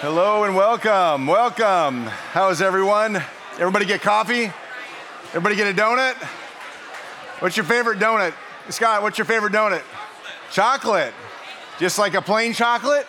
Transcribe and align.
Hello 0.00 0.44
and 0.44 0.54
welcome. 0.54 1.26
Welcome. 1.26 2.04
How's 2.04 2.60
everyone? 2.60 3.16
Everybody 3.54 3.86
get 3.86 4.02
coffee? 4.02 4.52
Everybody 5.28 5.56
get 5.56 5.68
a 5.68 5.74
donut? 5.74 6.12
What's 7.38 7.56
your 7.56 7.64
favorite 7.64 7.98
donut? 7.98 8.34
Scott, 8.68 9.00
what's 9.00 9.16
your 9.16 9.24
favorite 9.24 9.54
donut? 9.54 9.82
Chocolate. 10.52 11.14
Just 11.78 11.98
like 11.98 12.12
a 12.12 12.20
plain 12.20 12.52
chocolate? 12.52 13.06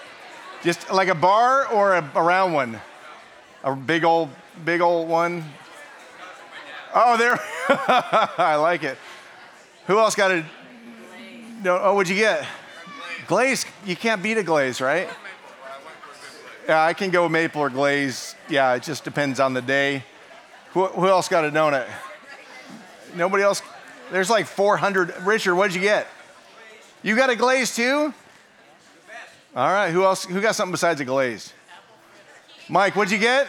Just 0.64 0.90
like 0.90 1.10
a 1.10 1.16
bar 1.16 1.68
or 1.68 1.96
a, 1.96 2.12
a 2.16 2.24
round 2.24 2.54
one? 2.54 2.80
A 3.66 3.76
big 3.76 4.06
old, 4.06 4.30
big 4.64 4.80
old 4.80 5.10
one? 5.10 5.44
Oh, 6.96 7.18
there. 7.18 7.38
I 8.38 8.56
like 8.56 8.84
it. 8.84 8.98
Who 9.88 10.00
else 10.00 10.16
got 10.16 10.32
a? 10.32 10.46
No. 11.62 11.80
Oh, 11.82 11.96
what'd 11.96 12.10
you 12.10 12.16
get? 12.16 12.48
Glaze. 13.28 13.66
You 13.86 13.98
can't 13.98 14.24
beat 14.24 14.38
a 14.38 14.44
glaze, 14.44 14.80
right? 14.80 15.10
Yeah, 16.68 16.84
I 16.84 16.94
can 16.94 17.12
go 17.12 17.30
maple 17.30 17.62
or 17.62 17.70
glaze. 17.70 18.36
Yeah, 18.50 18.76
it 18.76 18.84
just 18.84 19.06
depends 19.06 19.40
on 19.40 19.54
the 19.54 19.62
day. 19.62 20.04
Who, 20.72 20.86
who 20.88 21.08
else 21.08 21.30
got 21.30 21.46
a 21.46 21.50
donut? 21.50 21.88
Nobody 23.16 23.44
else? 23.44 23.62
There's 24.12 24.30
like 24.30 24.48
400. 24.48 25.14
Richard, 25.22 25.56
what'd 25.56 25.74
you 25.74 25.82
get? 25.82 26.08
You 27.04 27.16
got 27.16 27.30
a 27.30 27.38
glaze 27.38 27.74
too? 27.74 28.14
All 29.56 29.72
right. 29.72 29.92
Who 29.92 30.04
else? 30.04 30.26
Who 30.26 30.42
got 30.42 30.56
something 30.56 30.74
besides 30.74 31.00
a 31.00 31.06
glaze? 31.06 31.54
Mike, 32.68 32.98
what'd 32.98 33.14
you 33.14 33.18
get? 33.18 33.48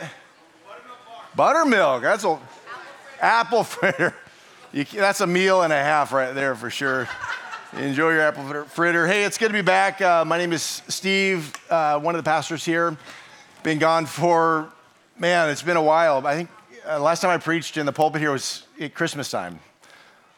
Buttermilk. 1.34 2.02
That's 2.02 2.24
a 2.24 2.38
apple 3.20 3.64
fritter. 3.64 4.14
You, 4.70 4.84
that's 4.84 5.22
a 5.22 5.26
meal 5.26 5.62
and 5.62 5.72
a 5.72 5.82
half 5.82 6.12
right 6.12 6.34
there 6.34 6.54
for 6.54 6.68
sure. 6.68 7.08
Enjoy 7.76 8.12
your 8.12 8.22
apple 8.22 8.64
fritter. 8.64 9.06
Hey, 9.06 9.24
it's 9.24 9.36
good 9.36 9.48
to 9.48 9.52
be 9.52 9.60
back. 9.60 10.00
Uh, 10.00 10.24
my 10.24 10.38
name 10.38 10.54
is 10.54 10.62
Steve, 10.88 11.54
uh, 11.68 12.00
one 12.00 12.14
of 12.14 12.18
the 12.18 12.28
pastors 12.28 12.64
here. 12.64 12.96
Been 13.62 13.78
gone 13.78 14.06
for, 14.06 14.72
man, 15.18 15.50
it's 15.50 15.62
been 15.62 15.76
a 15.76 15.82
while. 15.82 16.26
I 16.26 16.34
think 16.34 16.48
uh, 16.88 16.98
last 16.98 17.20
time 17.20 17.30
I 17.30 17.36
preached 17.36 17.76
in 17.76 17.84
the 17.84 17.92
pulpit 17.92 18.22
here 18.22 18.32
was 18.32 18.62
at 18.80 18.94
Christmas 18.94 19.30
time. 19.30 19.58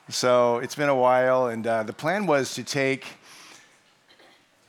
So 0.08 0.58
it's 0.58 0.74
been 0.74 0.88
a 0.88 0.94
while, 0.94 1.46
and 1.46 1.64
uh, 1.64 1.84
the 1.84 1.92
plan 1.92 2.26
was 2.26 2.52
to 2.54 2.64
take 2.64 3.06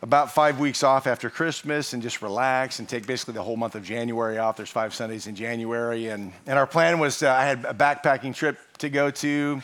about 0.03 0.31
five 0.31 0.59
weeks 0.59 0.83
off 0.83 1.07
after 1.07 1.31
Christmas 1.31 1.93
and 1.93 2.03
just 2.03 2.21
relax 2.21 2.77
and 2.77 2.87
take 2.87 3.07
basically 3.07 3.33
the 3.33 3.43
whole 3.43 3.57
month 3.57 3.73
of 3.73 3.83
January 3.83 4.37
off. 4.37 4.55
There's 4.55 4.69
five 4.69 4.93
Sundays 4.93 5.25
in 5.25 5.33
January, 5.33 6.09
and, 6.09 6.31
and 6.45 6.59
our 6.59 6.67
plan 6.67 6.99
was 6.99 7.23
I 7.23 7.43
had 7.43 7.65
a 7.65 7.73
backpacking 7.73 8.35
trip 8.35 8.59
to 8.77 8.89
go 8.89 9.09
to. 9.09 9.63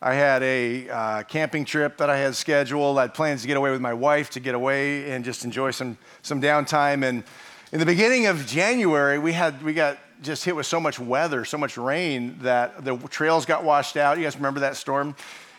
I 0.00 0.14
had 0.14 0.44
a 0.44 0.88
uh, 0.88 1.22
camping 1.24 1.64
trip 1.64 1.96
that 1.96 2.08
I 2.08 2.16
had 2.16 2.36
scheduled. 2.36 2.98
I 2.98 3.02
had 3.02 3.14
plans 3.14 3.42
to 3.42 3.48
get 3.48 3.56
away 3.56 3.72
with 3.72 3.80
my 3.80 3.92
wife 3.92 4.30
to 4.30 4.40
get 4.40 4.54
away 4.54 5.10
and 5.10 5.24
just 5.24 5.44
enjoy 5.44 5.72
some, 5.72 5.98
some 6.22 6.40
downtime. 6.40 7.02
And 7.02 7.24
in 7.72 7.80
the 7.80 7.86
beginning 7.86 8.26
of 8.26 8.46
January, 8.46 9.18
we, 9.18 9.32
had, 9.32 9.60
we 9.60 9.74
got 9.74 9.98
just 10.22 10.44
hit 10.44 10.54
with 10.54 10.66
so 10.66 10.78
much 10.78 11.00
weather, 11.00 11.44
so 11.44 11.58
much 11.58 11.76
rain 11.76 12.38
that 12.42 12.84
the 12.84 12.96
trails 13.08 13.44
got 13.44 13.64
washed 13.64 13.96
out. 13.96 14.18
You 14.18 14.24
guys 14.24 14.36
remember 14.36 14.60
that 14.60 14.76
storm? 14.76 15.16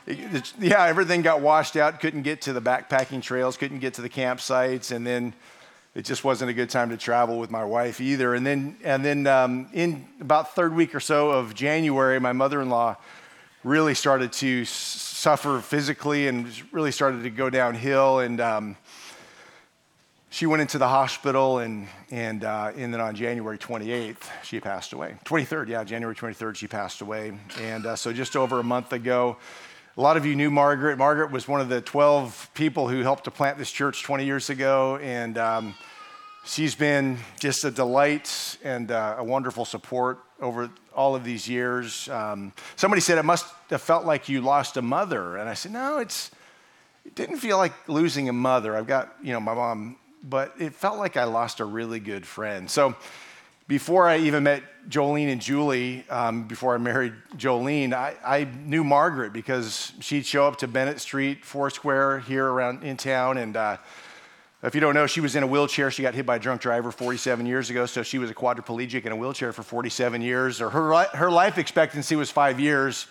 It, 0.08 0.54
yeah, 0.58 0.86
everything 0.86 1.22
got 1.22 1.42
washed 1.42 1.76
out. 1.76 2.00
Couldn't 2.00 2.22
get 2.22 2.42
to 2.44 2.54
the 2.54 2.62
backpacking 2.62 3.22
trails, 3.22 3.58
couldn't 3.58 3.80
get 3.80 3.96
to 3.96 4.02
the 4.02 4.10
campsites. 4.10 4.96
And 4.96 5.06
then 5.06 5.34
it 5.96 6.06
just 6.06 6.24
wasn't 6.24 6.50
a 6.50 6.54
good 6.54 6.70
time 6.70 6.90
to 6.92 6.98
travel 6.98 7.40
with 7.40 7.52
my 7.52 7.66
wife 7.66 8.00
either. 8.00 8.36
And 8.36 8.46
then, 8.46 8.78
and 8.86 9.04
then 9.04 9.28
um, 9.28 9.68
in 9.74 10.08
about 10.22 10.56
third 10.56 10.74
week 10.74 10.96
or 10.96 11.02
so 11.02 11.30
of 11.32 11.54
January, 11.54 12.22
my 12.22 12.32
mother-in-law 12.32 12.96
really 13.64 13.94
started 13.94 14.32
to 14.32 14.64
suffer 14.66 15.60
physically 15.60 16.28
and 16.28 16.48
really 16.72 16.92
started 16.92 17.24
to 17.24 17.30
go 17.30 17.50
downhill. 17.50 18.20
And 18.20 18.40
um, 18.40 18.78
she 20.30 20.46
went 20.46 20.62
into 20.62 20.78
the 20.78 20.88
hospital, 20.88 21.60
and, 21.60 21.88
and, 22.12 22.44
uh, 22.44 22.72
and 22.76 22.94
then 22.94 23.02
on 23.02 23.16
January 23.16 23.58
28th, 23.58 24.30
she 24.44 24.60
passed 24.60 24.94
away. 24.94 25.18
23rd, 25.26 25.68
yeah, 25.68 25.84
January 25.84 26.16
23rd, 26.16 26.56
she 26.56 26.68
passed 26.68 27.02
away. 27.02 27.38
And 27.62 27.86
uh, 27.86 27.96
so 27.96 28.14
just 28.14 28.36
over 28.36 28.60
a 28.60 28.64
month 28.64 28.94
ago, 28.94 29.38
a 29.98 30.02
lot 30.02 30.16
of 30.16 30.26
you 30.26 30.36
knew 30.36 30.50
Margaret. 30.50 30.98
Margaret 30.98 31.32
was 31.32 31.48
one 31.48 31.60
of 31.60 31.68
the 31.68 31.82
12 31.82 32.52
people 32.54 32.88
who 32.88 33.02
helped 33.02 33.26
to 33.26 33.32
plant 33.32 33.58
this 33.58 33.72
church 33.72 34.04
20 34.04 34.24
years 34.24 34.50
ago. 34.50 34.98
And 34.98 35.38
um, 35.38 35.76
she's 36.46 36.76
been 36.76 37.18
just 37.40 37.64
a 37.64 37.72
delight 37.72 38.58
and 38.64 38.92
uh, 38.92 39.16
a 39.18 39.24
wonderful 39.24 39.66
support 39.66 40.20
over 40.42 40.70
all 40.96 41.16
of 41.16 41.24
these 41.24 41.48
years. 41.48 42.10
Um, 42.10 42.54
somebody 42.76 43.02
said 43.02 43.18
it 43.18 43.26
must 43.26 43.46
have 43.70 43.82
felt 43.82 44.06
like 44.06 44.30
you 44.30 44.42
lost 44.42 44.78
a 44.78 44.82
mother, 44.82 45.38
and 45.38 45.50
I 45.50 45.54
said, 45.54 45.72
no, 45.72 46.00
it's 46.00 46.32
it 47.06 47.16
didn't 47.16 47.38
feel 47.38 47.58
like 47.58 47.74
losing 47.88 48.30
a 48.30 48.34
mother. 48.34 48.76
I've 48.76 48.88
got 48.88 49.16
you 49.24 49.34
know 49.34 49.40
my 49.40 49.54
mom, 49.54 49.98
but 50.24 50.54
it 50.60 50.74
felt 50.74 50.98
like 50.98 51.18
I 51.18 51.24
lost 51.26 51.60
a 51.60 51.66
really 51.66 52.00
good 52.00 52.26
friend. 52.26 52.70
So 52.70 52.96
before 53.68 54.08
I 54.08 54.18
even 54.18 54.44
met 54.44 54.64
Jolene 54.90 55.32
and 55.32 55.40
Julie, 55.40 56.04
um, 56.10 56.48
before 56.48 56.74
I 56.74 56.80
married 56.80 57.14
Jolene, 57.38 57.94
I, 57.94 58.16
I, 58.26 58.44
knew 58.66 58.84
Margaret 58.84 59.32
because 59.32 59.94
she'd 60.00 60.26
show 60.26 60.48
up 60.48 60.58
to 60.58 60.68
Bennett 60.68 61.00
Street, 61.00 61.46
Foursquare 61.46 62.20
here 62.20 62.46
around 62.46 62.84
in 62.84 62.98
town, 62.98 63.38
and. 63.38 63.56
Uh, 63.56 63.78
if 64.62 64.76
you 64.76 64.82
don't 64.82 64.94
know, 64.94 65.08
she 65.08 65.22
was 65.22 65.36
in 65.36 65.44
a 65.44 65.48
wheelchair. 65.48 65.90
She 65.90 66.02
got 66.02 66.14
hit 66.14 66.26
by 66.26 66.36
a 66.36 66.40
drunk 66.40 66.60
driver 66.62 66.92
47 66.92 67.46
years 67.46 67.70
ago, 67.70 67.86
so 67.86 68.04
she 68.04 68.18
was 68.18 68.30
a 68.30 68.34
quadriplegic 68.34 69.06
in 69.06 69.12
a 69.12 69.16
wheelchair 69.16 69.54
for 69.54 69.64
47 69.64 70.22
years. 70.22 70.60
Or 70.60 70.70
her, 70.70 71.06
her 71.16 71.32
life 71.32 71.58
expectancy 71.58 72.18
was 72.18 72.30
five 72.30 72.60
years. 72.60 73.08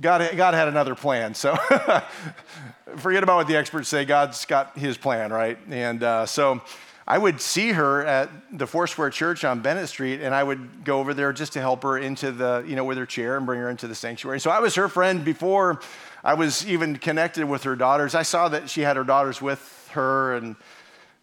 God, 0.00 0.28
God 0.36 0.54
had 0.54 0.68
another 0.68 0.94
plan. 0.94 1.34
So 1.34 1.54
forget 2.96 3.22
about 3.22 3.36
what 3.36 3.46
the 3.46 3.56
experts 3.56 3.88
say. 3.88 4.04
God's 4.04 4.44
got 4.44 4.76
his 4.76 4.96
plan, 4.96 5.32
right? 5.32 5.56
And 5.68 6.02
uh, 6.02 6.26
so 6.26 6.60
I 7.06 7.18
would 7.18 7.40
see 7.40 7.72
her 7.72 8.04
at 8.04 8.30
the 8.56 8.66
Foursquare 8.66 9.10
Church 9.10 9.44
on 9.44 9.60
Bennett 9.60 9.88
Street, 9.88 10.20
and 10.20 10.34
I 10.34 10.42
would 10.42 10.84
go 10.84 10.98
over 10.98 11.14
there 11.14 11.32
just 11.32 11.52
to 11.52 11.60
help 11.60 11.82
her 11.82 11.98
into 11.98 12.32
the, 12.32 12.64
you 12.66 12.74
know, 12.74 12.84
with 12.84 12.98
her 12.98 13.06
chair 13.06 13.36
and 13.36 13.46
bring 13.46 13.60
her 13.60 13.68
into 13.68 13.86
the 13.86 13.94
sanctuary. 13.94 14.40
So 14.40 14.50
I 14.50 14.60
was 14.60 14.74
her 14.76 14.88
friend 14.88 15.24
before 15.24 15.80
I 16.24 16.34
was 16.34 16.66
even 16.66 16.96
connected 16.96 17.44
with 17.46 17.64
her 17.64 17.76
daughters. 17.76 18.14
I 18.14 18.22
saw 18.22 18.48
that 18.48 18.70
she 18.70 18.82
had 18.82 18.96
her 18.96 19.04
daughters 19.04 19.42
with 19.42 19.90
her, 19.92 20.34
and 20.34 20.56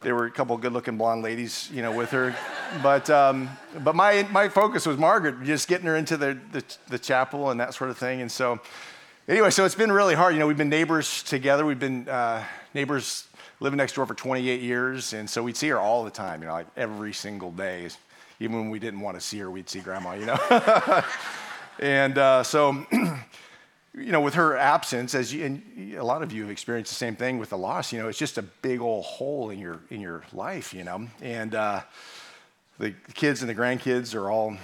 there 0.01 0.15
were 0.15 0.25
a 0.25 0.31
couple 0.31 0.55
good-looking 0.57 0.97
blonde 0.97 1.23
ladies, 1.23 1.69
you 1.73 1.81
know, 1.81 1.91
with 1.91 2.11
her. 2.11 2.33
But 2.81 3.09
um, 3.09 3.49
but 3.83 3.95
my 3.95 4.25
my 4.31 4.47
focus 4.47 4.85
was 4.85 4.97
Margaret, 4.97 5.43
just 5.43 5.67
getting 5.67 5.87
her 5.87 5.97
into 5.97 6.15
the, 6.15 6.39
the, 6.51 6.63
the 6.87 6.99
chapel 6.99 7.49
and 7.49 7.59
that 7.59 7.73
sort 7.73 7.89
of 7.89 7.97
thing. 7.97 8.21
And 8.21 8.31
so, 8.31 8.59
anyway, 9.27 9.49
so 9.49 9.65
it's 9.65 9.75
been 9.75 9.91
really 9.91 10.15
hard. 10.15 10.33
You 10.33 10.39
know, 10.39 10.47
we've 10.47 10.57
been 10.57 10.69
neighbors 10.69 11.21
together. 11.23 11.65
We've 11.65 11.79
been 11.79 12.07
uh, 12.07 12.43
neighbors 12.73 13.27
living 13.59 13.77
next 13.77 13.93
door 13.93 14.05
for 14.05 14.13
28 14.13 14.61
years, 14.61 15.11
and 15.11 15.29
so 15.29 15.43
we'd 15.43 15.57
see 15.57 15.67
her 15.67 15.79
all 15.79 16.05
the 16.05 16.11
time. 16.11 16.41
You 16.41 16.47
know, 16.47 16.53
like 16.53 16.67
every 16.77 17.13
single 17.13 17.51
day. 17.51 17.87
Even 18.41 18.55
when 18.55 18.69
we 18.69 18.79
didn't 18.79 19.01
want 19.01 19.19
to 19.19 19.21
see 19.21 19.39
her, 19.39 19.51
we'd 19.51 19.69
see 19.69 19.81
Grandma. 19.81 20.13
You 20.13 20.27
know. 20.27 21.03
and 21.79 22.17
uh, 22.17 22.43
so 22.43 22.85
you 23.93 24.11
know, 24.11 24.21
with 24.21 24.35
her 24.35 24.55
absence, 24.55 25.15
as 25.15 25.33
you, 25.33 25.45
and 25.45 25.95
a 25.95 26.03
lot 26.03 26.21
of 26.21 26.31
you 26.31 26.43
have 26.43 26.51
experienced 26.51 26.91
the 26.91 26.95
same 26.95 27.15
thing 27.15 27.39
with 27.39 27.49
the 27.49 27.57
loss, 27.57 27.91
you 27.91 27.99
know, 27.99 28.07
it's 28.07 28.19
just 28.19 28.37
a 28.37 28.41
big 28.41 28.81
old 28.81 29.03
hole 29.05 29.49
in 29.49 29.59
your 29.59 29.79
in 29.89 29.99
your 29.99 30.23
life, 30.31 30.73
you 30.73 30.83
know, 30.83 31.07
and 31.21 31.55
uh, 31.55 31.81
the 32.77 32.93
kids 33.13 33.41
and 33.41 33.49
the 33.49 33.55
grandkids 33.55 34.13
are 34.13 34.29
all 34.29 34.55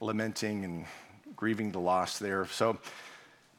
lamenting 0.00 0.64
and 0.64 0.84
grieving 1.36 1.72
the 1.72 1.80
loss 1.80 2.18
there. 2.18 2.46
So, 2.46 2.78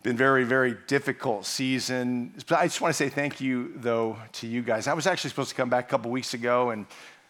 been 0.03 0.17
very 0.17 0.43
very 0.43 0.77
difficult 0.85 1.45
season. 1.45 2.33
But 2.47 2.59
I 2.59 2.65
just 2.65 2.79
want 2.79 2.93
to 2.93 2.97
say 2.97 3.09
thank 3.09 3.41
you 3.41 3.73
though 3.75 4.17
to 4.33 4.47
you 4.47 4.61
guys. 4.61 4.87
I 4.87 4.93
was 4.93 5.07
actually 5.07 5.31
supposed 5.31 5.49
to 5.49 5.55
come 5.55 5.69
back 5.69 5.85
a 5.85 5.89
couple 5.89 6.11
weeks 6.11 6.33
ago 6.33 6.71
and. 6.71 6.85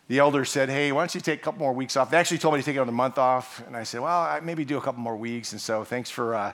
The 0.09 0.19
elder 0.19 0.45
said, 0.45 0.69
Hey, 0.69 0.93
why 0.93 1.01
don't 1.01 1.13
you 1.13 1.19
take 1.19 1.41
a 1.41 1.43
couple 1.43 1.59
more 1.59 1.73
weeks 1.73 1.97
off? 1.97 2.09
They 2.09 2.15
actually 2.15 2.37
told 2.37 2.53
me 2.53 2.61
to 2.61 2.65
take 2.65 2.77
another 2.77 2.93
month 2.93 3.17
off. 3.17 3.61
And 3.67 3.75
I 3.75 3.83
said, 3.83 3.99
Well, 3.99 4.21
I 4.21 4.39
maybe 4.39 4.63
do 4.63 4.77
a 4.77 4.81
couple 4.81 5.01
more 5.01 5.17
weeks. 5.17 5.51
And 5.51 5.59
so 5.59 5.83
thanks 5.83 6.09
for 6.09 6.33
uh, 6.33 6.53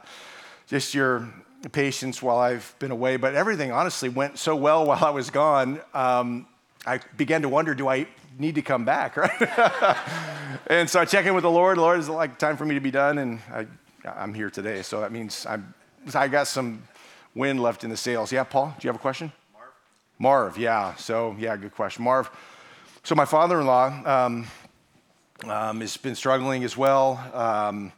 just 0.67 0.93
your 0.93 1.27
patience 1.71 2.21
while 2.21 2.37
I've 2.37 2.75
been 2.79 2.91
away. 2.91 3.17
But 3.17 3.35
everything 3.35 3.71
honestly 3.71 4.09
went 4.09 4.37
so 4.37 4.55
well 4.55 4.85
while 4.87 5.03
I 5.03 5.09
was 5.09 5.29
gone. 5.29 5.79
Um, 5.93 6.47
I 6.85 6.99
began 7.15 7.41
to 7.43 7.49
wonder, 7.49 7.73
do 7.73 7.87
I 7.87 8.07
need 8.37 8.55
to 8.55 8.61
come 8.61 8.83
back, 8.83 9.15
right? 9.17 9.97
and 10.67 10.89
so 10.89 10.99
I 10.99 11.05
check 11.05 11.25
in 11.25 11.33
with 11.33 11.43
the 11.43 11.51
Lord. 11.51 11.77
Lord, 11.77 11.99
is 11.99 12.09
it 12.09 12.13
like 12.13 12.37
time 12.37 12.57
for 12.57 12.65
me 12.65 12.75
to 12.75 12.81
be 12.81 12.91
done? 12.91 13.17
And 13.19 13.39
I, 13.51 13.65
I'm 14.05 14.33
here 14.33 14.49
today. 14.49 14.81
So 14.81 14.99
that 15.01 15.11
means 15.11 15.45
I'm, 15.45 15.73
I 16.13 16.27
got 16.27 16.47
some 16.47 16.83
wind 17.35 17.61
left 17.61 17.83
in 17.83 17.89
the 17.89 17.97
sails. 17.97 18.31
Yeah, 18.31 18.43
Paul, 18.43 18.75
do 18.77 18.85
you 18.85 18.89
have 18.89 18.95
a 18.95 18.99
question? 18.99 19.31
Marv. 19.53 19.71
Marv, 20.19 20.57
yeah. 20.57 20.95
So, 20.95 21.35
yeah, 21.39 21.55
good 21.55 21.73
question. 21.73 22.03
Marv. 22.03 22.29
So 23.03 23.15
my 23.15 23.25
father-in-law 23.25 24.03
um, 24.05 24.47
um, 25.45 25.81
has 25.81 25.97
been 25.97 26.15
struggling 26.15 26.63
as 26.63 26.77
well. 26.77 27.19
Um, 27.33 27.91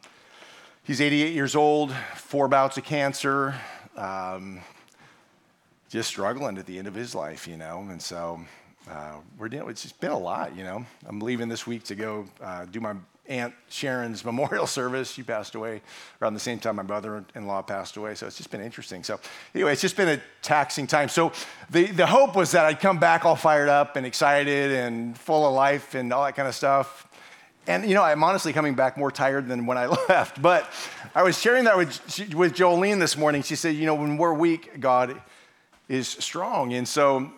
He's 0.86 1.00
88 1.00 1.34
years 1.34 1.56
old, 1.56 1.92
four 2.14 2.46
bouts 2.46 2.78
of 2.78 2.84
cancer, 2.84 3.56
um, 3.96 4.60
just 5.88 6.08
struggling 6.08 6.58
at 6.58 6.66
the 6.66 6.78
end 6.78 6.86
of 6.86 6.94
his 6.94 7.12
life, 7.12 7.48
you 7.48 7.56
know. 7.56 7.84
And 7.90 8.00
so 8.00 8.40
uh, 8.88 9.14
we're 9.36 9.48
dealing. 9.48 9.68
It's 9.68 9.82
just 9.82 9.98
been 9.98 10.12
a 10.12 10.18
lot, 10.18 10.56
you 10.56 10.62
know. 10.62 10.86
I'm 11.04 11.18
leaving 11.18 11.48
this 11.48 11.66
week 11.66 11.82
to 11.86 11.96
go 11.96 12.26
uh, 12.40 12.66
do 12.66 12.80
my 12.80 12.94
aunt 13.26 13.52
Sharon's 13.68 14.24
memorial 14.24 14.68
service. 14.68 15.10
She 15.10 15.24
passed 15.24 15.56
away 15.56 15.82
around 16.22 16.34
the 16.34 16.40
same 16.40 16.60
time 16.60 16.76
my 16.76 16.84
brother-in-law 16.84 17.62
passed 17.62 17.96
away. 17.96 18.14
So 18.14 18.28
it's 18.28 18.36
just 18.36 18.52
been 18.52 18.60
interesting. 18.60 19.02
So 19.02 19.18
anyway, 19.56 19.72
it's 19.72 19.82
just 19.82 19.96
been 19.96 20.08
a 20.08 20.22
taxing 20.40 20.86
time. 20.86 21.08
So 21.08 21.32
the, 21.68 21.86
the 21.86 22.06
hope 22.06 22.36
was 22.36 22.52
that 22.52 22.64
I'd 22.64 22.78
come 22.78 23.00
back 23.00 23.24
all 23.24 23.34
fired 23.34 23.68
up 23.68 23.96
and 23.96 24.06
excited 24.06 24.70
and 24.70 25.18
full 25.18 25.48
of 25.48 25.52
life 25.52 25.96
and 25.96 26.12
all 26.12 26.24
that 26.24 26.36
kind 26.36 26.46
of 26.46 26.54
stuff. 26.54 27.05
And 27.66 27.88
you 27.88 27.94
know, 27.94 28.02
I'm 28.02 28.22
honestly 28.22 28.52
coming 28.52 28.74
back 28.74 28.96
more 28.96 29.10
tired 29.10 29.48
than 29.48 29.66
when 29.66 29.78
I 29.78 29.86
left. 30.08 30.40
But 30.40 30.70
I 31.14 31.22
was 31.22 31.38
sharing 31.40 31.64
that 31.64 31.76
with, 31.76 31.88
with 32.34 32.54
Jolene 32.54 33.00
this 33.00 33.16
morning. 33.16 33.42
She 33.42 33.56
said, 33.56 33.74
you 33.74 33.86
know, 33.86 33.94
when 33.94 34.16
we're 34.16 34.34
weak, 34.34 34.80
God 34.80 35.20
is 35.88 36.08
strong. 36.08 36.72
And 36.74 36.86
so 36.86 37.30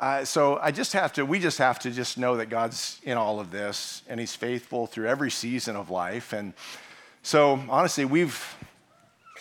uh, 0.00 0.24
so 0.24 0.58
I 0.60 0.70
just 0.70 0.92
have 0.92 1.12
to, 1.14 1.24
we 1.24 1.38
just 1.38 1.58
have 1.58 1.78
to 1.80 1.90
just 1.90 2.18
know 2.18 2.36
that 2.36 2.50
God's 2.50 3.00
in 3.04 3.16
all 3.16 3.38
of 3.40 3.50
this 3.50 4.02
and 4.08 4.18
He's 4.18 4.34
faithful 4.34 4.86
through 4.86 5.06
every 5.06 5.30
season 5.30 5.76
of 5.76 5.88
life. 5.88 6.32
And 6.32 6.52
so 7.22 7.62
honestly, 7.70 8.04
we've 8.04 8.56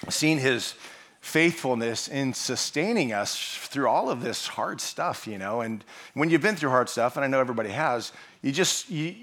seen 0.10 0.38
His 0.38 0.76
faithfulness 1.22 2.08
in 2.08 2.34
sustaining 2.34 3.14
us 3.14 3.58
through 3.58 3.88
all 3.88 4.10
of 4.10 4.22
this 4.22 4.48
hard 4.48 4.80
stuff, 4.80 5.26
you 5.26 5.38
know. 5.38 5.62
And 5.62 5.84
when 6.14 6.30
you've 6.30 6.42
been 6.42 6.56
through 6.56 6.70
hard 6.70 6.88
stuff, 6.88 7.16
and 7.16 7.26
I 7.26 7.28
know 7.28 7.40
everybody 7.40 7.70
has, 7.70 8.12
you 8.42 8.52
just, 8.52 8.90
you, 8.90 9.16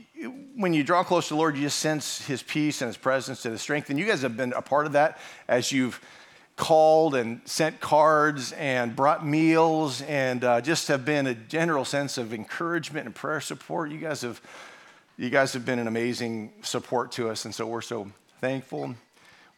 when 0.57 0.75
you 0.75 0.83
draw 0.83 1.03
close 1.03 1.29
to 1.29 1.35
the 1.35 1.39
Lord, 1.39 1.57
you 1.57 1.63
just 1.63 1.79
sense 1.79 2.25
His 2.27 2.43
peace 2.43 2.83
and 2.83 2.89
His 2.89 2.97
presence 2.97 3.45
and 3.45 3.53
His 3.53 3.63
strength. 3.63 3.91
And 3.91 3.99
you 3.99 4.05
guys 4.05 4.23
have 4.23 4.37
been 4.37 4.53
a 4.53 4.63
part 4.63 4.87
of 4.87 4.93
that 4.93 5.19
as 5.49 5.73
you've 5.73 6.01
called 6.57 7.15
and 7.15 7.41
sent 7.47 7.81
cards 7.81 8.53
and 8.53 8.95
brought 8.95 9.27
meals 9.27 10.03
and 10.03 10.45
uh, 10.45 10.61
just 10.61 10.89
have 10.89 11.07
been 11.07 11.27
a 11.27 11.35
general 11.35 11.87
sense 11.87 12.19
of 12.19 12.35
encouragement 12.35 13.07
and 13.07 13.15
prayer 13.15 13.41
support. 13.41 13.91
You 13.91 13.99
guys 13.99 14.21
have, 14.21 14.43
you 15.17 15.31
guys 15.31 15.55
have 15.55 15.65
been 15.65 15.79
an 15.79 15.87
amazing 15.87 16.53
support 16.63 17.13
to 17.13 17.31
us, 17.31 17.47
and 17.47 17.55
so 17.55 17.67
we're 17.67 17.81
so 17.81 18.11
thankful. 18.41 18.95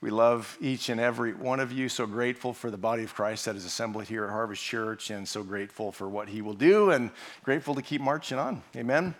We 0.00 0.10
love 0.10 0.56
each 0.60 0.88
and 0.88 1.00
every 1.00 1.32
one 1.32 1.58
of 1.58 1.72
you. 1.72 1.88
So 1.88 2.06
grateful 2.06 2.52
for 2.52 2.70
the 2.70 2.76
body 2.76 3.02
of 3.02 3.14
Christ 3.14 3.46
that 3.46 3.56
is 3.56 3.64
assembled 3.64 4.04
here 4.04 4.24
at 4.24 4.30
Harvest 4.30 4.62
Church, 4.62 5.10
and 5.10 5.26
so 5.26 5.42
grateful 5.42 5.90
for 5.90 6.08
what 6.08 6.28
He 6.28 6.40
will 6.40 6.54
do, 6.54 6.90
and 6.90 7.10
grateful 7.42 7.74
to 7.74 7.82
keep 7.82 8.00
marching 8.00 8.38
on. 8.38 8.62
Amen. 8.76 9.16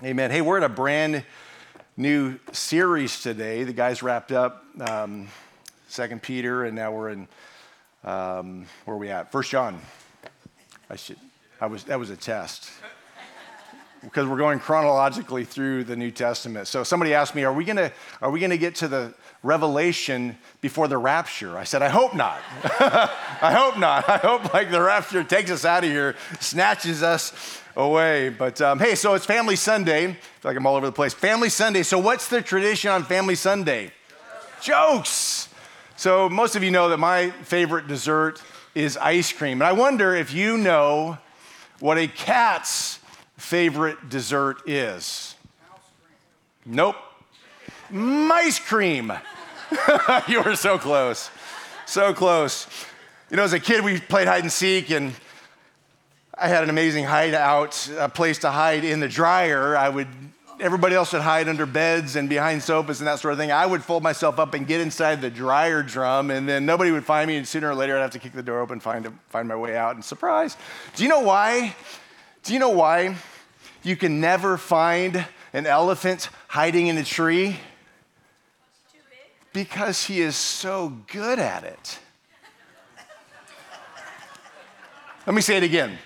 Amen. 0.00 0.30
Hey, 0.30 0.40
we're 0.40 0.56
in 0.56 0.64
a 0.64 0.70
brand 0.70 1.22
new 1.98 2.38
series 2.50 3.22
today. 3.22 3.62
The 3.62 3.74
guys 3.74 4.02
wrapped 4.02 4.32
up. 4.32 4.64
Um, 4.80 5.28
Second 5.86 6.22
Peter, 6.22 6.64
and 6.64 6.74
now 6.74 6.90
we're 6.92 7.10
in 7.10 7.28
um, 8.02 8.64
where 8.86 8.96
are 8.96 8.98
we 8.98 9.10
at? 9.10 9.30
First 9.30 9.50
John. 9.50 9.78
I 10.88 10.96
should. 10.96 11.18
I 11.60 11.66
was. 11.66 11.84
That 11.84 11.98
was 11.98 12.08
a 12.08 12.16
test 12.16 12.70
because 14.02 14.26
we're 14.26 14.38
going 14.38 14.58
chronologically 14.60 15.44
through 15.44 15.84
the 15.84 15.94
New 15.94 16.10
Testament. 16.10 16.68
So 16.68 16.82
somebody 16.84 17.12
asked 17.12 17.34
me, 17.34 17.44
"Are 17.44 17.52
we 17.52 17.64
gonna 17.64 17.92
Are 18.22 18.30
we 18.30 18.40
gonna 18.40 18.56
get 18.56 18.74
to 18.76 18.88
the 18.88 19.12
Revelation 19.42 20.38
before 20.62 20.88
the 20.88 20.98
rapture?" 20.98 21.58
I 21.58 21.64
said, 21.64 21.82
"I 21.82 21.90
hope 21.90 22.14
not. 22.14 22.40
I 22.64 23.52
hope 23.54 23.78
not. 23.78 24.08
I 24.08 24.16
hope 24.16 24.54
like 24.54 24.70
the 24.70 24.80
rapture 24.80 25.22
takes 25.22 25.50
us 25.50 25.66
out 25.66 25.84
of 25.84 25.90
here, 25.90 26.16
snatches 26.40 27.02
us." 27.02 27.61
Away. 27.76 28.28
But 28.28 28.60
um, 28.60 28.78
hey, 28.78 28.94
so 28.94 29.14
it's 29.14 29.26
Family 29.26 29.56
Sunday. 29.56 30.08
I 30.08 30.12
feel 30.12 30.50
like 30.50 30.56
I'm 30.56 30.66
all 30.66 30.76
over 30.76 30.86
the 30.86 30.92
place. 30.92 31.14
Family 31.14 31.48
Sunday. 31.48 31.82
So, 31.82 31.98
what's 31.98 32.28
the 32.28 32.42
tradition 32.42 32.90
on 32.90 33.04
Family 33.04 33.34
Sunday? 33.34 33.90
Jokes. 34.60 35.48
So, 35.96 36.28
most 36.28 36.56
of 36.56 36.62
you 36.62 36.70
know 36.70 36.88
that 36.88 36.98
my 36.98 37.30
favorite 37.42 37.88
dessert 37.88 38.42
is 38.74 38.96
ice 38.96 39.32
cream. 39.32 39.60
And 39.60 39.68
I 39.68 39.72
wonder 39.72 40.14
if 40.14 40.32
you 40.32 40.56
know 40.56 41.18
what 41.80 41.98
a 41.98 42.08
cat's 42.08 42.98
favorite 43.36 44.08
dessert 44.08 44.68
is. 44.68 45.34
Nope. 46.64 46.96
Mice 47.90 48.58
cream. 48.58 49.12
you 50.28 50.42
were 50.42 50.56
so 50.56 50.78
close. 50.78 51.30
So 51.86 52.14
close. 52.14 52.66
You 53.30 53.36
know, 53.36 53.42
as 53.42 53.52
a 53.52 53.60
kid, 53.60 53.84
we 53.84 53.98
played 53.98 54.28
hide 54.28 54.42
and 54.42 54.52
seek, 54.52 54.90
and 54.90 55.14
I 56.36 56.48
had 56.48 56.62
an 56.62 56.70
amazing 56.70 57.04
hideout, 57.04 57.90
a 57.98 58.08
place 58.08 58.38
to 58.38 58.50
hide 58.50 58.84
in 58.84 59.00
the 59.00 59.08
dryer. 59.08 59.76
I 59.76 59.88
would 59.88 60.08
everybody 60.62 60.94
else 60.94 61.12
would 61.12 61.22
hide 61.22 61.48
under 61.48 61.66
beds 61.66 62.16
and 62.16 62.28
behind 62.28 62.62
sofas 62.62 63.00
and 63.00 63.08
that 63.08 63.18
sort 63.18 63.32
of 63.32 63.38
thing. 63.38 63.50
I 63.50 63.66
would 63.66 63.82
fold 63.82 64.02
myself 64.02 64.38
up 64.38 64.54
and 64.54 64.66
get 64.66 64.80
inside 64.80 65.20
the 65.20 65.30
dryer 65.30 65.82
drum, 65.82 66.30
and 66.30 66.48
then 66.48 66.64
nobody 66.64 66.90
would 66.90 67.04
find 67.04 67.28
me. 67.28 67.36
And 67.36 67.46
sooner 67.46 67.70
or 67.70 67.74
later, 67.74 67.96
I'd 67.96 68.02
have 68.02 68.12
to 68.12 68.18
kick 68.18 68.32
the 68.32 68.42
door 68.42 68.60
open, 68.60 68.80
find 68.80 69.12
find 69.28 69.48
my 69.48 69.56
way 69.56 69.76
out. 69.76 69.94
And 69.94 70.04
surprise! 70.04 70.56
Do 70.94 71.02
you 71.02 71.08
know 71.08 71.20
why? 71.20 71.74
Do 72.44 72.52
you 72.52 72.58
know 72.58 72.70
why 72.70 73.16
you 73.82 73.96
can 73.96 74.20
never 74.20 74.56
find 74.56 75.26
an 75.52 75.66
elephant 75.66 76.28
hiding 76.48 76.86
in 76.86 76.96
a 76.96 77.04
tree? 77.04 77.56
Because 79.52 80.04
he 80.04 80.22
is 80.22 80.34
so 80.34 80.96
good 81.08 81.38
at 81.38 81.64
it. 81.64 81.98
Let 85.26 85.34
me 85.34 85.42
say 85.42 85.58
it 85.58 85.62
again. 85.62 85.98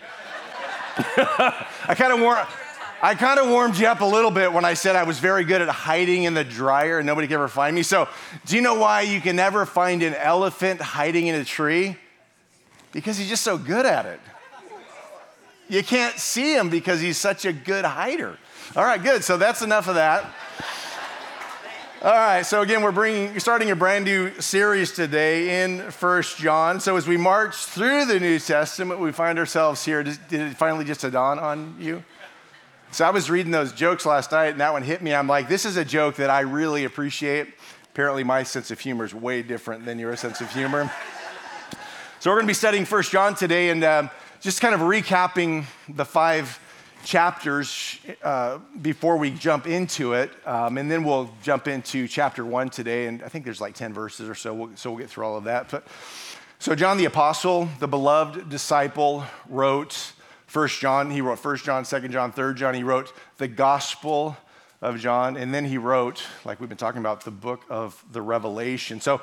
I 0.96 1.94
kind 1.96 2.12
of 2.12 2.20
warn. 2.20 2.38
I 3.02 3.14
kind 3.14 3.38
of 3.38 3.48
warmed 3.48 3.76
you 3.76 3.86
up 3.86 4.00
a 4.00 4.06
little 4.06 4.30
bit 4.30 4.52
when 4.52 4.64
I 4.64 4.72
said 4.72 4.96
I 4.96 5.02
was 5.02 5.18
very 5.18 5.44
good 5.44 5.60
at 5.60 5.68
hiding 5.68 6.24
in 6.24 6.32
the 6.32 6.44
dryer 6.44 6.98
and 6.98 7.06
nobody 7.06 7.28
could 7.28 7.34
ever 7.34 7.48
find 7.48 7.76
me. 7.76 7.82
So, 7.82 8.08
do 8.46 8.56
you 8.56 8.62
know 8.62 8.74
why 8.74 9.02
you 9.02 9.20
can 9.20 9.36
never 9.36 9.66
find 9.66 10.02
an 10.02 10.14
elephant 10.14 10.80
hiding 10.80 11.26
in 11.26 11.34
a 11.34 11.44
tree? 11.44 11.96
Because 12.92 13.18
he's 13.18 13.28
just 13.28 13.42
so 13.42 13.58
good 13.58 13.84
at 13.84 14.06
it. 14.06 14.20
You 15.68 15.82
can't 15.82 16.18
see 16.18 16.54
him 16.56 16.70
because 16.70 17.00
he's 17.00 17.18
such 17.18 17.44
a 17.44 17.52
good 17.52 17.84
hider. 17.84 18.38
All 18.74 18.84
right, 18.84 19.02
good. 19.02 19.22
So 19.22 19.36
that's 19.36 19.62
enough 19.62 19.88
of 19.88 19.96
that. 19.96 20.24
All 22.06 22.12
right, 22.12 22.46
so 22.46 22.62
again, 22.62 22.82
we're 22.82 22.92
bringing, 22.92 23.36
starting 23.40 23.72
a 23.72 23.74
brand 23.74 24.04
new 24.04 24.40
series 24.40 24.92
today 24.92 25.64
in 25.64 25.90
First 25.90 26.38
John. 26.38 26.78
So 26.78 26.94
as 26.94 27.08
we 27.08 27.16
march 27.16 27.56
through 27.56 28.04
the 28.04 28.20
New 28.20 28.38
Testament, 28.38 29.00
we 29.00 29.10
find 29.10 29.40
ourselves 29.40 29.84
here. 29.84 30.04
Did 30.04 30.18
it 30.30 30.56
finally 30.56 30.84
just 30.84 31.00
dawn 31.10 31.40
on 31.40 31.74
you? 31.80 32.04
So 32.92 33.04
I 33.04 33.10
was 33.10 33.28
reading 33.28 33.50
those 33.50 33.72
jokes 33.72 34.06
last 34.06 34.30
night, 34.30 34.50
and 34.50 34.60
that 34.60 34.72
one 34.72 34.84
hit 34.84 35.02
me. 35.02 35.12
I'm 35.12 35.26
like, 35.26 35.48
this 35.48 35.64
is 35.64 35.76
a 35.76 35.84
joke 35.84 36.14
that 36.14 36.30
I 36.30 36.42
really 36.42 36.84
appreciate. 36.84 37.48
Apparently, 37.90 38.22
my 38.22 38.44
sense 38.44 38.70
of 38.70 38.78
humor 38.78 39.04
is 39.04 39.12
way 39.12 39.42
different 39.42 39.84
than 39.84 39.98
your 39.98 40.14
sense 40.14 40.40
of 40.40 40.48
humor. 40.52 40.88
so 42.20 42.30
we're 42.30 42.36
going 42.36 42.46
to 42.46 42.50
be 42.50 42.54
studying 42.54 42.84
First 42.84 43.10
John 43.10 43.34
today, 43.34 43.70
and 43.70 43.82
um, 43.82 44.10
just 44.40 44.60
kind 44.60 44.76
of 44.76 44.80
recapping 44.82 45.64
the 45.88 46.04
five 46.04 46.60
chapters 47.06 48.00
uh, 48.24 48.58
before 48.82 49.16
we 49.16 49.30
jump 49.30 49.68
into 49.68 50.14
it, 50.14 50.28
um, 50.44 50.76
and 50.76 50.90
then 50.90 51.04
we'll 51.04 51.30
jump 51.40 51.68
into 51.68 52.08
chapter 52.08 52.44
one 52.44 52.68
today. 52.68 53.06
And 53.06 53.22
I 53.22 53.28
think 53.28 53.44
there's 53.44 53.60
like 53.60 53.76
10 53.76 53.94
verses 53.94 54.28
or 54.28 54.34
so, 54.34 54.52
we'll, 54.52 54.70
so 54.74 54.90
we'll 54.90 54.98
get 54.98 55.08
through 55.08 55.24
all 55.24 55.36
of 55.36 55.44
that. 55.44 55.70
But 55.70 55.86
so 56.58 56.74
John 56.74 56.98
the 56.98 57.04
apostle, 57.04 57.68
the 57.78 57.86
beloved 57.86 58.48
disciple, 58.48 59.24
wrote 59.48 60.12
First 60.46 60.80
John, 60.80 61.12
he 61.12 61.20
wrote 61.20 61.38
First 61.38 61.64
John, 61.64 61.84
Second 61.84 62.10
John, 62.10 62.32
Third 62.32 62.56
John. 62.56 62.74
He 62.74 62.82
wrote 62.82 63.12
the 63.38 63.46
Gospel 63.46 64.36
of 64.82 64.98
John, 64.98 65.36
and 65.36 65.54
then 65.54 65.64
he 65.64 65.78
wrote, 65.78 66.24
like 66.44 66.58
we've 66.58 66.68
been 66.68 66.76
talking 66.76 67.00
about, 67.00 67.24
the 67.24 67.30
book 67.30 67.62
of 67.70 68.04
the 68.10 68.20
Revelation. 68.20 69.00
So 69.00 69.20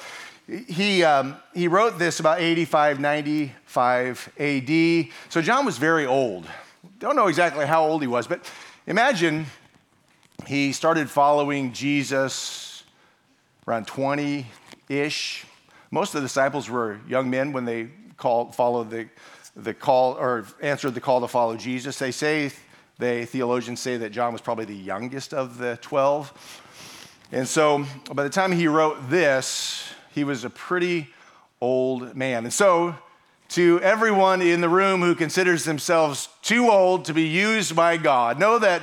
he, 0.48 1.04
um, 1.04 1.36
he 1.54 1.68
wrote 1.68 2.00
this 2.00 2.22
about 2.22 2.40
85, 2.40 3.02
95 3.02 4.30
AD. 4.40 5.08
So 5.28 5.42
John 5.42 5.66
was 5.66 5.78
very 5.78 6.06
old. 6.06 6.48
Don't 7.04 7.18
know 7.18 7.28
exactly 7.28 7.66
how 7.66 7.84
old 7.84 8.02
he 8.02 8.08
was, 8.08 8.28
but 8.28 8.50
imagine 8.88 9.46
he 10.48 10.72
started 10.72 11.10
following 11.10 11.74
Jesus 11.74 12.86
around 13.68 13.88
20 13.88 14.48
ish. 14.88 15.46
Most 15.92 16.16
of 16.16 16.22
the 16.22 16.28
disciples 16.30 16.70
were 16.70 17.02
young 17.06 17.30
men 17.30 17.52
when 17.52 17.66
they 17.66 17.90
called, 18.16 18.56
followed 18.56 18.90
the 18.90 19.10
the 19.58 19.74
call 19.74 20.14
or 20.14 20.46
answered 20.62 20.92
the 20.92 21.02
call 21.02 21.20
to 21.20 21.28
follow 21.28 21.58
Jesus. 21.58 22.00
They 22.00 22.12
say, 22.12 22.52
they 23.00 23.26
theologians 23.26 23.82
say 23.82 23.98
that 23.98 24.12
John 24.12 24.32
was 24.32 24.42
probably 24.42 24.64
the 24.64 24.74
youngest 24.74 25.34
of 25.34 25.58
the 25.58 25.78
12. 25.82 26.62
And 27.34 27.46
so 27.46 27.86
by 28.14 28.24
the 28.24 28.30
time 28.30 28.54
he 28.54 28.70
wrote 28.70 29.10
this, 29.10 29.90
he 30.16 30.24
was 30.24 30.46
a 30.46 30.50
pretty 30.50 31.10
old 31.60 32.16
man. 32.16 32.46
And 32.46 32.54
so 32.54 32.96
to 33.54 33.80
everyone 33.82 34.42
in 34.42 34.62
the 34.62 34.70
room 34.70 35.02
who 35.02 35.14
considers 35.14 35.64
themselves 35.64 36.28
too 36.42 36.72
old 36.72 37.06
to 37.06 37.14
be 37.14 37.28
used 37.28 37.76
by 37.76 37.98
God, 37.98 38.40
know 38.40 38.58
that 38.58 38.82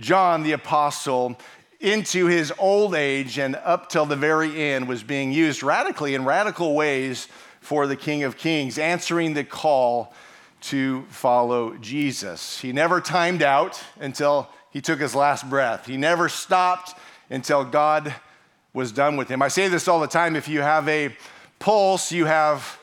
John 0.00 0.42
the 0.42 0.52
apostle 0.52 1.38
into 1.78 2.24
his 2.24 2.50
old 2.58 2.94
age 2.94 3.38
and 3.38 3.54
up 3.56 3.90
till 3.90 4.06
the 4.06 4.16
very 4.16 4.72
end 4.72 4.88
was 4.88 5.02
being 5.02 5.30
used 5.30 5.62
radically 5.62 6.14
in 6.14 6.24
radical 6.24 6.74
ways 6.74 7.28
for 7.60 7.86
the 7.86 7.96
King 7.96 8.22
of 8.22 8.38
Kings, 8.38 8.78
answering 8.78 9.34
the 9.34 9.44
call 9.44 10.14
to 10.62 11.02
follow 11.10 11.76
Jesus. 11.76 12.58
He 12.60 12.72
never 12.72 13.02
timed 13.02 13.42
out 13.42 13.78
until 14.00 14.48
he 14.70 14.80
took 14.80 15.00
his 15.00 15.14
last 15.14 15.50
breath. 15.50 15.84
He 15.84 15.98
never 15.98 16.30
stopped 16.30 16.98
until 17.28 17.62
God 17.62 18.14
was 18.72 18.90
done 18.90 19.18
with 19.18 19.28
him. 19.28 19.42
I 19.42 19.48
say 19.48 19.68
this 19.68 19.86
all 19.86 20.00
the 20.00 20.06
time 20.06 20.34
if 20.34 20.48
you 20.48 20.62
have 20.62 20.88
a 20.88 21.14
pulse, 21.58 22.10
you 22.10 22.24
have 22.24 22.78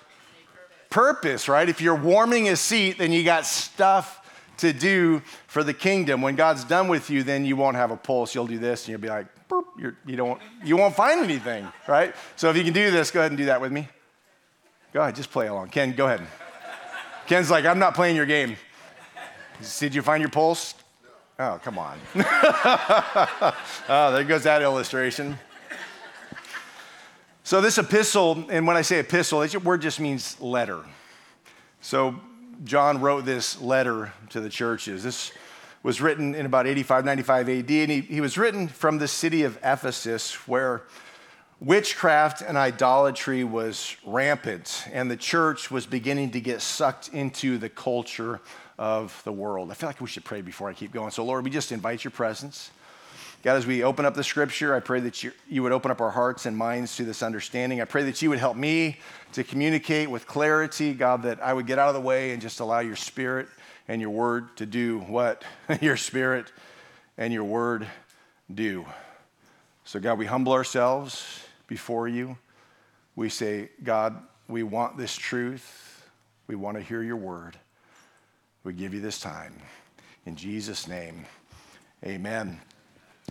purpose, 0.96 1.50
right? 1.50 1.68
If 1.68 1.82
you're 1.82 1.94
warming 1.94 2.48
a 2.48 2.56
seat, 2.56 3.00
then 3.00 3.12
you 3.12 3.26
got 3.26 3.46
stuff 3.46 4.26
to 4.60 4.72
do 4.72 5.22
for 5.46 5.62
the 5.62 5.74
kingdom. 5.74 6.22
When 6.22 6.38
God's 6.38 6.64
done 6.64 6.88
with 6.88 7.10
you, 7.10 7.22
then 7.22 7.44
you 7.44 7.58
won't 7.58 7.76
have 7.76 7.92
a 7.92 7.98
pulse. 7.98 8.34
You'll 8.34 8.48
do 8.48 8.60
this 8.60 8.84
and 8.84 8.92
you'll 8.92 9.02
be 9.02 9.10
like, 9.10 9.28
You're, 9.78 9.98
you, 10.06 10.16
don't, 10.16 10.40
you 10.64 10.78
won't 10.78 10.96
find 10.96 11.20
anything, 11.20 11.68
right? 11.86 12.16
So 12.38 12.50
if 12.50 12.56
you 12.56 12.64
can 12.64 12.72
do 12.72 12.92
this, 12.92 13.12
go 13.12 13.20
ahead 13.20 13.32
and 13.32 13.38
do 13.38 13.48
that 13.48 13.60
with 13.60 13.74
me. 13.74 13.90
Go 14.94 15.02
ahead, 15.02 15.18
just 15.18 15.32
play 15.32 15.48
along. 15.48 15.68
Ken, 15.68 15.92
go 15.92 16.06
ahead. 16.06 16.26
Ken's 17.28 17.52
like, 17.52 17.66
I'm 17.66 17.80
not 17.80 17.94
playing 17.94 18.16
your 18.16 18.26
game. 18.26 18.56
Did 19.80 19.94
you 19.94 20.02
find 20.02 20.22
your 20.22 20.30
pulse? 20.30 20.76
Oh, 21.38 21.60
come 21.62 21.78
on. 21.78 22.00
oh, 23.90 24.12
there 24.14 24.24
goes 24.24 24.44
that 24.44 24.62
illustration. 24.62 25.38
So, 27.46 27.62
this 27.62 27.78
epistle, 27.78 28.44
and 28.50 28.66
when 28.66 28.76
I 28.76 28.82
say 28.82 28.98
epistle, 28.98 29.42
this 29.42 29.56
word 29.56 29.80
just 29.80 30.00
means 30.00 30.42
letter. 30.42 30.80
So, 31.80 32.16
John 32.64 33.02
wrote 33.02 33.24
this 33.24 33.62
letter 33.62 34.12
to 34.32 34.42
the 34.42 34.50
churches. 34.50 35.04
This 35.04 35.32
was 35.84 36.02
written 36.02 36.34
in 36.34 36.48
about 36.48 36.66
85, 36.66 37.06
95 37.06 37.48
AD, 37.48 37.70
and 37.70 37.92
he, 37.92 38.02
he 38.02 38.20
was 38.20 38.36
written 38.40 38.68
from 38.68 38.98
the 38.98 39.08
city 39.08 39.44
of 39.44 39.60
Ephesus, 39.64 40.48
where 40.48 40.86
witchcraft 41.60 42.42
and 42.42 42.58
idolatry 42.58 43.44
was 43.44 43.96
rampant, 44.04 44.84
and 44.92 45.12
the 45.12 45.16
church 45.16 45.70
was 45.70 45.86
beginning 45.86 46.32
to 46.32 46.42
get 46.42 46.64
sucked 46.64 47.10
into 47.10 47.60
the 47.60 47.70
culture 47.70 48.42
of 48.80 49.22
the 49.24 49.32
world. 49.32 49.70
I 49.70 49.76
feel 49.76 49.88
like 49.88 50.02
we 50.02 50.08
should 50.08 50.26
pray 50.26 50.42
before 50.42 50.68
I 50.68 50.74
keep 50.74 50.92
going. 50.92 51.12
So, 51.12 51.24
Lord, 51.24 51.44
we 51.44 51.52
just 51.52 51.72
invite 51.72 52.04
your 52.04 52.10
presence. 52.10 52.72
God, 53.46 53.58
as 53.58 53.68
we 53.68 53.84
open 53.84 54.08
up 54.08 54.16
the 54.16 54.24
scripture, 54.24 54.74
I 54.74 54.80
pray 54.80 55.02
that 55.02 55.22
you, 55.22 55.32
you 55.48 55.62
would 55.62 55.72
open 55.72 55.92
up 55.92 56.02
our 56.02 56.10
hearts 56.10 56.48
and 56.48 56.58
minds 56.58 56.96
to 56.96 57.06
this 57.06 57.22
understanding. 57.22 57.80
I 57.80 57.86
pray 57.86 58.02
that 58.06 58.20
you 58.20 58.32
would 58.32 58.40
help 58.40 58.58
me 58.58 58.98
to 59.34 59.44
communicate 59.44 60.10
with 60.10 60.26
clarity, 60.26 60.96
God, 60.96 61.22
that 61.22 61.44
I 61.44 61.54
would 61.54 61.68
get 61.68 61.78
out 61.78 61.90
of 61.90 61.94
the 61.94 62.02
way 62.02 62.32
and 62.32 62.42
just 62.42 62.60
allow 62.60 62.80
your 62.80 62.96
spirit 62.96 63.48
and 63.88 64.02
your 64.02 64.10
word 64.10 64.58
to 64.58 64.66
do 64.66 64.98
what 65.02 65.44
your 65.80 65.96
spirit 65.96 66.52
and 67.20 67.32
your 67.32 67.44
word 67.44 67.86
do. 68.52 68.84
So, 69.84 70.00
God, 70.00 70.18
we 70.18 70.26
humble 70.26 70.54
ourselves 70.54 71.46
before 71.68 72.08
you. 72.08 72.40
We 73.16 73.30
say, 73.30 73.70
God, 73.84 74.18
we 74.48 74.64
want 74.64 74.98
this 74.98 75.16
truth. 75.16 76.04
We 76.48 76.56
want 76.56 76.78
to 76.78 76.84
hear 76.84 77.04
your 77.04 77.18
word. 77.18 77.60
We 78.64 78.74
give 78.74 78.96
you 78.96 79.02
this 79.02 79.20
time. 79.20 79.62
In 80.26 80.36
Jesus' 80.36 80.88
name, 80.88 81.28
amen. 82.04 82.60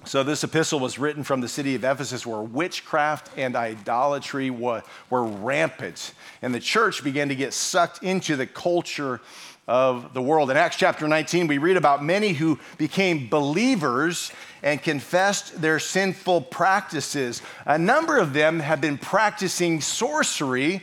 So, 0.07 0.23
this 0.23 0.45
epistle 0.45 0.81
was 0.81 0.99
written 0.99 1.25
from 1.25 1.41
the 1.41 1.49
city 1.49 1.75
of 1.75 1.83
Ephesus 1.83 2.27
where 2.27 2.43
witchcraft 2.43 3.31
and 3.39 3.57
idolatry 3.57 4.51
were, 4.51 4.83
were 5.09 5.25
rampant. 5.25 6.13
And 6.43 6.55
the 6.55 6.61
church 6.61 7.03
began 7.03 7.31
to 7.31 7.35
get 7.35 7.55
sucked 7.55 8.03
into 8.03 8.37
the 8.37 8.47
culture 8.47 9.23
of 9.67 10.13
the 10.13 10.21
world. 10.21 10.51
In 10.51 10.59
Acts 10.59 10.77
chapter 10.77 11.09
19, 11.09 11.47
we 11.47 11.57
read 11.57 11.79
about 11.79 12.05
many 12.05 12.35
who 12.35 12.59
became 12.77 13.31
believers 13.31 14.31
and 14.63 14.83
confessed 14.83 15.61
their 15.63 15.79
sinful 15.79 16.43
practices. 16.43 17.41
A 17.65 17.79
number 17.79 18.19
of 18.19 18.35
them 18.35 18.61
have 18.61 18.83
been 18.83 18.99
practicing 18.99 19.81
sorcery. 19.81 20.83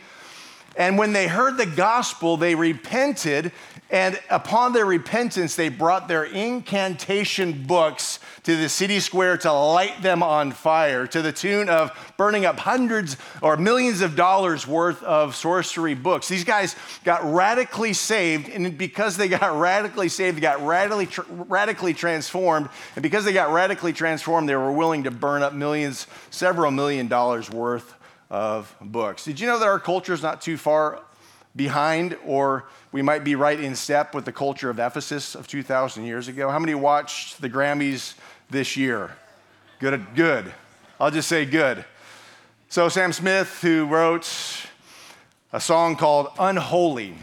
And 0.78 0.98
when 0.98 1.13
they 1.13 1.28
heard 1.28 1.58
the 1.58 1.66
gospel, 1.66 2.38
they 2.38 2.56
repented. 2.56 3.51
And 3.90 4.18
upon 4.30 4.72
their 4.72 4.86
repentance, 4.86 5.58
they 5.58 5.68
brought 5.68 6.08
their 6.08 6.24
incantation 6.24 7.63
books 7.68 8.20
to 8.44 8.56
the 8.56 8.70
city 8.70 9.01
square 9.01 9.36
to 9.40 9.51
light 9.51 10.01
them 10.01 10.24
on 10.24 10.51
fire 10.51 11.06
to 11.08 11.22
the 11.22 11.34
tune 11.34 11.68
of 11.68 11.92
burning 12.16 12.46
up 12.46 12.58
hundreds 12.58 13.18
or 13.42 13.58
millions 13.58 14.00
of 14.00 14.16
dollars 14.16 14.66
worth 14.66 15.04
of 15.04 15.36
sorcery 15.36 15.94
books. 15.94 16.30
These 16.30 16.46
guys 16.46 16.78
got 17.04 17.22
radically 17.34 17.92
saved, 17.92 18.48
and 18.48 18.78
because 18.78 19.18
they 19.18 19.28
got 19.28 19.60
radically 19.60 20.08
saved, 20.08 20.38
they 20.38 20.42
got 20.42 20.66
radically, 20.66 21.10
radically 21.30 21.94
transformed. 21.94 22.70
And 22.96 23.04
because 23.04 23.25
they 23.25 23.34
got 23.34 23.51
radically 23.51 23.92
transformed, 23.92 24.48
they 24.48 24.56
were 24.56 24.72
willing 24.72 25.04
to 25.04 25.12
burn 25.12 25.44
up 25.44 25.54
millions, 25.54 26.08
several 26.30 26.72
million 26.72 27.10
dollars 27.10 27.50
worth 27.50 27.94
of 28.32 28.74
books. 28.82 29.26
Did 29.26 29.40
you 29.40 29.46
know 29.46 29.60
that 29.60 29.68
our 29.68 29.80
culture 29.80 30.14
is 30.14 30.24
not 30.24 30.42
too 30.42 30.58
far 30.58 31.02
behind, 31.54 32.18
or 32.26 32.70
we 32.94 33.02
might 33.02 33.26
be 33.26 33.36
right 33.36 33.60
in 33.60 33.76
step 33.76 34.16
with 34.16 34.24
the 34.24 34.32
culture 34.32 34.70
of 34.70 34.80
Ephesus 34.80 35.36
of 35.36 35.48
2,000 35.48 36.06
years 36.06 36.30
ago? 36.30 36.50
How 36.50 36.58
many 36.58 36.74
watched 36.74 37.42
the 37.42 37.50
Grammys 37.50 38.16
this 38.50 38.78
year? 38.78 39.12
Good, 39.80 40.16
good. 40.16 40.54
I'll 40.98 41.12
just 41.12 41.28
say 41.28 41.46
good. 41.46 41.84
So, 42.70 42.88
Sam 42.88 43.12
Smith, 43.12 43.60
who 43.62 43.86
wrote 43.86 44.32
a 45.52 45.60
song 45.60 45.98
called 45.98 46.30
Unholy, 46.40 47.16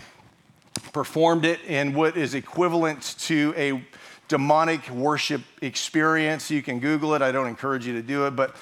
performed 0.93 1.47
it 1.47 1.61
in 1.65 1.95
what 1.95 2.19
is 2.19 2.35
equivalent 2.35 3.15
to 3.21 3.55
a 3.57 3.83
demonic 4.29 4.91
worship 4.91 5.41
experience. 5.63 6.51
You 6.51 6.61
can 6.61 6.81
Google 6.81 7.15
it, 7.15 7.23
I 7.23 7.33
don't 7.33 7.47
encourage 7.47 7.87
you 7.87 7.95
to 7.95 8.03
do 8.03 8.27
it, 8.27 8.33
but 8.33 8.57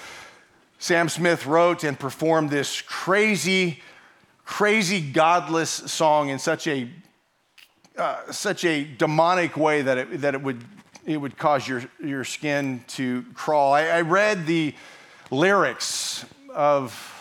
Sam 0.79 1.09
Smith 1.09 1.45
wrote 1.47 1.83
and 1.83 1.99
performed 1.99 2.51
this 2.51 2.81
crazy, 2.81 3.81
crazy, 4.45 5.01
godless 5.01 5.69
song 5.69 6.29
in 6.29 6.37
such 6.37 6.67
a 6.67 6.89
uh, 7.97 8.31
such 8.31 8.63
a 8.63 8.83
demonic 8.83 9.57
way 9.57 9.81
that 9.81 9.97
it, 9.97 10.21
that 10.21 10.35
it 10.35 10.41
would 10.41 10.63
it 11.03 11.17
would 11.17 11.37
cause 11.37 11.67
your, 11.67 11.83
your 12.03 12.23
skin 12.23 12.83
to 12.87 13.25
crawl. 13.33 13.73
I, 13.73 13.85
I 13.85 14.01
read 14.01 14.45
the 14.45 14.75
lyrics 15.31 16.25
of 16.53 17.13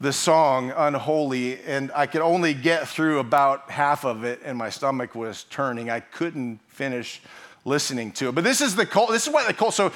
the 0.00 0.12
song 0.12 0.72
Unholy, 0.74 1.60
and 1.62 1.92
I 1.94 2.06
could 2.06 2.22
only 2.22 2.54
get 2.54 2.88
through 2.88 3.20
about 3.20 3.70
half 3.70 4.04
of 4.04 4.24
it, 4.24 4.40
and 4.44 4.58
my 4.58 4.70
stomach 4.70 5.14
was 5.14 5.44
turning. 5.44 5.90
I 5.90 6.00
couldn't 6.00 6.60
finish 6.66 7.20
listening 7.64 8.12
to 8.12 8.28
it. 8.28 8.34
But 8.34 8.44
this 8.44 8.60
is 8.60 8.76
the 8.76 8.86
cult, 8.86 9.10
this 9.10 9.26
is 9.26 9.32
what 9.32 9.46
the 9.46 9.54
cult, 9.54 9.74
so 9.74 9.92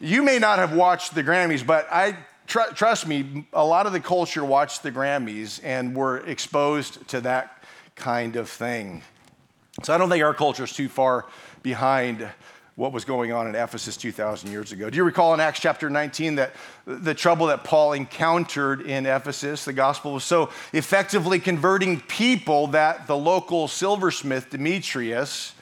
you 0.00 0.22
may 0.22 0.38
not 0.38 0.58
have 0.58 0.74
watched 0.74 1.14
the 1.14 1.22
Grammys, 1.22 1.66
but 1.66 1.86
I 1.90 2.16
tr- 2.46 2.72
trust 2.74 3.06
me, 3.06 3.46
a 3.52 3.64
lot 3.64 3.86
of 3.86 3.92
the 3.92 4.00
culture 4.00 4.44
watched 4.44 4.82
the 4.82 4.92
Grammys 4.92 5.60
and 5.62 5.94
were 5.94 6.18
exposed 6.18 7.06
to 7.08 7.20
that 7.22 7.62
kind 7.94 8.36
of 8.36 8.48
thing. 8.48 9.02
So 9.82 9.94
I 9.94 9.98
don't 9.98 10.10
think 10.10 10.24
our 10.24 10.34
culture 10.34 10.64
is 10.64 10.72
too 10.72 10.88
far 10.88 11.26
behind 11.62 12.28
what 12.76 12.92
was 12.92 13.04
going 13.04 13.30
on 13.30 13.46
in 13.46 13.54
Ephesus 13.54 13.96
2,000 13.96 14.50
years 14.50 14.72
ago. 14.72 14.88
Do 14.88 14.96
you 14.96 15.04
recall 15.04 15.34
in 15.34 15.40
Acts 15.40 15.60
chapter 15.60 15.90
19 15.90 16.36
that 16.36 16.52
the 16.86 17.12
trouble 17.12 17.48
that 17.48 17.62
Paul 17.62 17.92
encountered 17.92 18.80
in 18.80 19.04
Ephesus? 19.04 19.66
The 19.66 19.74
gospel 19.74 20.14
was 20.14 20.24
so 20.24 20.50
effectively 20.72 21.38
converting 21.38 22.00
people 22.00 22.68
that 22.68 23.06
the 23.06 23.16
local 23.16 23.68
silversmith, 23.68 24.48
Demetrius, 24.48 25.52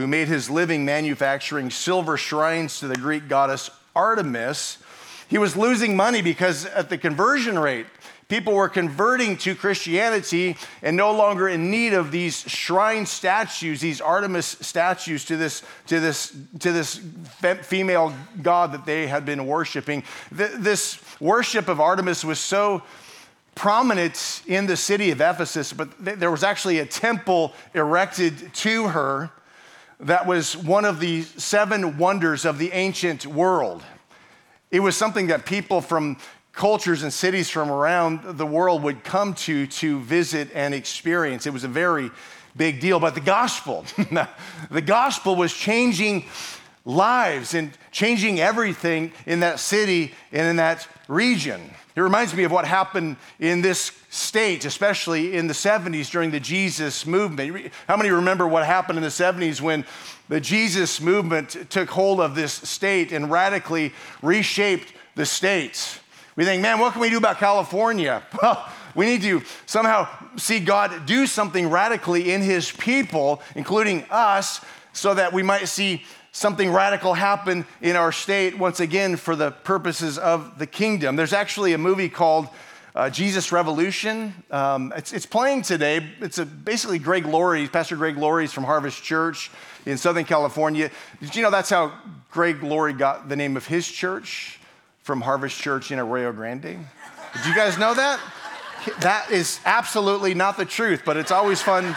who 0.00 0.06
made 0.06 0.28
his 0.28 0.50
living 0.50 0.84
manufacturing 0.84 1.70
silver 1.70 2.16
shrines 2.16 2.80
to 2.80 2.88
the 2.88 2.96
Greek 2.96 3.28
goddess 3.28 3.70
Artemis, 3.94 4.78
he 5.28 5.38
was 5.38 5.56
losing 5.56 5.96
money 5.96 6.22
because 6.22 6.66
at 6.66 6.88
the 6.88 6.98
conversion 6.98 7.58
rate, 7.58 7.86
People 8.30 8.54
were 8.54 8.68
converting 8.68 9.36
to 9.38 9.56
Christianity 9.56 10.56
and 10.82 10.96
no 10.96 11.12
longer 11.12 11.48
in 11.48 11.68
need 11.68 11.94
of 11.94 12.12
these 12.12 12.42
shrine 12.42 13.04
statues, 13.04 13.80
these 13.80 14.00
Artemis 14.00 14.56
statues 14.60 15.24
to 15.24 15.36
this, 15.36 15.64
to 15.88 15.98
this, 15.98 16.32
to 16.60 16.70
this 16.70 17.00
female 17.62 18.14
god 18.40 18.70
that 18.70 18.86
they 18.86 19.08
had 19.08 19.26
been 19.26 19.48
worshiping. 19.48 20.04
This 20.30 21.02
worship 21.18 21.66
of 21.66 21.80
Artemis 21.80 22.24
was 22.24 22.38
so 22.38 22.84
prominent 23.56 24.42
in 24.46 24.66
the 24.66 24.76
city 24.76 25.10
of 25.10 25.20
Ephesus, 25.20 25.72
but 25.72 25.88
there 25.98 26.30
was 26.30 26.44
actually 26.44 26.78
a 26.78 26.86
temple 26.86 27.52
erected 27.74 28.54
to 28.54 28.86
her 28.88 29.30
that 30.00 30.26
was 30.26 30.56
one 30.56 30.84
of 30.84 31.00
the 31.00 31.22
seven 31.22 31.98
wonders 31.98 32.44
of 32.44 32.58
the 32.58 32.72
ancient 32.72 33.26
world. 33.26 33.82
It 34.70 34.80
was 34.80 34.96
something 34.96 35.28
that 35.28 35.44
people 35.44 35.80
from 35.80 36.16
cultures 36.52 37.02
and 37.02 37.12
cities 37.12 37.50
from 37.50 37.70
around 37.70 38.38
the 38.38 38.46
world 38.46 38.82
would 38.82 39.04
come 39.04 39.34
to 39.34 39.66
to 39.66 40.00
visit 40.00 40.48
and 40.54 40.74
experience. 40.74 41.46
It 41.46 41.52
was 41.52 41.64
a 41.64 41.68
very 41.68 42.10
big 42.56 42.80
deal. 42.80 42.98
But 42.98 43.14
the 43.14 43.20
gospel, 43.20 43.84
the 44.70 44.82
gospel 44.82 45.36
was 45.36 45.52
changing 45.52 46.24
lives 46.84 47.54
and 47.54 47.70
changing 47.92 48.40
everything 48.40 49.12
in 49.26 49.40
that 49.40 49.60
city 49.60 50.14
and 50.32 50.48
in 50.48 50.56
that 50.56 50.88
region. 51.08 51.60
It 52.00 52.04
reminds 52.04 52.34
me 52.34 52.44
of 52.44 52.50
what 52.50 52.64
happened 52.64 53.18
in 53.38 53.60
this 53.60 53.92
state, 54.08 54.64
especially 54.64 55.36
in 55.36 55.48
the 55.48 55.52
70s 55.52 56.10
during 56.10 56.30
the 56.30 56.40
Jesus 56.40 57.04
movement. 57.04 57.74
How 57.86 57.98
many 57.98 58.08
remember 58.08 58.48
what 58.48 58.64
happened 58.64 58.96
in 58.96 59.02
the 59.02 59.10
70s 59.10 59.60
when 59.60 59.84
the 60.30 60.40
Jesus 60.40 60.98
movement 61.02 61.68
took 61.68 61.90
hold 61.90 62.22
of 62.22 62.34
this 62.34 62.54
state 62.54 63.12
and 63.12 63.30
radically 63.30 63.92
reshaped 64.22 64.94
the 65.14 65.26
states? 65.26 66.00
We 66.36 66.46
think, 66.46 66.62
man, 66.62 66.78
what 66.78 66.94
can 66.94 67.02
we 67.02 67.10
do 67.10 67.18
about 67.18 67.36
California? 67.36 68.22
Well, 68.40 68.66
we 68.94 69.04
need 69.04 69.20
to 69.22 69.42
somehow 69.66 70.08
see 70.36 70.58
God 70.58 71.04
do 71.04 71.26
something 71.26 71.68
radically 71.68 72.32
in 72.32 72.40
his 72.40 72.72
people, 72.72 73.42
including 73.54 74.06
us, 74.10 74.64
so 74.94 75.12
that 75.12 75.34
we 75.34 75.42
might 75.42 75.68
see 75.68 76.02
something 76.32 76.70
radical 76.70 77.14
happen 77.14 77.66
in 77.80 77.96
our 77.96 78.12
state 78.12 78.58
once 78.58 78.80
again 78.80 79.16
for 79.16 79.34
the 79.34 79.50
purposes 79.50 80.18
of 80.18 80.58
the 80.58 80.66
kingdom. 80.66 81.16
There's 81.16 81.32
actually 81.32 81.72
a 81.72 81.78
movie 81.78 82.08
called 82.08 82.48
uh, 82.94 83.10
Jesus 83.10 83.52
Revolution. 83.52 84.34
Um, 84.50 84.92
it's, 84.96 85.12
it's, 85.12 85.26
playing 85.26 85.62
today. 85.62 86.04
It's 86.20 86.38
a, 86.38 86.46
basically 86.46 86.98
Greg 86.98 87.26
Laurie, 87.26 87.68
Pastor 87.68 87.96
Greg 87.96 88.16
Laurie 88.16 88.46
from 88.46 88.64
Harvest 88.64 89.02
Church 89.02 89.50
in 89.86 89.96
Southern 89.96 90.24
California. 90.24 90.90
Did 91.20 91.36
you 91.36 91.42
know 91.42 91.50
that's 91.50 91.70
how 91.70 91.92
Greg 92.30 92.62
Laurie 92.62 92.92
got 92.92 93.28
the 93.28 93.36
name 93.36 93.56
of 93.56 93.66
his 93.66 93.88
church 93.88 94.58
from 95.02 95.20
Harvest 95.20 95.60
Church 95.60 95.92
in 95.92 95.98
Arroyo 95.98 96.32
Grande? 96.32 96.62
Did 96.62 97.46
you 97.46 97.54
guys 97.54 97.78
know 97.78 97.94
that? 97.94 98.20
That 99.00 99.30
is 99.30 99.60
absolutely 99.64 100.34
not 100.34 100.56
the 100.56 100.64
truth, 100.64 101.02
but 101.04 101.16
it's 101.16 101.30
always 101.30 101.62
fun 101.62 101.96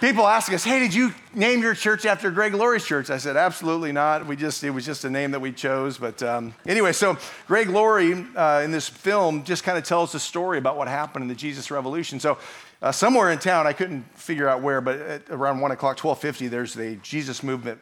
people 0.00 0.26
ask 0.26 0.52
us, 0.52 0.64
hey, 0.64 0.78
did 0.80 0.94
you 0.94 1.12
name 1.34 1.60
your 1.60 1.74
church 1.74 2.06
after 2.06 2.30
Greg 2.30 2.54
Laurie's 2.54 2.84
church? 2.84 3.10
I 3.10 3.18
said, 3.18 3.36
absolutely 3.36 3.92
not. 3.92 4.26
We 4.26 4.36
just, 4.36 4.62
it 4.64 4.70
was 4.70 4.84
just 4.84 5.04
a 5.04 5.10
name 5.10 5.32
that 5.32 5.40
we 5.40 5.52
chose. 5.52 5.98
But 5.98 6.22
um, 6.22 6.54
anyway, 6.66 6.92
so 6.92 7.16
Greg 7.46 7.68
Laurie 7.68 8.26
uh, 8.36 8.62
in 8.64 8.70
this 8.70 8.88
film 8.88 9.44
just 9.44 9.64
kind 9.64 9.78
of 9.78 9.84
tells 9.84 10.12
the 10.12 10.20
story 10.20 10.58
about 10.58 10.76
what 10.76 10.88
happened 10.88 11.22
in 11.22 11.28
the 11.28 11.34
Jesus 11.34 11.70
Revolution. 11.70 12.20
So 12.20 12.38
uh, 12.80 12.92
somewhere 12.92 13.30
in 13.30 13.38
town, 13.38 13.66
I 13.66 13.72
couldn't 13.72 14.02
figure 14.16 14.48
out 14.48 14.62
where, 14.62 14.80
but 14.80 15.22
around 15.30 15.60
1 15.60 15.70
o'clock, 15.72 16.02
1250, 16.02 16.48
there's 16.48 16.74
the 16.74 16.96
Jesus 16.96 17.42
Movement 17.42 17.80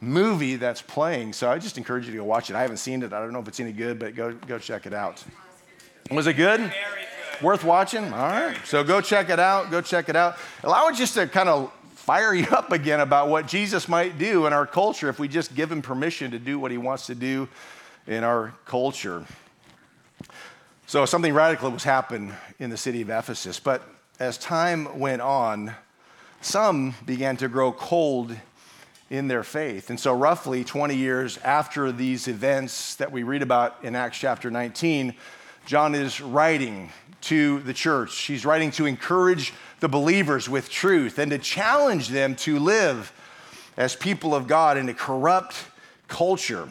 movie 0.00 0.56
that's 0.56 0.82
playing. 0.82 1.32
So 1.32 1.50
I 1.50 1.58
just 1.58 1.78
encourage 1.78 2.06
you 2.06 2.12
to 2.12 2.18
go 2.18 2.24
watch 2.24 2.50
it. 2.50 2.56
I 2.56 2.62
haven't 2.62 2.78
seen 2.78 3.02
it. 3.02 3.12
I 3.12 3.20
don't 3.20 3.32
know 3.32 3.40
if 3.40 3.48
it's 3.48 3.60
any 3.60 3.72
good, 3.72 3.98
but 3.98 4.14
go, 4.14 4.32
go 4.32 4.58
check 4.58 4.86
it 4.86 4.94
out. 4.94 5.22
Was 6.10 6.26
it 6.26 6.34
good? 6.34 6.72
Worth 7.42 7.64
watching? 7.64 8.04
All 8.04 8.28
right. 8.28 8.56
So 8.64 8.84
go 8.84 9.00
check 9.00 9.30
it 9.30 9.38
out. 9.38 9.70
Go 9.70 9.80
check 9.80 10.08
it 10.08 10.16
out. 10.16 10.36
Allow 10.62 10.88
it 10.88 10.96
just 10.96 11.16
uh, 11.16 11.22
to 11.22 11.26
kind 11.26 11.48
of 11.48 11.72
fire 11.94 12.34
you 12.34 12.46
up 12.50 12.72
again 12.72 13.00
about 13.00 13.28
what 13.28 13.46
Jesus 13.46 13.88
might 13.88 14.18
do 14.18 14.46
in 14.46 14.52
our 14.52 14.66
culture 14.66 15.08
if 15.08 15.18
we 15.18 15.28
just 15.28 15.54
give 15.54 15.70
him 15.70 15.82
permission 15.82 16.30
to 16.32 16.38
do 16.38 16.58
what 16.58 16.70
he 16.70 16.78
wants 16.78 17.06
to 17.06 17.14
do 17.14 17.48
in 18.06 18.24
our 18.24 18.54
culture. 18.66 19.24
So 20.86 21.06
something 21.06 21.32
radical 21.32 21.70
was 21.70 21.84
happened 21.84 22.34
in 22.58 22.70
the 22.70 22.76
city 22.76 23.00
of 23.02 23.10
Ephesus. 23.10 23.58
But 23.58 23.82
as 24.20 24.36
time 24.38 24.98
went 24.98 25.22
on, 25.22 25.74
some 26.40 26.94
began 27.06 27.36
to 27.38 27.48
grow 27.48 27.72
cold 27.72 28.36
in 29.10 29.28
their 29.28 29.42
faith. 29.42 29.90
And 29.90 29.98
so, 29.98 30.14
roughly 30.14 30.64
20 30.64 30.94
years 30.94 31.38
after 31.38 31.92
these 31.92 32.28
events 32.28 32.96
that 32.96 33.12
we 33.12 33.22
read 33.22 33.42
about 33.42 33.76
in 33.82 33.94
Acts 33.94 34.18
chapter 34.18 34.50
19, 34.50 35.14
John 35.66 35.94
is 35.94 36.20
writing 36.20 36.90
to 37.22 37.60
the 37.60 37.72
church. 37.72 38.18
He's 38.22 38.44
writing 38.44 38.70
to 38.72 38.84
encourage 38.84 39.54
the 39.80 39.88
believers 39.88 40.48
with 40.48 40.68
truth 40.68 41.18
and 41.18 41.30
to 41.30 41.38
challenge 41.38 42.08
them 42.08 42.36
to 42.36 42.58
live 42.58 43.12
as 43.76 43.96
people 43.96 44.34
of 44.34 44.46
God 44.46 44.76
in 44.76 44.88
a 44.88 44.94
corrupt 44.94 45.56
culture. 46.06 46.68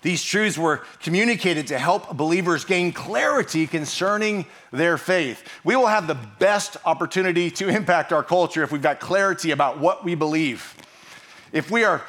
These 0.00 0.24
truths 0.24 0.58
were 0.58 0.82
communicated 1.00 1.68
to 1.68 1.78
help 1.78 2.16
believers 2.16 2.64
gain 2.64 2.92
clarity 2.92 3.66
concerning 3.66 4.46
their 4.72 4.98
faith. 4.98 5.46
We 5.62 5.76
will 5.76 5.86
have 5.86 6.06
the 6.06 6.18
best 6.38 6.76
opportunity 6.84 7.50
to 7.52 7.68
impact 7.68 8.12
our 8.12 8.24
culture 8.24 8.62
if 8.62 8.72
we've 8.72 8.82
got 8.82 9.00
clarity 9.00 9.52
about 9.52 9.78
what 9.78 10.04
we 10.04 10.14
believe. 10.14 10.74
If 11.52 11.70
we 11.70 11.84
are 11.84 12.02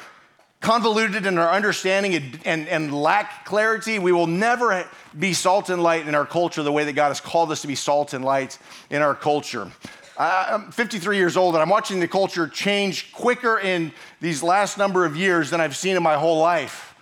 convoluted 0.64 1.26
in 1.26 1.36
our 1.36 1.50
understanding 1.50 2.14
and, 2.14 2.40
and, 2.46 2.68
and, 2.68 2.94
lack 2.94 3.44
clarity, 3.44 3.98
we 3.98 4.12
will 4.12 4.26
never 4.26 4.88
be 5.16 5.34
salt 5.34 5.68
and 5.68 5.82
light 5.82 6.08
in 6.08 6.14
our 6.14 6.24
culture 6.24 6.62
the 6.62 6.72
way 6.72 6.84
that 6.84 6.94
God 6.94 7.08
has 7.08 7.20
called 7.20 7.52
us 7.52 7.60
to 7.60 7.66
be 7.66 7.74
salt 7.74 8.14
and 8.14 8.24
light 8.24 8.58
in 8.88 9.02
our 9.02 9.14
culture. 9.14 9.70
I'm 10.16 10.72
53 10.72 11.18
years 11.18 11.36
old 11.36 11.54
and 11.54 11.60
I'm 11.60 11.68
watching 11.68 12.00
the 12.00 12.08
culture 12.08 12.48
change 12.48 13.12
quicker 13.12 13.58
in 13.58 13.92
these 14.22 14.42
last 14.42 14.78
number 14.78 15.04
of 15.04 15.16
years 15.16 15.50
than 15.50 15.60
I've 15.60 15.76
seen 15.76 15.96
in 15.96 16.02
my 16.02 16.14
whole 16.14 16.38
life. 16.38 16.94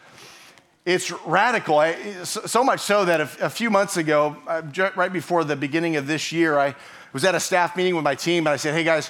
It's 0.85 1.13
radical, 1.25 1.79
I, 1.79 2.25
so 2.25 2.65
much 2.65 2.81
so 2.81 3.05
that 3.05 3.21
a, 3.21 3.47
a 3.47 3.51
few 3.51 3.71
months 3.71 3.97
ago, 3.97 4.37
uh, 4.49 4.63
right 4.97 5.13
before 5.13 5.45
the 5.45 5.55
beginning 5.55 5.95
of 5.95 6.09
this 6.09 6.33
year, 6.33 6.59
I 6.59 6.75
was 7.13 7.25
at 7.25 7.37
a 7.37 7.41
staff 7.41 7.77
meeting 7.77 7.95
with 7.95 8.03
my 8.03 8.17
team 8.17 8.49
and 8.49 8.55
I 8.55 8.57
said, 8.57 8.75
hey 8.75 8.83
guys, 8.83 9.09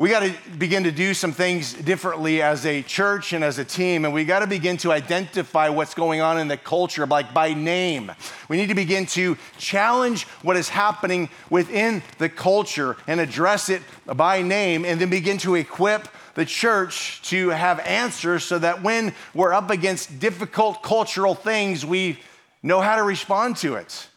we 0.00 0.08
got 0.08 0.20
to 0.20 0.32
begin 0.56 0.84
to 0.84 0.90
do 0.90 1.12
some 1.12 1.30
things 1.30 1.74
differently 1.74 2.40
as 2.40 2.64
a 2.64 2.80
church 2.80 3.34
and 3.34 3.44
as 3.44 3.58
a 3.58 3.64
team, 3.66 4.06
and 4.06 4.14
we 4.14 4.24
got 4.24 4.38
to 4.38 4.46
begin 4.46 4.78
to 4.78 4.90
identify 4.90 5.68
what's 5.68 5.92
going 5.92 6.22
on 6.22 6.40
in 6.40 6.48
the 6.48 6.56
culture, 6.56 7.04
like 7.04 7.34
by 7.34 7.52
name. 7.52 8.10
We 8.48 8.56
need 8.56 8.70
to 8.70 8.74
begin 8.74 9.04
to 9.08 9.36
challenge 9.58 10.24
what 10.40 10.56
is 10.56 10.70
happening 10.70 11.28
within 11.50 12.02
the 12.16 12.30
culture 12.30 12.96
and 13.06 13.20
address 13.20 13.68
it 13.68 13.82
by 14.06 14.40
name, 14.40 14.86
and 14.86 14.98
then 14.98 15.10
begin 15.10 15.36
to 15.36 15.54
equip 15.54 16.08
the 16.32 16.46
church 16.46 17.20
to 17.28 17.50
have 17.50 17.78
answers 17.80 18.42
so 18.42 18.58
that 18.58 18.82
when 18.82 19.12
we're 19.34 19.52
up 19.52 19.68
against 19.68 20.18
difficult 20.18 20.82
cultural 20.82 21.34
things, 21.34 21.84
we 21.84 22.18
know 22.62 22.80
how 22.80 22.96
to 22.96 23.02
respond 23.02 23.58
to 23.58 23.74
it. 23.74 24.08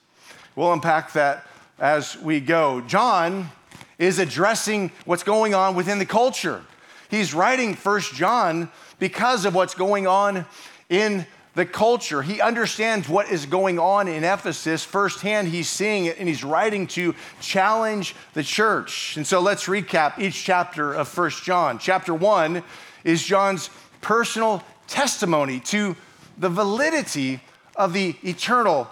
We'll 0.56 0.72
unpack 0.72 1.12
that 1.12 1.46
as 1.78 2.18
we 2.20 2.40
go. 2.40 2.80
John 2.80 3.50
is 3.98 4.20
addressing 4.20 4.92
what's 5.06 5.24
going 5.24 5.54
on 5.54 5.76
within 5.76 6.00
the 6.00 6.06
culture. 6.06 6.62
He's 7.10 7.34
writing 7.34 7.76
First 7.76 8.14
John 8.14 8.72
because 9.00 9.46
of 9.46 9.54
what's 9.54 9.76
going 9.76 10.08
on 10.08 10.46
in 10.90 11.26
the 11.56 11.66
culture. 11.66 12.22
He 12.22 12.42
understands 12.42 13.08
what 13.08 13.30
is 13.30 13.46
going 13.46 13.78
on 13.78 14.08
in 14.08 14.24
Ephesus 14.24 14.84
firsthand. 14.84 15.48
He's 15.48 15.70
seeing 15.70 16.06
it 16.06 16.18
and 16.18 16.28
he's 16.28 16.44
writing 16.44 16.88
to 16.88 17.14
challenge 17.40 18.16
the 18.34 18.44
church. 18.44 19.16
And 19.18 19.28
so 19.28 19.40
let's 19.40 19.66
recap 19.66 20.18
each 20.18 20.44
chapter 20.44 20.94
of 20.94 21.08
First 21.08 21.44
John. 21.44 21.78
Chapter 21.78 22.14
1 22.14 22.64
is 23.04 23.24
John's 23.24 23.70
personal 24.02 24.64
testimony 24.88 25.60
to 25.60 25.96
the 26.38 26.50
validity 26.50 27.40
of 27.76 27.94
the 27.94 28.16
eternal 28.24 28.88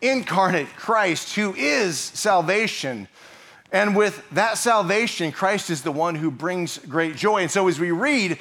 incarnate 0.00 0.68
Christ 0.76 1.34
who 1.34 1.54
is 1.54 1.98
salvation 1.98 3.08
and 3.74 3.96
with 3.96 4.24
that 4.30 4.56
salvation, 4.56 5.32
Christ 5.32 5.68
is 5.68 5.82
the 5.82 5.90
one 5.90 6.14
who 6.14 6.30
brings 6.30 6.78
great 6.78 7.16
joy. 7.16 7.42
And 7.42 7.50
so 7.50 7.66
as 7.66 7.80
we 7.80 7.90
read 7.90 8.38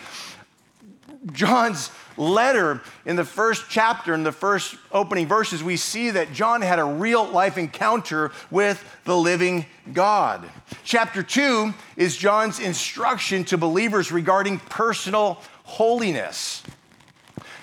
John's 1.31 1.89
letter 2.17 2.81
in 3.03 3.15
the 3.15 3.25
first 3.25 3.65
chapter, 3.67 4.13
in 4.13 4.21
the 4.21 4.31
first 4.31 4.75
opening 4.91 5.25
verses, 5.25 5.63
we 5.63 5.75
see 5.75 6.11
that 6.11 6.33
John 6.33 6.61
had 6.61 6.77
a 6.77 6.83
real 6.83 7.25
life 7.25 7.57
encounter 7.57 8.31
with 8.51 8.85
the 9.05 9.17
living 9.17 9.65
God. 9.91 10.47
Chapter 10.83 11.23
two 11.23 11.73
is 11.97 12.15
John's 12.15 12.59
instruction 12.59 13.43
to 13.45 13.57
believers 13.57 14.11
regarding 14.11 14.59
personal 14.59 15.41
holiness. 15.63 16.61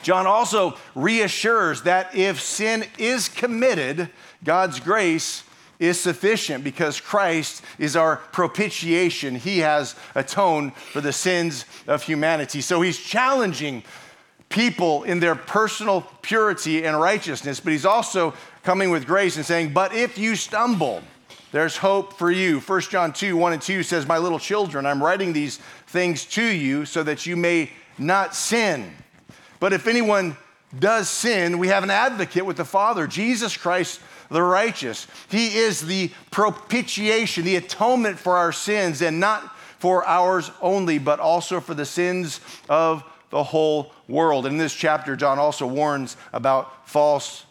John 0.02 0.26
also 0.26 0.76
reassures 0.96 1.82
that 1.82 2.16
if 2.16 2.40
sin 2.40 2.84
is 2.98 3.28
committed, 3.28 4.10
God's 4.42 4.80
grace 4.80 5.44
is 5.80 5.98
sufficient 5.98 6.62
because 6.62 7.00
Christ 7.00 7.62
is 7.78 7.96
our 7.96 8.16
propitiation. 8.16 9.34
He 9.34 9.58
has 9.60 9.96
atoned 10.14 10.76
for 10.76 11.00
the 11.00 11.12
sins 11.12 11.64
of 11.88 12.02
humanity. 12.02 12.60
So 12.60 12.82
he's 12.82 12.98
challenging 12.98 13.82
people 14.50 15.04
in 15.04 15.20
their 15.20 15.34
personal 15.34 16.02
purity 16.22 16.84
and 16.84 17.00
righteousness, 17.00 17.60
but 17.60 17.72
he's 17.72 17.86
also 17.86 18.34
coming 18.62 18.90
with 18.90 19.06
grace 19.06 19.36
and 19.36 19.46
saying, 19.46 19.72
But 19.72 19.94
if 19.94 20.18
you 20.18 20.36
stumble, 20.36 21.02
there's 21.50 21.78
hope 21.78 22.12
for 22.12 22.30
you. 22.30 22.60
1 22.60 22.80
John 22.82 23.12
2 23.12 23.36
1 23.36 23.52
and 23.54 23.62
2 23.62 23.82
says, 23.82 24.06
My 24.06 24.18
little 24.18 24.38
children, 24.38 24.84
I'm 24.84 25.02
writing 25.02 25.32
these 25.32 25.56
things 25.86 26.26
to 26.26 26.44
you 26.44 26.84
so 26.84 27.02
that 27.02 27.24
you 27.24 27.36
may 27.36 27.70
not 27.96 28.34
sin. 28.34 28.92
But 29.60 29.72
if 29.72 29.86
anyone 29.86 30.36
does 30.78 31.08
sin, 31.08 31.58
we 31.58 31.68
have 31.68 31.84
an 31.84 31.90
advocate 31.90 32.44
with 32.44 32.58
the 32.58 32.64
Father, 32.64 33.06
Jesus 33.06 33.56
Christ 33.56 34.00
the 34.30 34.42
righteous. 34.42 35.06
He 35.28 35.58
is 35.58 35.80
the 35.80 36.10
propitiation, 36.30 37.44
the 37.44 37.56
atonement 37.56 38.18
for 38.18 38.36
our 38.36 38.52
sins, 38.52 39.02
and 39.02 39.20
not 39.20 39.56
for 39.78 40.06
ours 40.06 40.50
only, 40.60 40.98
but 40.98 41.20
also 41.20 41.60
for 41.60 41.74
the 41.74 41.86
sins 41.86 42.40
of 42.68 43.02
the 43.30 43.42
whole 43.42 43.92
world. 44.08 44.46
And 44.46 44.54
In 44.54 44.58
this 44.58 44.74
chapter, 44.74 45.16
John 45.16 45.38
also 45.38 45.66
warns 45.66 46.16
about 46.32 46.88
false 46.88 47.44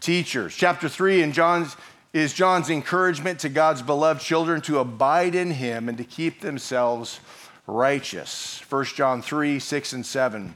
teachers. 0.00 0.54
Chapter 0.54 0.88
3 0.88 1.22
in 1.22 1.32
John's 1.32 1.76
is 2.12 2.32
John's 2.32 2.70
encouragement 2.70 3.40
to 3.40 3.48
God's 3.48 3.82
beloved 3.82 4.22
children 4.22 4.60
to 4.62 4.78
abide 4.78 5.34
in 5.34 5.50
him 5.50 5.88
and 5.88 5.98
to 5.98 6.04
keep 6.04 6.40
themselves 6.40 7.18
righteous. 7.66 8.62
1 8.68 8.84
John 8.84 9.20
3, 9.20 9.58
6 9.58 9.92
and 9.92 10.06
7. 10.06 10.54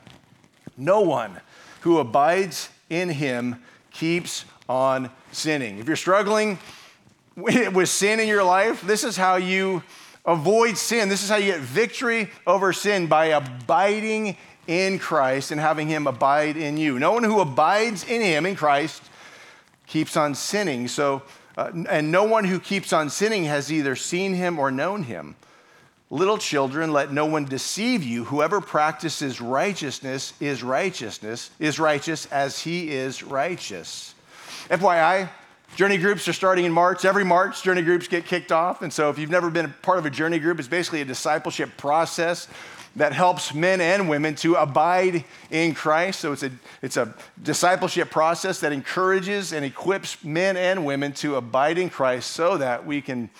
No 0.76 1.00
one 1.00 1.40
who 1.80 1.98
abides 1.98 2.68
in 2.88 3.08
him 3.08 3.60
keeps 3.90 4.44
on 4.68 5.10
sinning. 5.32 5.78
If 5.78 5.86
you're 5.86 5.96
struggling 5.96 6.58
with 7.36 7.88
sin 7.88 8.20
in 8.20 8.28
your 8.28 8.44
life, 8.44 8.82
this 8.82 9.04
is 9.04 9.16
how 9.16 9.36
you 9.36 9.82
avoid 10.26 10.76
sin. 10.76 11.08
This 11.08 11.22
is 11.22 11.30
how 11.30 11.36
you 11.36 11.52
get 11.52 11.60
victory 11.60 12.30
over 12.46 12.72
sin 12.72 13.06
by 13.06 13.26
abiding 13.26 14.36
in 14.66 14.98
Christ 14.98 15.50
and 15.50 15.60
having 15.60 15.88
Him 15.88 16.06
abide 16.06 16.56
in 16.56 16.76
you. 16.76 16.98
No 16.98 17.12
one 17.12 17.24
who 17.24 17.40
abides 17.40 18.04
in 18.04 18.20
Him, 18.20 18.44
in 18.44 18.54
Christ, 18.54 19.02
keeps 19.86 20.16
on 20.16 20.34
sinning. 20.34 20.86
So, 20.88 21.22
uh, 21.56 21.70
and 21.88 22.12
no 22.12 22.24
one 22.24 22.44
who 22.44 22.60
keeps 22.60 22.92
on 22.92 23.08
sinning 23.08 23.44
has 23.44 23.72
either 23.72 23.96
seen 23.96 24.34
Him 24.34 24.58
or 24.58 24.70
known 24.70 25.04
Him. 25.04 25.34
Little 26.10 26.38
children, 26.38 26.92
let 26.92 27.12
no 27.12 27.26
one 27.26 27.44
deceive 27.44 28.02
you. 28.02 28.24
Whoever 28.24 28.62
practices 28.62 29.40
righteousness 29.42 30.32
is 30.40 30.62
righteousness, 30.62 31.50
is 31.58 31.78
righteous 31.78 32.24
as 32.26 32.60
he 32.60 32.90
is 32.90 33.22
righteous. 33.22 34.14
FYI, 34.70 35.28
Journey 35.76 35.98
groups 35.98 36.26
are 36.26 36.32
starting 36.32 36.64
in 36.64 36.72
March. 36.72 37.04
Every 37.04 37.24
March, 37.24 37.62
journey 37.62 37.82
groups 37.82 38.08
get 38.08 38.24
kicked 38.24 38.50
off. 38.50 38.82
And 38.82 38.92
so, 38.92 39.10
if 39.10 39.18
you've 39.18 39.30
never 39.30 39.50
been 39.50 39.66
a 39.66 39.68
part 39.68 39.98
of 39.98 40.06
a 40.06 40.10
journey 40.10 40.38
group, 40.38 40.58
it's 40.58 40.66
basically 40.66 41.02
a 41.02 41.04
discipleship 41.04 41.76
process 41.76 42.48
that 42.96 43.12
helps 43.12 43.54
men 43.54 43.80
and 43.80 44.08
women 44.08 44.34
to 44.36 44.56
abide 44.56 45.24
in 45.50 45.74
Christ. 45.74 46.20
So, 46.20 46.32
it's 46.32 46.42
a, 46.42 46.50
it's 46.82 46.96
a 46.96 47.14
discipleship 47.42 48.10
process 48.10 48.58
that 48.60 48.72
encourages 48.72 49.52
and 49.52 49.64
equips 49.64 50.24
men 50.24 50.56
and 50.56 50.84
women 50.84 51.12
to 51.12 51.36
abide 51.36 51.78
in 51.78 51.90
Christ 51.90 52.32
so 52.32 52.56
that 52.56 52.84
we 52.84 53.00
can 53.00 53.30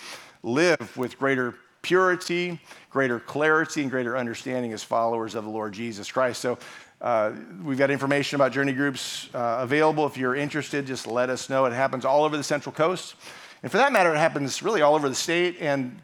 live 0.45 0.97
with 0.97 1.19
greater 1.19 1.57
purity, 1.83 2.61
greater 2.91 3.19
clarity, 3.19 3.83
and 3.83 3.91
greater 3.91 4.17
understanding 4.17 4.73
as 4.73 4.85
followers 4.85 5.35
of 5.35 5.45
the 5.45 5.51
Lord 5.51 5.73
Jesus 5.73 6.13
Christ. 6.13 6.41
So, 6.41 6.59
uh, 7.01 7.33
we've 7.63 7.79
got 7.79 7.91
information 7.91 8.35
about 8.37 8.51
journey 8.51 8.73
groups 8.73 9.29
uh, 9.33 9.59
available. 9.61 10.07
If 10.07 10.17
you're 10.17 10.35
interested, 10.35 10.87
just 10.87 11.07
let 11.07 11.31
us 11.31 11.49
know. 11.49 11.65
It 11.65 11.73
happens 11.73 12.05
all 12.05 12.25
over 12.25 12.37
the 12.37 12.43
Central 12.43 12.73
Coast. 12.73 13.15
And 13.63 13.71
for 13.71 13.79
that 13.79 13.93
matter, 13.93 14.13
it 14.13 14.19
happens 14.19 14.63
really 14.63 14.83
all 14.83 14.95
over 14.95 15.09
the 15.09 15.15
state 15.15 15.59
and 15.61 16.01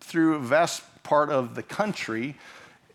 through 0.00 0.36
a 0.36 0.38
vast 0.38 0.82
part 1.02 1.30
of 1.30 1.54
the 1.54 1.62
country. 1.62 2.36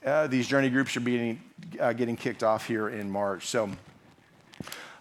Uh, 0.06 0.28
these 0.28 0.48
journey 0.48 0.70
groups 0.70 0.96
are 0.96 1.02
being, 1.02 1.42
uh, 1.80 1.92
getting 1.92 2.16
kicked 2.16 2.44
off 2.44 2.68
here 2.68 2.88
in 2.88 3.10
March. 3.10 3.48
So, 3.48 3.70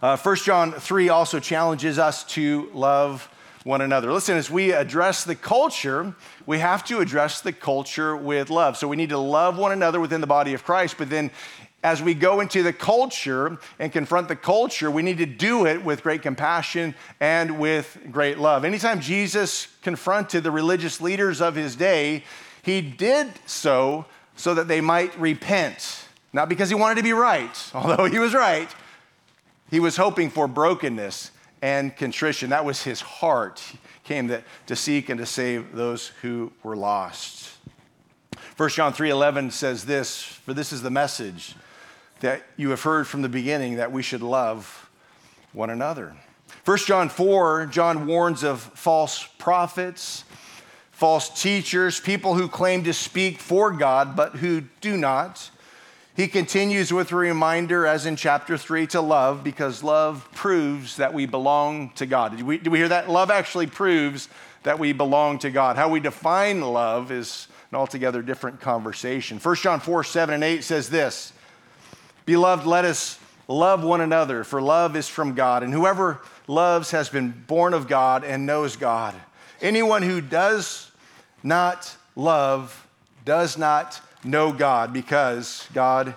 uh, 0.02 0.16
1 0.16 0.36
John 0.36 0.72
3 0.72 1.08
also 1.10 1.38
challenges 1.38 1.98
us 1.98 2.24
to 2.24 2.68
love 2.72 3.28
one 3.62 3.80
another. 3.80 4.12
Listen, 4.12 4.36
as 4.36 4.50
we 4.50 4.72
address 4.72 5.24
the 5.24 5.34
culture, 5.34 6.14
we 6.46 6.58
have 6.58 6.84
to 6.84 7.00
address 7.00 7.40
the 7.40 7.52
culture 7.52 8.16
with 8.16 8.50
love. 8.50 8.76
So 8.76 8.86
we 8.88 8.96
need 8.96 9.08
to 9.08 9.18
love 9.18 9.56
one 9.56 9.72
another 9.72 10.00
within 10.00 10.20
the 10.20 10.26
body 10.26 10.52
of 10.52 10.64
Christ, 10.64 10.96
but 10.98 11.08
then 11.08 11.30
as 11.84 12.02
we 12.02 12.14
go 12.14 12.40
into 12.40 12.62
the 12.62 12.72
culture 12.72 13.58
and 13.78 13.92
confront 13.92 14.26
the 14.26 14.34
culture, 14.34 14.90
we 14.90 15.02
need 15.02 15.18
to 15.18 15.26
do 15.26 15.66
it 15.66 15.84
with 15.84 16.02
great 16.02 16.22
compassion 16.22 16.94
and 17.20 17.60
with 17.60 17.98
great 18.10 18.38
love. 18.38 18.64
Anytime 18.64 19.00
Jesus 19.00 19.68
confronted 19.82 20.42
the 20.42 20.50
religious 20.50 21.02
leaders 21.02 21.42
of 21.42 21.54
his 21.54 21.76
day, 21.76 22.24
he 22.62 22.80
did 22.80 23.28
so 23.44 24.06
so 24.34 24.54
that 24.54 24.66
they 24.66 24.80
might 24.80 25.16
repent. 25.20 26.06
Not 26.32 26.48
because 26.48 26.70
he 26.70 26.74
wanted 26.74 26.96
to 26.96 27.02
be 27.02 27.12
right, 27.12 27.70
although 27.74 28.06
he 28.06 28.18
was 28.18 28.32
right. 28.32 28.74
He 29.70 29.78
was 29.78 29.98
hoping 29.98 30.30
for 30.30 30.48
brokenness 30.48 31.32
and 31.60 31.94
contrition. 31.94 32.48
That 32.50 32.64
was 32.64 32.82
his 32.82 33.02
heart. 33.02 33.60
He 33.60 33.78
came 34.04 34.28
that, 34.28 34.44
to 34.68 34.74
seek 34.74 35.10
and 35.10 35.18
to 35.18 35.26
save 35.26 35.72
those 35.72 36.08
who 36.22 36.50
were 36.62 36.76
lost. 36.76 37.50
1 38.56 38.68
John 38.70 38.94
3:11 38.94 39.52
says 39.52 39.84
this, 39.84 40.22
for 40.22 40.54
this 40.54 40.72
is 40.72 40.80
the 40.80 40.90
message 40.90 41.54
that 42.24 42.42
you 42.56 42.70
have 42.70 42.80
heard 42.80 43.06
from 43.06 43.20
the 43.20 43.28
beginning 43.28 43.76
that 43.76 43.92
we 43.92 44.02
should 44.02 44.22
love 44.22 44.88
one 45.52 45.68
another. 45.68 46.16
1 46.64 46.78
John 46.78 47.10
4, 47.10 47.66
John 47.66 48.06
warns 48.06 48.42
of 48.42 48.62
false 48.62 49.28
prophets, 49.36 50.24
false 50.90 51.28
teachers, 51.42 52.00
people 52.00 52.34
who 52.34 52.48
claim 52.48 52.82
to 52.84 52.94
speak 52.94 53.40
for 53.40 53.72
God 53.72 54.16
but 54.16 54.36
who 54.36 54.62
do 54.80 54.96
not. 54.96 55.50
He 56.16 56.26
continues 56.26 56.94
with 56.94 57.12
a 57.12 57.16
reminder, 57.16 57.86
as 57.86 58.06
in 58.06 58.16
chapter 58.16 58.56
3, 58.56 58.86
to 58.86 59.02
love 59.02 59.44
because 59.44 59.82
love 59.82 60.26
proves 60.32 60.96
that 60.96 61.12
we 61.12 61.26
belong 61.26 61.90
to 61.96 62.06
God. 62.06 62.38
Did 62.38 62.46
we, 62.46 62.56
we 62.56 62.78
hear 62.78 62.88
that? 62.88 63.10
Love 63.10 63.30
actually 63.30 63.66
proves 63.66 64.30
that 64.62 64.78
we 64.78 64.94
belong 64.94 65.40
to 65.40 65.50
God. 65.50 65.76
How 65.76 65.90
we 65.90 66.00
define 66.00 66.62
love 66.62 67.12
is 67.12 67.48
an 67.70 67.76
altogether 67.76 68.22
different 68.22 68.62
conversation. 68.62 69.38
1 69.38 69.56
John 69.56 69.80
4, 69.80 70.04
7 70.04 70.34
and 70.36 70.42
8 70.42 70.64
says 70.64 70.88
this 70.88 71.33
Beloved, 72.26 72.66
let 72.66 72.84
us 72.84 73.18
love 73.48 73.84
one 73.84 74.00
another, 74.00 74.44
for 74.44 74.62
love 74.62 74.96
is 74.96 75.08
from 75.08 75.34
God, 75.34 75.62
and 75.62 75.72
whoever 75.72 76.20
loves 76.46 76.90
has 76.92 77.08
been 77.08 77.30
born 77.46 77.74
of 77.74 77.88
God 77.88 78.24
and 78.24 78.46
knows 78.46 78.76
God. 78.76 79.14
Anyone 79.60 80.02
who 80.02 80.20
does 80.20 80.90
not 81.42 81.96
love 82.16 82.86
does 83.24 83.58
not 83.58 84.00
know 84.24 84.52
God, 84.52 84.92
because 84.92 85.68
God 85.74 86.14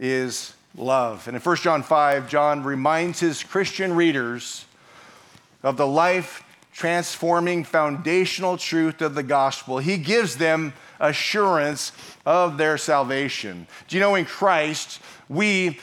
is 0.00 0.54
love. 0.76 1.28
And 1.28 1.36
in 1.36 1.42
1 1.42 1.56
John 1.56 1.82
5, 1.84 2.28
John 2.28 2.64
reminds 2.64 3.20
his 3.20 3.44
Christian 3.44 3.94
readers 3.94 4.64
of 5.62 5.76
the 5.76 5.86
life 5.86 6.42
transforming 6.72 7.62
foundational 7.62 8.56
truth 8.56 9.00
of 9.00 9.14
the 9.14 9.22
gospel. 9.22 9.78
He 9.78 9.96
gives 9.96 10.36
them 10.36 10.72
assurance 10.98 11.92
of 12.26 12.58
their 12.58 12.76
salvation. 12.76 13.68
Do 13.86 13.96
you 13.96 14.00
know 14.00 14.16
in 14.16 14.24
Christ, 14.24 15.00
we 15.28 15.78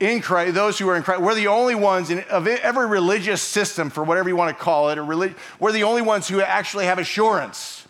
in 0.00 0.20
Christ, 0.20 0.54
those 0.54 0.78
who 0.78 0.88
are 0.88 0.96
in 0.96 1.04
Christ, 1.04 1.22
we're 1.22 1.36
the 1.36 1.46
only 1.46 1.76
ones 1.76 2.10
in 2.10 2.20
of 2.24 2.48
every 2.48 2.86
religious 2.88 3.40
system, 3.40 3.88
for 3.88 4.02
whatever 4.02 4.28
you 4.28 4.34
want 4.34 4.56
to 4.56 4.62
call 4.62 4.90
it, 4.90 4.98
relig- 4.98 5.36
we're 5.60 5.70
the 5.70 5.84
only 5.84 6.02
ones 6.02 6.26
who 6.26 6.40
actually 6.40 6.86
have 6.86 6.98
assurance 6.98 7.86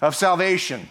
of 0.00 0.16
salvation 0.16 0.88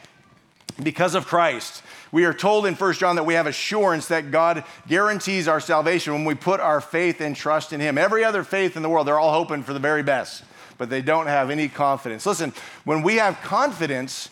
because 0.81 1.15
of 1.15 1.25
Christ. 1.25 1.83
We 2.13 2.25
are 2.25 2.33
told 2.33 2.65
in 2.65 2.75
1 2.75 2.93
John 2.93 3.15
that 3.17 3.25
we 3.25 3.33
have 3.33 3.47
assurance 3.47 4.07
that 4.07 4.31
God 4.31 4.63
guarantees 4.87 5.47
our 5.47 5.59
salvation 5.59 6.13
when 6.13 6.25
we 6.25 6.35
put 6.35 6.59
our 6.59 6.79
faith 6.79 7.19
and 7.19 7.35
trust 7.35 7.73
in 7.73 7.79
Him. 7.79 7.97
Every 7.97 8.23
other 8.23 8.43
faith 8.43 8.77
in 8.77 8.83
the 8.83 8.89
world, 8.89 9.07
they're 9.07 9.19
all 9.19 9.33
hoping 9.33 9.63
for 9.63 9.73
the 9.73 9.79
very 9.79 10.03
best, 10.03 10.43
but 10.77 10.89
they 10.89 11.01
don't 11.01 11.27
have 11.27 11.49
any 11.49 11.67
confidence. 11.67 12.25
Listen, 12.25 12.53
when 12.85 13.01
we 13.01 13.15
have 13.15 13.41
confidence 13.41 14.29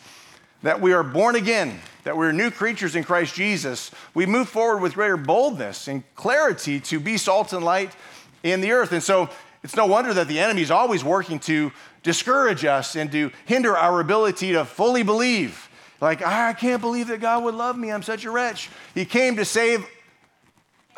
that 0.64 0.82
we 0.82 0.94
are 0.94 1.04
born 1.04 1.36
again, 1.36 1.80
that 2.04 2.16
we're 2.16 2.32
new 2.32 2.52
creatures 2.52 2.96
in 2.96 3.04
Christ 3.04 3.36
Jesus, 3.36 3.92
we 4.14 4.26
move 4.26 4.50
forward 4.50 4.82
with 4.82 4.94
greater 4.94 5.18
boldness 5.18 5.88
and 5.88 6.04
clarity 6.16 6.80
to 6.82 7.00
be 7.00 7.18
salt 7.18 7.54
and 7.54 7.64
light 7.64 7.92
in 8.44 8.62
the 8.62 8.72
earth. 8.72 8.92
And 8.92 9.04
so 9.04 9.30
it's 9.64 9.76
no 9.76 9.86
wonder 9.86 10.14
that 10.14 10.28
the 10.28 10.40
enemy 10.40 10.62
is 10.62 10.72
always 10.72 11.04
working 11.04 11.40
to 11.42 11.72
discourage 12.04 12.66
us 12.66 12.96
and 12.96 13.12
to 13.12 13.32
hinder 13.46 13.78
our 13.78 14.00
ability 14.00 14.54
to 14.54 14.66
fully 14.66 15.04
believe. 15.04 15.70
Like, 16.00 16.22
ah, 16.26 16.48
I 16.48 16.54
can't 16.54 16.82
believe 16.82 17.08
that 17.08 17.22
God 17.22 17.44
would 17.44 17.54
love 17.54 17.78
me. 17.78 17.92
I'm 17.92 18.02
such 18.02 18.26
a 18.26 18.32
wretch. 18.32 18.70
He 18.96 19.06
came 19.06 19.36
to 19.36 19.46
save 19.46 19.86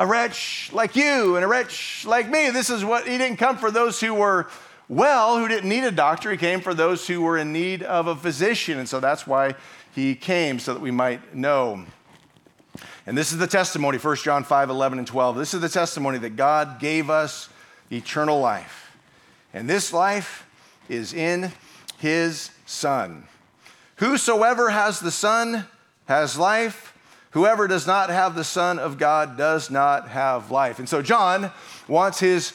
a 0.00 0.06
wretch 0.06 0.70
like 0.72 0.96
you 0.96 1.36
and 1.36 1.44
a 1.44 1.48
wretch 1.48 2.04
like 2.06 2.28
me. 2.28 2.50
This 2.50 2.70
is 2.70 2.84
what 2.84 3.06
he 3.06 3.18
didn't 3.18 3.36
come 3.36 3.58
for 3.58 3.70
those 3.70 4.00
who 4.00 4.14
were 4.14 4.48
well, 4.88 5.38
who 5.38 5.48
didn't 5.48 5.68
need 5.68 5.84
a 5.84 5.90
doctor. 5.90 6.30
He 6.30 6.36
came 6.36 6.60
for 6.60 6.74
those 6.74 7.06
who 7.06 7.22
were 7.22 7.38
in 7.38 7.52
need 7.52 7.82
of 7.82 8.06
a 8.06 8.14
physician. 8.14 8.78
And 8.78 8.88
so 8.88 9.00
that's 9.00 9.26
why 9.26 9.54
he 9.94 10.14
came, 10.14 10.58
so 10.58 10.74
that 10.74 10.80
we 10.80 10.90
might 10.90 11.34
know. 11.34 11.86
And 13.06 13.16
this 13.16 13.32
is 13.32 13.38
the 13.38 13.46
testimony, 13.46 13.98
1 13.98 14.16
John 14.16 14.44
5 14.44 14.70
11 14.70 14.98
and 14.98 15.06
12. 15.06 15.36
This 15.36 15.54
is 15.54 15.60
the 15.60 15.68
testimony 15.68 16.18
that 16.18 16.36
God 16.36 16.80
gave 16.80 17.10
us 17.10 17.48
eternal 17.90 18.40
life. 18.40 18.96
And 19.52 19.68
this 19.68 19.92
life 19.92 20.46
is 20.88 21.14
in 21.14 21.52
his 21.98 22.50
Son. 22.66 23.26
Whosoever 23.96 24.70
has 24.70 25.00
the 25.00 25.10
Son 25.10 25.66
has 26.06 26.38
life. 26.38 26.92
Whoever 27.30 27.66
does 27.66 27.86
not 27.86 28.10
have 28.10 28.34
the 28.34 28.44
Son 28.44 28.78
of 28.78 28.98
God 28.98 29.36
does 29.36 29.70
not 29.70 30.08
have 30.08 30.50
life. 30.50 30.78
And 30.78 30.88
so 30.88 31.02
John 31.02 31.50
wants 31.88 32.20
his 32.20 32.52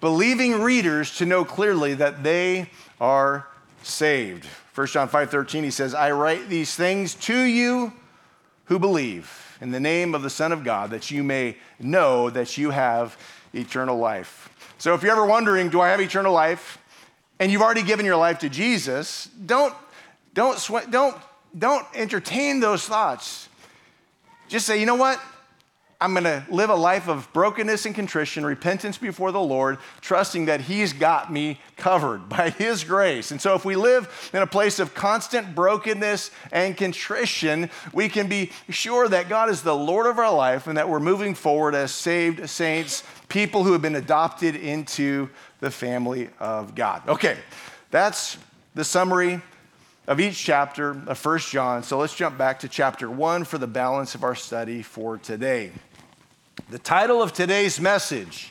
believing 0.00 0.60
readers 0.60 1.16
to 1.18 1.26
know 1.26 1.44
clearly 1.44 1.94
that 1.94 2.22
they 2.22 2.70
are 3.00 3.46
saved. 3.82 4.46
1 4.74 4.88
John 4.88 5.08
5:13 5.08 5.64
he 5.64 5.70
says, 5.70 5.94
"I 5.94 6.10
write 6.10 6.48
these 6.48 6.74
things 6.74 7.14
to 7.14 7.38
you 7.38 7.92
who 8.66 8.78
believe 8.78 9.56
in 9.60 9.70
the 9.70 9.80
name 9.80 10.14
of 10.14 10.22
the 10.22 10.30
Son 10.30 10.52
of 10.52 10.64
God 10.64 10.90
that 10.90 11.10
you 11.10 11.22
may 11.22 11.56
know 11.78 12.28
that 12.30 12.58
you 12.58 12.70
have 12.70 13.16
eternal 13.54 13.96
life." 13.98 14.50
So 14.78 14.94
if 14.94 15.02
you're 15.02 15.12
ever 15.12 15.24
wondering, 15.24 15.70
do 15.70 15.80
I 15.80 15.88
have 15.88 16.00
eternal 16.00 16.32
life? 16.32 16.78
And 17.38 17.50
you've 17.50 17.62
already 17.62 17.82
given 17.82 18.04
your 18.04 18.16
life 18.16 18.38
to 18.40 18.48
Jesus, 18.48 19.28
don't 19.46 19.74
don't 20.34 20.58
sweat, 20.58 20.90
don't 20.90 21.16
don't 21.58 21.86
entertain 21.94 22.60
those 22.60 22.84
thoughts. 22.84 23.48
Just 24.48 24.66
say, 24.66 24.78
"You 24.78 24.86
know 24.86 24.94
what? 24.94 25.20
I'm 25.98 26.12
going 26.12 26.24
to 26.24 26.44
live 26.50 26.68
a 26.68 26.74
life 26.74 27.08
of 27.08 27.32
brokenness 27.32 27.86
and 27.86 27.94
contrition, 27.94 28.44
repentance 28.44 28.98
before 28.98 29.32
the 29.32 29.40
Lord, 29.40 29.78
trusting 30.02 30.44
that 30.46 30.60
He's 30.60 30.92
got 30.92 31.32
me 31.32 31.58
covered 31.76 32.28
by 32.28 32.50
His 32.50 32.84
grace. 32.84 33.30
And 33.30 33.40
so, 33.40 33.54
if 33.54 33.64
we 33.64 33.76
live 33.76 34.30
in 34.34 34.42
a 34.42 34.46
place 34.46 34.78
of 34.78 34.94
constant 34.94 35.54
brokenness 35.54 36.30
and 36.52 36.76
contrition, 36.76 37.70
we 37.92 38.08
can 38.08 38.28
be 38.28 38.52
sure 38.68 39.08
that 39.08 39.28
God 39.28 39.48
is 39.48 39.62
the 39.62 39.74
Lord 39.76 40.06
of 40.06 40.18
our 40.18 40.34
life 40.34 40.66
and 40.66 40.76
that 40.76 40.88
we're 40.88 41.00
moving 41.00 41.34
forward 41.34 41.74
as 41.74 41.92
saved 41.92 42.48
saints, 42.50 43.02
people 43.28 43.64
who 43.64 43.72
have 43.72 43.82
been 43.82 43.96
adopted 43.96 44.54
into 44.54 45.30
the 45.60 45.70
family 45.70 46.28
of 46.38 46.74
God. 46.74 47.08
Okay, 47.08 47.38
that's 47.90 48.36
the 48.74 48.84
summary 48.84 49.40
of 50.06 50.20
each 50.20 50.38
chapter 50.38 50.90
of 51.06 51.18
First 51.18 51.50
John. 51.50 51.82
So 51.82 51.98
let's 51.98 52.14
jump 52.14 52.38
back 52.38 52.60
to 52.60 52.68
chapter 52.68 53.10
1 53.10 53.44
for 53.44 53.58
the 53.58 53.66
balance 53.66 54.14
of 54.14 54.22
our 54.22 54.34
study 54.34 54.82
for 54.82 55.18
today. 55.18 55.72
The 56.70 56.78
title 56.80 57.22
of 57.22 57.32
today's 57.32 57.78
message 57.78 58.50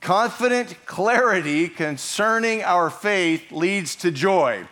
Confident 0.00 0.76
Clarity 0.84 1.66
Concerning 1.68 2.62
Our 2.62 2.88
Faith 2.88 3.50
Leads 3.50 3.96
to 3.96 4.12
Joy. 4.12 4.68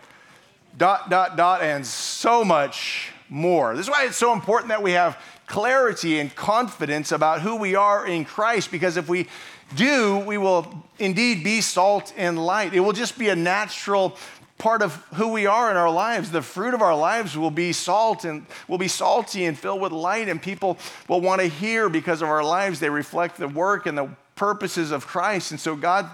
Dot, 0.77 1.11
dot, 1.11 1.37
dot, 1.37 1.63
and 1.63 1.85
so 1.85 2.45
much 2.45 3.13
more. 3.29 3.75
This 3.75 3.87
is 3.87 3.91
why 3.91 4.05
it's 4.05 4.19
so 4.19 4.33
important 4.33 4.69
that 4.69 4.83
we 4.83 4.93
have 4.93 5.21
clarity 5.47 6.21
and 6.21 6.33
confidence 6.37 7.11
about 7.11 7.41
who 7.41 7.57
we 7.57 7.75
are 7.75 8.07
in 8.07 8.25
Christ 8.25 8.71
because 8.71 8.97
if 8.99 9.09
we 9.09 9.27
do, 9.75 10.19
we 10.19 10.39
will 10.39 10.85
indeed 10.99 11.43
be 11.43 11.61
salt 11.61 12.13
and 12.17 12.39
light. 12.39 12.75
It 12.75 12.81
will 12.81 12.93
just 12.93 13.19
be 13.19 13.31
a 13.31 13.37
natural 13.37 14.17
part 14.59 14.83
of 14.83 14.95
who 15.15 15.29
we 15.29 15.47
are 15.47 15.71
in 15.71 15.77
our 15.77 15.91
lives. 15.91 16.31
The 16.31 16.43
fruit 16.43 16.75
of 16.75 16.83
our 16.83 16.97
lives 16.97 17.37
will 17.37 17.51
be 17.51 17.73
salt 17.73 18.25
and 18.25 18.47
will 18.69 18.79
be 18.79 18.89
salty 18.89 19.45
and 19.45 19.59
filled 19.59 19.81
with 19.81 19.93
light, 19.93 20.29
and 20.29 20.41
people 20.41 20.79
will 21.09 21.21
want 21.21 21.41
to 21.41 21.47
hear 21.47 21.89
because 21.89 22.23
of 22.23 22.29
our 22.29 22.45
lives. 22.45 22.81
They 22.81 22.91
reflect 22.91 23.37
the 23.37 23.49
work 23.49 23.87
and 23.87 23.97
the 23.97 24.09
purposes 24.37 24.91
of 24.91 25.07
Christ. 25.07 25.51
And 25.51 25.61
so 25.61 25.77
God 25.77 26.09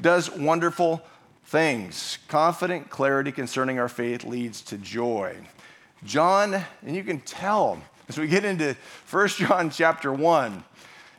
does 0.00 0.30
wonderful 0.30 1.02
things. 1.46 2.18
Confident 2.28 2.90
clarity 2.90 3.32
concerning 3.32 3.78
our 3.78 3.88
faith 3.88 4.24
leads 4.24 4.60
to 4.62 4.78
joy. 4.78 5.36
John, 6.04 6.54
and 6.84 6.94
you 6.94 7.02
can 7.02 7.20
tell 7.20 7.82
as 8.08 8.18
we 8.18 8.28
get 8.28 8.44
into 8.44 8.76
1 9.10 9.28
John 9.28 9.70
chapter 9.70 10.12
1, 10.12 10.64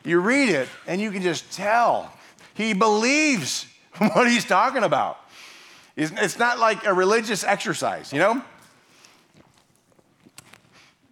you 0.05 0.19
read 0.19 0.49
it 0.49 0.69
and 0.85 1.01
you 1.01 1.11
can 1.11 1.21
just 1.21 1.51
tell 1.51 2.13
he 2.53 2.73
believes 2.73 3.67
what 3.97 4.29
he's 4.29 4.45
talking 4.45 4.83
about. 4.83 5.19
It's 5.97 6.38
not 6.38 6.60
like 6.60 6.86
a 6.86 6.93
religious 6.93 7.43
exercise, 7.43 8.13
you 8.13 8.19
know? 8.19 8.43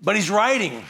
But 0.01 0.15
he's 0.15 0.29
writing 0.29 0.83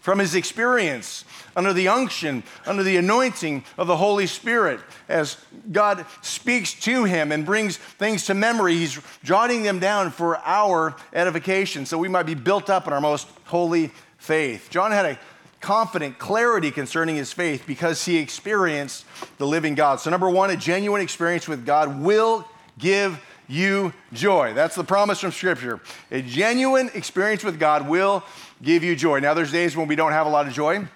from 0.00 0.18
his 0.18 0.34
experience 0.34 1.24
under 1.54 1.72
the 1.72 1.86
unction, 1.86 2.42
under 2.66 2.82
the 2.82 2.96
anointing 2.96 3.64
of 3.78 3.86
the 3.86 3.96
Holy 3.96 4.26
Spirit. 4.26 4.80
As 5.08 5.36
God 5.70 6.04
speaks 6.22 6.74
to 6.80 7.04
him 7.04 7.30
and 7.30 7.46
brings 7.46 7.76
things 7.76 8.26
to 8.26 8.34
memory, 8.34 8.74
he's 8.74 9.00
jotting 9.22 9.62
them 9.62 9.78
down 9.78 10.10
for 10.10 10.38
our 10.38 10.96
edification 11.12 11.86
so 11.86 11.98
we 11.98 12.08
might 12.08 12.24
be 12.24 12.34
built 12.34 12.68
up 12.68 12.88
in 12.88 12.92
our 12.92 13.00
most 13.00 13.28
holy 13.44 13.92
faith. 14.18 14.68
John 14.70 14.90
had 14.90 15.06
a 15.06 15.18
confident 15.60 16.18
clarity 16.18 16.72
concerning 16.72 17.14
his 17.14 17.32
faith 17.32 17.62
because 17.68 18.04
he 18.04 18.16
experienced 18.16 19.04
the 19.38 19.46
living 19.46 19.76
God. 19.76 20.00
So, 20.00 20.10
number 20.10 20.28
one, 20.28 20.50
a 20.50 20.56
genuine 20.56 21.00
experience 21.00 21.46
with 21.46 21.64
God 21.64 22.02
will 22.02 22.48
give 22.82 23.18
you 23.48 23.92
joy. 24.12 24.52
That's 24.54 24.74
the 24.74 24.84
promise 24.84 25.20
from 25.20 25.32
Scripture. 25.32 25.80
A 26.10 26.20
genuine 26.20 26.90
experience 26.94 27.44
with 27.44 27.58
God 27.58 27.88
will 27.88 28.24
give 28.62 28.82
you 28.84 28.96
joy. 28.96 29.20
Now, 29.20 29.34
there's 29.34 29.52
days 29.52 29.76
when 29.76 29.88
we 29.88 29.96
don't 29.96 30.12
have 30.12 30.26
a 30.26 30.30
lot 30.30 30.46
of 30.46 30.52
joy 30.52 30.86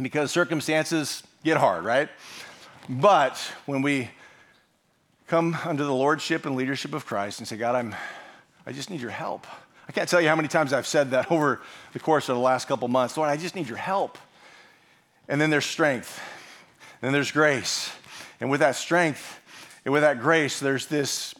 because 0.00 0.30
circumstances 0.30 1.22
get 1.44 1.56
hard, 1.56 1.84
right? 1.84 2.08
But 2.88 3.38
when 3.66 3.82
we 3.82 4.10
come 5.26 5.58
under 5.64 5.84
the 5.84 5.94
lordship 5.94 6.46
and 6.46 6.54
leadership 6.54 6.94
of 6.94 7.04
Christ 7.04 7.40
and 7.40 7.48
say, 7.48 7.56
God, 7.56 7.74
I'm, 7.74 7.94
I 8.64 8.72
just 8.72 8.88
need 8.88 9.00
your 9.00 9.10
help. 9.10 9.46
I 9.88 9.92
can't 9.92 10.08
tell 10.08 10.20
you 10.20 10.28
how 10.28 10.36
many 10.36 10.48
times 10.48 10.72
I've 10.72 10.86
said 10.86 11.10
that 11.10 11.30
over 11.32 11.60
the 11.92 11.98
course 11.98 12.28
of 12.28 12.36
the 12.36 12.42
last 12.42 12.68
couple 12.68 12.86
months. 12.88 13.16
Lord, 13.16 13.30
I 13.30 13.36
just 13.36 13.56
need 13.56 13.68
your 13.68 13.78
help. 13.78 14.18
And 15.28 15.40
then 15.40 15.50
there's 15.50 15.66
strength, 15.66 16.20
and 17.02 17.08
then 17.08 17.12
there's 17.12 17.32
grace. 17.32 17.90
And 18.40 18.48
with 18.48 18.60
that 18.60 18.76
strength 18.76 19.40
and 19.86 19.92
with 19.92 20.02
that 20.02 20.18
grace, 20.18 20.58
there's 20.58 20.86
this 20.86 21.32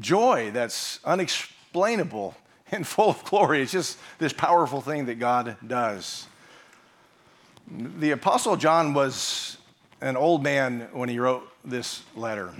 joy 0.00 0.50
that's 0.52 0.98
unexplainable 1.04 2.34
and 2.72 2.84
full 2.84 3.10
of 3.10 3.22
glory. 3.22 3.62
It's 3.62 3.70
just 3.70 3.96
this 4.18 4.32
powerful 4.32 4.80
thing 4.80 5.06
that 5.06 5.20
God 5.20 5.56
does. 5.64 6.26
The 7.70 8.10
Apostle 8.10 8.56
John 8.56 8.92
was 8.92 9.56
an 10.00 10.16
old 10.16 10.42
man 10.42 10.88
when 10.92 11.08
he 11.08 11.20
wrote 11.20 11.48
this 11.64 12.02
letter. 12.16 12.52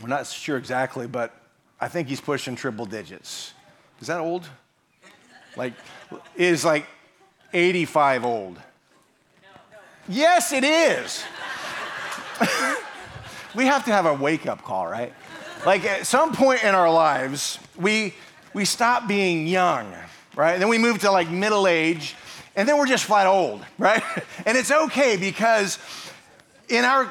We're 0.00 0.08
not 0.08 0.26
sure 0.26 0.56
exactly, 0.56 1.06
but 1.06 1.34
I 1.78 1.88
think 1.88 2.08
he's 2.08 2.22
pushing 2.22 2.56
triple 2.56 2.86
digits. 2.86 3.52
Is 4.00 4.06
that 4.06 4.20
old? 4.20 4.48
Like, 5.54 5.74
is 6.34 6.64
like 6.64 6.86
85 7.52 8.24
old? 8.24 8.58
Yes, 10.08 10.50
it 10.54 10.64
is. 10.64 11.22
we 13.54 13.66
have 13.66 13.84
to 13.84 13.92
have 13.92 14.06
a 14.06 14.14
wake 14.14 14.46
up 14.46 14.62
call, 14.62 14.86
right? 14.86 15.12
Like 15.64 15.84
at 15.84 16.06
some 16.06 16.34
point 16.34 16.62
in 16.62 16.74
our 16.74 16.90
lives, 16.90 17.58
we, 17.76 18.14
we 18.52 18.64
stop 18.64 19.08
being 19.08 19.46
young, 19.46 19.92
right? 20.36 20.52
And 20.52 20.62
then 20.62 20.68
we 20.68 20.78
move 20.78 21.00
to 21.00 21.10
like 21.10 21.30
middle 21.30 21.66
age, 21.66 22.14
and 22.56 22.68
then 22.68 22.78
we're 22.78 22.86
just 22.86 23.04
flat 23.04 23.26
old, 23.26 23.64
right? 23.78 24.02
And 24.46 24.58
it's 24.58 24.70
okay 24.70 25.16
because 25.16 25.78
in 26.68 26.84
our, 26.84 27.10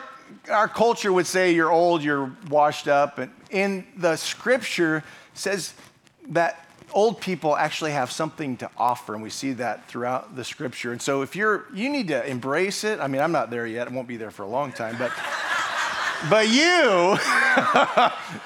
our 0.49 0.67
culture 0.67 1.11
would 1.11 1.27
say 1.27 1.53
you're 1.53 1.71
old, 1.71 2.03
you're 2.03 2.35
washed 2.49 2.87
up. 2.87 3.17
And 3.17 3.31
in 3.49 3.85
the 3.97 4.15
scripture 4.17 5.03
says 5.33 5.73
that 6.29 6.59
old 6.93 7.19
people 7.19 7.55
actually 7.55 7.91
have 7.91 8.11
something 8.11 8.57
to 8.57 8.69
offer, 8.77 9.15
and 9.15 9.23
we 9.23 9.31
see 9.31 9.53
that 9.53 9.87
throughout 9.87 10.35
the 10.35 10.43
scripture. 10.43 10.91
And 10.91 11.01
so 11.01 11.23
if 11.23 11.35
you're, 11.35 11.65
you 11.73 11.89
need 11.89 12.09
to 12.09 12.25
embrace 12.25 12.83
it. 12.83 12.99
I 12.99 13.07
mean, 13.07 13.21
I'm 13.21 13.31
not 13.31 13.49
there 13.49 13.65
yet, 13.65 13.87
I 13.87 13.91
won't 13.91 14.07
be 14.07 14.17
there 14.17 14.31
for 14.31 14.43
a 14.43 14.47
long 14.47 14.71
time, 14.71 14.95
but. 14.99 15.11
But 16.29 16.47
you, 16.47 17.17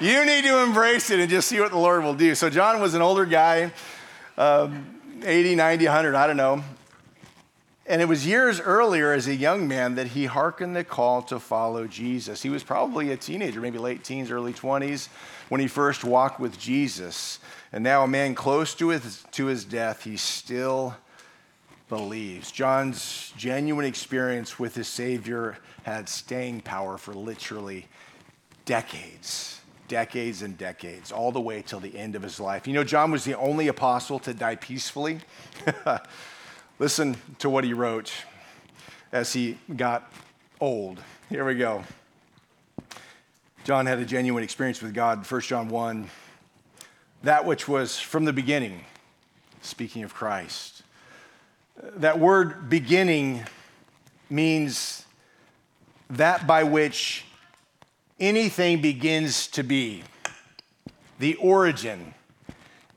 you 0.00 0.24
need 0.24 0.42
to 0.44 0.62
embrace 0.62 1.10
it 1.10 1.20
and 1.20 1.30
just 1.30 1.48
see 1.48 1.60
what 1.60 1.70
the 1.70 1.78
Lord 1.78 2.02
will 2.02 2.14
do. 2.14 2.34
So, 2.34 2.50
John 2.50 2.80
was 2.80 2.94
an 2.94 3.02
older 3.02 3.24
guy, 3.24 3.72
um, 4.36 5.00
80, 5.24 5.54
90, 5.54 5.84
100, 5.84 6.14
I 6.14 6.26
don't 6.26 6.36
know. 6.36 6.64
And 7.86 8.02
it 8.02 8.06
was 8.06 8.26
years 8.26 8.60
earlier 8.60 9.12
as 9.12 9.28
a 9.28 9.34
young 9.34 9.68
man 9.68 9.94
that 9.94 10.08
he 10.08 10.26
hearkened 10.26 10.74
the 10.74 10.84
call 10.84 11.22
to 11.22 11.38
follow 11.38 11.86
Jesus. 11.86 12.42
He 12.42 12.50
was 12.50 12.64
probably 12.64 13.12
a 13.12 13.16
teenager, 13.16 13.60
maybe 13.60 13.78
late 13.78 14.02
teens, 14.02 14.30
early 14.30 14.52
20s, 14.52 15.08
when 15.48 15.60
he 15.60 15.68
first 15.68 16.04
walked 16.04 16.40
with 16.40 16.58
Jesus. 16.58 17.38
And 17.72 17.84
now, 17.84 18.02
a 18.02 18.08
man 18.08 18.34
close 18.34 18.74
to 18.74 18.88
his, 18.88 19.24
to 19.32 19.46
his 19.46 19.64
death, 19.64 20.02
he 20.02 20.16
still 20.16 20.96
believes. 21.88 22.50
John's 22.50 23.32
genuine 23.36 23.86
experience 23.86 24.58
with 24.58 24.74
his 24.74 24.88
Savior 24.88 25.58
had 25.88 26.08
staying 26.08 26.60
power 26.60 26.98
for 26.98 27.14
literally 27.14 27.86
decades, 28.66 29.60
decades 29.88 30.42
and 30.42 30.58
decades, 30.58 31.10
all 31.10 31.32
the 31.32 31.40
way 31.40 31.62
till 31.62 31.80
the 31.80 31.96
end 31.96 32.14
of 32.14 32.22
his 32.22 32.38
life. 32.38 32.66
You 32.66 32.74
know, 32.74 32.84
John 32.84 33.10
was 33.10 33.24
the 33.24 33.36
only 33.38 33.68
apostle 33.68 34.18
to 34.20 34.34
die 34.34 34.56
peacefully. 34.56 35.20
Listen 36.78 37.16
to 37.38 37.48
what 37.48 37.64
he 37.64 37.72
wrote 37.72 38.12
as 39.12 39.32
he 39.32 39.58
got 39.76 40.12
old. 40.60 41.00
Here 41.30 41.44
we 41.44 41.54
go. 41.54 41.82
John 43.64 43.86
had 43.86 43.98
a 43.98 44.04
genuine 44.04 44.44
experience 44.44 44.82
with 44.82 44.92
God, 44.92 45.28
1 45.28 45.40
John 45.40 45.68
1. 45.68 46.08
That 47.22 47.46
which 47.46 47.66
was 47.66 47.98
from 47.98 48.26
the 48.26 48.32
beginning, 48.32 48.84
speaking 49.62 50.02
of 50.04 50.14
Christ. 50.14 50.82
That 51.96 52.18
word 52.18 52.68
beginning 52.68 53.44
means 54.30 55.06
that 56.10 56.46
by 56.46 56.64
which 56.64 57.24
anything 58.18 58.80
begins 58.80 59.46
to 59.48 59.62
be, 59.62 60.02
the 61.18 61.34
origin, 61.36 62.14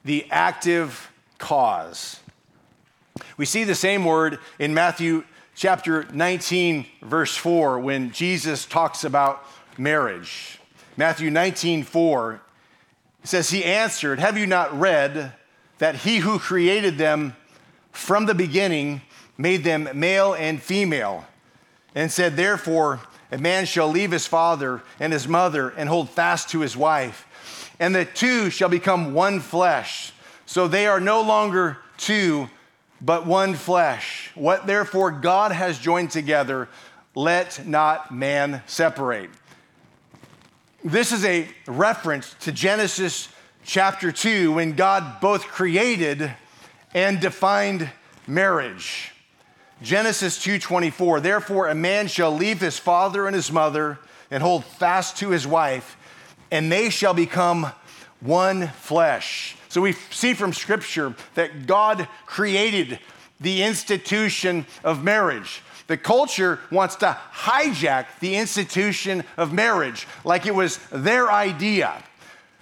the 0.03 0.25
active 0.31 1.11
cause. 1.37 2.19
We 3.37 3.45
see 3.45 3.63
the 3.63 3.75
same 3.75 4.05
word 4.05 4.39
in 4.59 4.73
Matthew 4.73 5.23
chapter 5.55 6.05
19, 6.11 6.85
verse 7.01 7.35
4, 7.35 7.79
when 7.79 8.11
Jesus 8.11 8.65
talks 8.65 9.03
about 9.03 9.45
marriage. 9.77 10.59
Matthew 10.97 11.29
19, 11.29 11.83
4 11.83 12.41
says, 13.23 13.49
He 13.49 13.63
answered, 13.63 14.19
Have 14.19 14.37
you 14.37 14.47
not 14.47 14.77
read 14.79 15.33
that 15.77 15.95
he 15.95 16.17
who 16.17 16.39
created 16.39 16.97
them 16.97 17.35
from 17.91 18.25
the 18.25 18.35
beginning 18.35 19.01
made 19.37 19.63
them 19.63 19.89
male 19.93 20.33
and 20.33 20.61
female? 20.61 21.25
And 21.95 22.11
said, 22.11 22.35
Therefore, 22.35 22.99
a 23.31 23.37
man 23.37 23.65
shall 23.65 23.87
leave 23.87 24.11
his 24.11 24.27
father 24.27 24.81
and 24.99 25.13
his 25.13 25.27
mother 25.27 25.69
and 25.69 25.87
hold 25.87 26.09
fast 26.09 26.49
to 26.49 26.59
his 26.59 26.75
wife, 26.75 27.27
and 27.79 27.95
the 27.95 28.05
two 28.05 28.49
shall 28.49 28.69
become 28.69 29.13
one 29.13 29.39
flesh. 29.39 30.11
So 30.45 30.67
they 30.67 30.85
are 30.87 30.99
no 30.99 31.21
longer 31.21 31.77
two, 31.97 32.49
but 32.99 33.25
one 33.25 33.53
flesh. 33.53 34.31
What 34.35 34.67
therefore 34.67 35.11
God 35.11 35.51
has 35.51 35.79
joined 35.79 36.11
together, 36.11 36.67
let 37.15 37.65
not 37.65 38.13
man 38.13 38.61
separate. 38.67 39.29
This 40.83 41.11
is 41.11 41.23
a 41.25 41.47
reference 41.67 42.35
to 42.41 42.51
Genesis 42.51 43.29
chapter 43.63 44.11
2 44.11 44.53
when 44.53 44.73
God 44.73 45.21
both 45.21 45.43
created 45.43 46.31
and 46.93 47.19
defined 47.19 47.89
marriage. 48.27 49.13
Genesis 49.81 50.37
2:24 50.37 51.21
Therefore 51.21 51.67
a 51.67 51.75
man 51.75 52.07
shall 52.07 52.31
leave 52.31 52.61
his 52.61 52.77
father 52.77 53.25
and 53.25 53.35
his 53.35 53.51
mother 53.51 53.99
and 54.29 54.43
hold 54.43 54.63
fast 54.63 55.17
to 55.17 55.29
his 55.29 55.47
wife 55.47 55.97
and 56.51 56.71
they 56.71 56.89
shall 56.89 57.13
become 57.13 57.71
one 58.19 58.67
flesh. 58.67 59.55
So 59.69 59.81
we 59.81 59.93
see 60.11 60.33
from 60.33 60.53
scripture 60.53 61.15
that 61.33 61.65
God 61.65 62.07
created 62.25 62.99
the 63.39 63.63
institution 63.63 64.65
of 64.83 65.03
marriage. 65.03 65.63
The 65.87 65.97
culture 65.97 66.59
wants 66.71 66.95
to 66.97 67.17
hijack 67.33 68.05
the 68.19 68.35
institution 68.35 69.23
of 69.37 69.51
marriage 69.51 70.07
like 70.23 70.45
it 70.45 70.53
was 70.53 70.77
their 70.91 71.31
idea. 71.31 72.03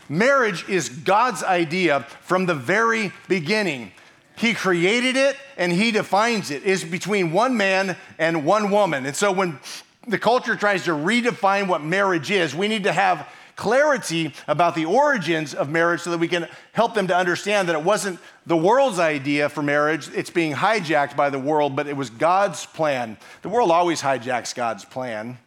Marriage 0.08 0.68
is 0.70 0.90
God's 0.90 1.44
idea 1.44 2.02
from 2.22 2.46
the 2.46 2.56
very 2.56 3.12
beginning. 3.28 3.92
He 4.40 4.54
created 4.54 5.18
it 5.18 5.36
and 5.58 5.70
he 5.70 5.92
defines 5.92 6.50
it. 6.50 6.64
Is 6.64 6.86
between 6.86 7.34
one 7.34 7.58
man 7.58 7.98
and 8.18 8.46
one 8.46 8.72
woman. 8.72 9.06
And 9.06 9.16
so 9.16 9.34
when 9.34 9.60
the 10.08 10.18
culture 10.18 10.56
tries 10.56 10.86
to 10.86 10.92
redefine 10.92 11.68
what 11.68 11.84
marriage 11.84 12.32
is, 12.32 12.56
we 12.56 12.70
need 12.70 12.86
to 12.86 12.94
have 12.94 13.28
clarity 13.58 14.34
about 14.48 14.76
the 14.76 14.86
origins 14.86 15.54
of 15.54 15.70
marriage 15.70 16.00
so 16.00 16.12
that 16.12 16.18
we 16.20 16.30
can 16.30 16.48
help 16.72 16.94
them 16.94 17.08
to 17.08 17.16
understand 17.16 17.68
that 17.68 17.76
it 17.76 17.84
wasn't 17.84 18.18
the 18.46 18.56
world's 18.56 19.00
idea 19.00 19.50
for 19.50 19.62
marriage, 19.62 20.10
it's 20.16 20.30
being 20.30 20.54
hijacked 20.54 21.18
by 21.18 21.30
the 21.30 21.38
world, 21.38 21.76
but 21.76 21.86
it 21.86 21.98
was 21.98 22.10
God's 22.10 22.66
plan. 22.66 23.18
The 23.42 23.50
world 23.50 23.70
always 23.70 24.02
hijacks 24.02 24.56
God's 24.56 24.86
plan. 24.86 25.38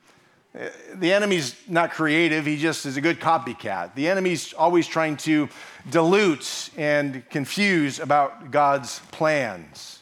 The 0.92 1.14
enemy's 1.14 1.56
not 1.66 1.92
creative, 1.92 2.44
he 2.44 2.58
just 2.58 2.84
is 2.84 2.98
a 2.98 3.00
good 3.00 3.18
copycat. 3.18 3.94
The 3.94 4.10
enemy's 4.10 4.52
always 4.52 4.86
trying 4.86 5.16
to 5.18 5.48
dilute 5.90 6.70
and 6.76 7.28
confuse 7.30 7.98
about 7.98 8.50
God's 8.50 9.00
plans. 9.10 10.00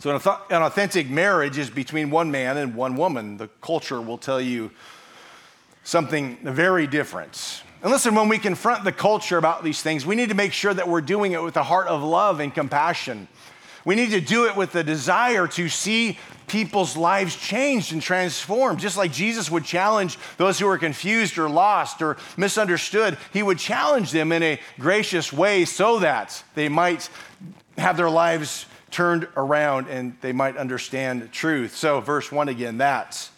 So, 0.00 0.10
an 0.14 0.62
authentic 0.62 1.10
marriage 1.10 1.58
is 1.58 1.70
between 1.70 2.10
one 2.10 2.30
man 2.30 2.56
and 2.56 2.74
one 2.74 2.96
woman. 2.96 3.36
The 3.36 3.48
culture 3.60 4.00
will 4.00 4.18
tell 4.18 4.40
you 4.40 4.70
something 5.82 6.38
very 6.42 6.86
different. 6.86 7.62
And 7.82 7.90
listen, 7.90 8.14
when 8.14 8.28
we 8.28 8.38
confront 8.38 8.84
the 8.84 8.92
culture 8.92 9.38
about 9.38 9.64
these 9.64 9.82
things, 9.82 10.06
we 10.06 10.14
need 10.14 10.28
to 10.28 10.34
make 10.34 10.52
sure 10.52 10.72
that 10.72 10.88
we're 10.88 11.00
doing 11.00 11.32
it 11.32 11.42
with 11.42 11.56
a 11.56 11.62
heart 11.62 11.88
of 11.88 12.02
love 12.02 12.40
and 12.40 12.54
compassion. 12.54 13.28
We 13.84 13.94
need 13.94 14.10
to 14.10 14.20
do 14.20 14.46
it 14.46 14.56
with 14.56 14.72
the 14.72 14.84
desire 14.84 15.46
to 15.48 15.68
see 15.68 16.18
people's 16.46 16.96
lives 16.96 17.36
changed 17.36 17.92
and 17.92 18.02
transformed. 18.02 18.80
Just 18.80 18.96
like 18.96 19.12
Jesus 19.12 19.50
would 19.50 19.64
challenge 19.64 20.18
those 20.36 20.58
who 20.58 20.68
are 20.68 20.78
confused 20.78 21.38
or 21.38 21.48
lost 21.48 22.02
or 22.02 22.16
misunderstood, 22.36 23.18
he 23.32 23.42
would 23.42 23.58
challenge 23.58 24.10
them 24.10 24.32
in 24.32 24.42
a 24.42 24.60
gracious 24.78 25.32
way 25.32 25.64
so 25.64 26.00
that 26.00 26.42
they 26.54 26.68
might 26.68 27.08
have 27.76 27.96
their 27.96 28.10
lives 28.10 28.66
turned 28.90 29.28
around 29.36 29.88
and 29.88 30.16
they 30.20 30.32
might 30.32 30.56
understand 30.56 31.30
truth. 31.32 31.76
So, 31.76 32.00
verse 32.00 32.32
1 32.32 32.48
again, 32.48 32.78
that's 32.78 33.30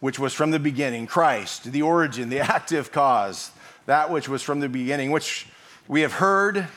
which 0.00 0.18
was 0.18 0.32
from 0.32 0.50
the 0.50 0.58
beginning, 0.58 1.06
Christ, 1.06 1.64
the 1.72 1.82
origin, 1.82 2.30
the 2.30 2.40
active 2.40 2.90
cause, 2.90 3.50
that 3.86 4.10
which 4.10 4.28
was 4.28 4.42
from 4.42 4.60
the 4.60 4.68
beginning, 4.68 5.10
which 5.10 5.46
we 5.88 6.00
have 6.02 6.14
heard, 6.14 6.68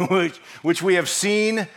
which, 0.08 0.36
which 0.62 0.82
we 0.82 0.94
have 0.94 1.08
seen 1.08 1.68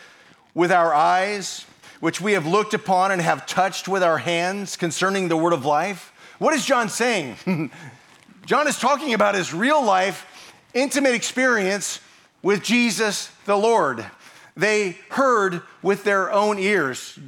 with 0.57 0.71
our 0.71 0.91
eyes, 0.91 1.67
which 1.99 2.19
we 2.19 2.33
have 2.33 2.47
looked 2.47 2.73
upon 2.73 3.11
and 3.11 3.21
have 3.21 3.45
touched 3.45 3.87
with 3.87 4.01
our 4.01 4.17
hands 4.17 4.75
concerning 4.75 5.27
the 5.27 5.37
word 5.37 5.53
of 5.53 5.65
life. 5.65 6.11
What 6.39 6.55
is 6.55 6.65
John 6.65 6.89
saying? 6.89 7.35
John 8.47 8.67
is 8.67 8.79
talking 8.79 9.13
about 9.13 9.35
his 9.35 9.53
real 9.53 9.85
life, 9.85 10.25
intimate 10.73 11.13
experience 11.13 11.99
with 12.41 12.63
Jesus 12.63 13.29
the 13.45 13.55
Lord. 13.55 14.03
They 14.55 14.97
heard 15.09 15.61
with 15.83 16.03
their 16.03 16.31
own 16.31 16.57
ears. 16.57 17.19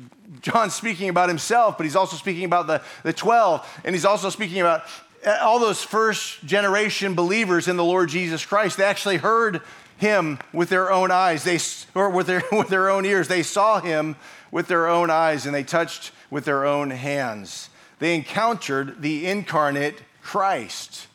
John's 0.42 0.74
speaking 0.74 1.08
about 1.08 1.30
himself, 1.30 1.78
but 1.78 1.84
he's 1.84 1.96
also 1.96 2.18
speaking 2.18 2.46
about 2.46 2.66
the, 2.66 2.82
the 3.04 3.14
12, 3.14 3.82
and 3.86 3.94
he's 3.94 4.06
also 4.06 4.32
speaking 4.32 4.60
about 4.60 4.86
uh, 5.24 5.38
all 5.42 5.60
those 5.60 5.84
first 5.84 6.44
generation 6.48 7.14
believers 7.14 7.68
in 7.68 7.78
the 7.78 7.86
Lord 7.86 8.10
Jesus 8.10 8.44
Christ. 8.44 8.78
They 8.78 8.86
actually 8.86 9.18
heard 9.18 9.62
him 10.00 10.40
with 10.52 10.70
their 10.70 10.92
own 10.92 11.12
eyes, 11.12 11.44
they, 11.44 11.60
or 11.94 12.10
with 12.10 12.28
their, 12.28 12.42
with 12.52 12.70
their 12.70 12.90
own 12.90 13.06
ears. 13.06 13.28
They 13.28 13.44
saw 13.44 13.80
him 13.80 14.16
with 14.52 14.68
their 14.68 14.88
own 14.88 15.10
eyes, 15.10 15.46
and 15.46 15.54
they 15.54 15.64
touched 15.64 16.12
with 16.30 16.46
their 16.46 16.66
own 16.66 16.90
hands. 16.90 17.70
They 18.00 18.16
encountered 18.16 19.02
the 19.02 19.28
incarnate 19.28 20.02
Christ. 20.22 21.08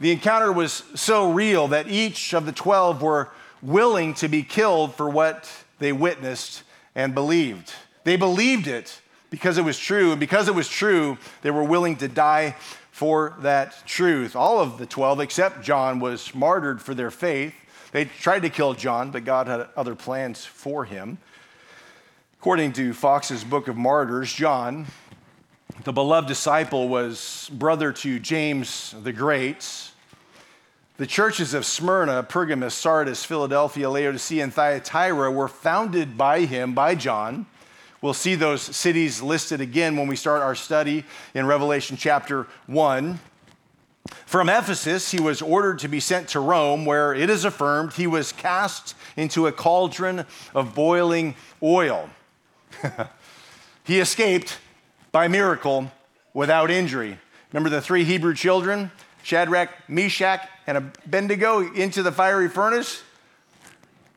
The 0.00 0.10
encounter 0.10 0.52
was 0.52 0.82
so 0.94 1.30
real 1.32 1.68
that 1.68 1.88
each 1.88 2.34
of 2.34 2.46
the 2.46 2.52
12 2.52 3.00
were 3.00 3.30
willing 3.62 4.14
to 4.14 4.28
be 4.28 4.42
killed 4.42 4.94
for 4.94 5.08
what 5.08 5.50
they 5.78 5.92
witnessed 5.92 6.62
and 6.94 7.14
believed. 7.14 7.72
They 8.02 8.16
believed 8.16 8.66
it 8.66 9.00
because 9.30 9.56
it 9.56 9.64
was 9.64 9.78
true. 9.78 10.10
And 10.10 10.20
because 10.20 10.48
it 10.48 10.54
was 10.54 10.68
true, 10.68 11.16
they 11.42 11.50
were 11.50 11.64
willing 11.64 11.96
to 11.96 12.08
die 12.08 12.56
for 12.90 13.34
that 13.40 13.86
truth. 13.86 14.36
All 14.36 14.60
of 14.60 14.78
the 14.78 14.86
12, 14.86 15.20
except 15.20 15.62
John, 15.62 16.00
was 16.00 16.34
martyred 16.34 16.80
for 16.82 16.94
their 16.94 17.10
faith. 17.10 17.54
They 17.94 18.06
tried 18.06 18.42
to 18.42 18.50
kill 18.50 18.74
John, 18.74 19.12
but 19.12 19.24
God 19.24 19.46
had 19.46 19.68
other 19.76 19.94
plans 19.94 20.44
for 20.44 20.84
him. 20.84 21.16
According 22.40 22.72
to 22.72 22.92
Fox's 22.92 23.44
Book 23.44 23.68
of 23.68 23.76
Martyrs, 23.76 24.32
John, 24.32 24.86
the 25.84 25.92
beloved 25.92 26.26
disciple, 26.26 26.88
was 26.88 27.48
brother 27.52 27.92
to 27.92 28.18
James 28.18 28.96
the 29.04 29.12
Great. 29.12 29.92
The 30.96 31.06
churches 31.06 31.54
of 31.54 31.64
Smyrna, 31.64 32.24
Pergamos, 32.24 32.74
Sardis, 32.74 33.24
Philadelphia, 33.24 33.88
Laodicea, 33.88 34.42
and 34.42 34.52
Thyatira 34.52 35.30
were 35.30 35.46
founded 35.46 36.18
by 36.18 36.46
him, 36.46 36.74
by 36.74 36.96
John. 36.96 37.46
We'll 38.02 38.12
see 38.12 38.34
those 38.34 38.62
cities 38.62 39.22
listed 39.22 39.60
again 39.60 39.96
when 39.96 40.08
we 40.08 40.16
start 40.16 40.42
our 40.42 40.56
study 40.56 41.04
in 41.32 41.46
Revelation 41.46 41.96
chapter 41.96 42.48
1. 42.66 43.20
From 44.26 44.48
Ephesus, 44.48 45.10
he 45.12 45.20
was 45.20 45.40
ordered 45.40 45.78
to 45.78 45.88
be 45.88 46.00
sent 46.00 46.28
to 46.30 46.40
Rome, 46.40 46.84
where 46.84 47.14
it 47.14 47.30
is 47.30 47.44
affirmed 47.44 47.94
he 47.94 48.06
was 48.06 48.32
cast 48.32 48.94
into 49.16 49.46
a 49.46 49.52
cauldron 49.52 50.26
of 50.54 50.74
boiling 50.74 51.36
oil. 51.62 52.10
he 53.84 54.00
escaped 54.00 54.58
by 55.12 55.28
miracle 55.28 55.90
without 56.34 56.70
injury. 56.70 57.18
Remember 57.52 57.70
the 57.70 57.80
three 57.80 58.04
Hebrew 58.04 58.34
children, 58.34 58.90
Shadrach, 59.22 59.70
Meshach, 59.88 60.48
and 60.66 60.76
Abednego, 60.76 61.60
into 61.72 62.02
the 62.02 62.12
fiery 62.12 62.48
furnace? 62.48 63.02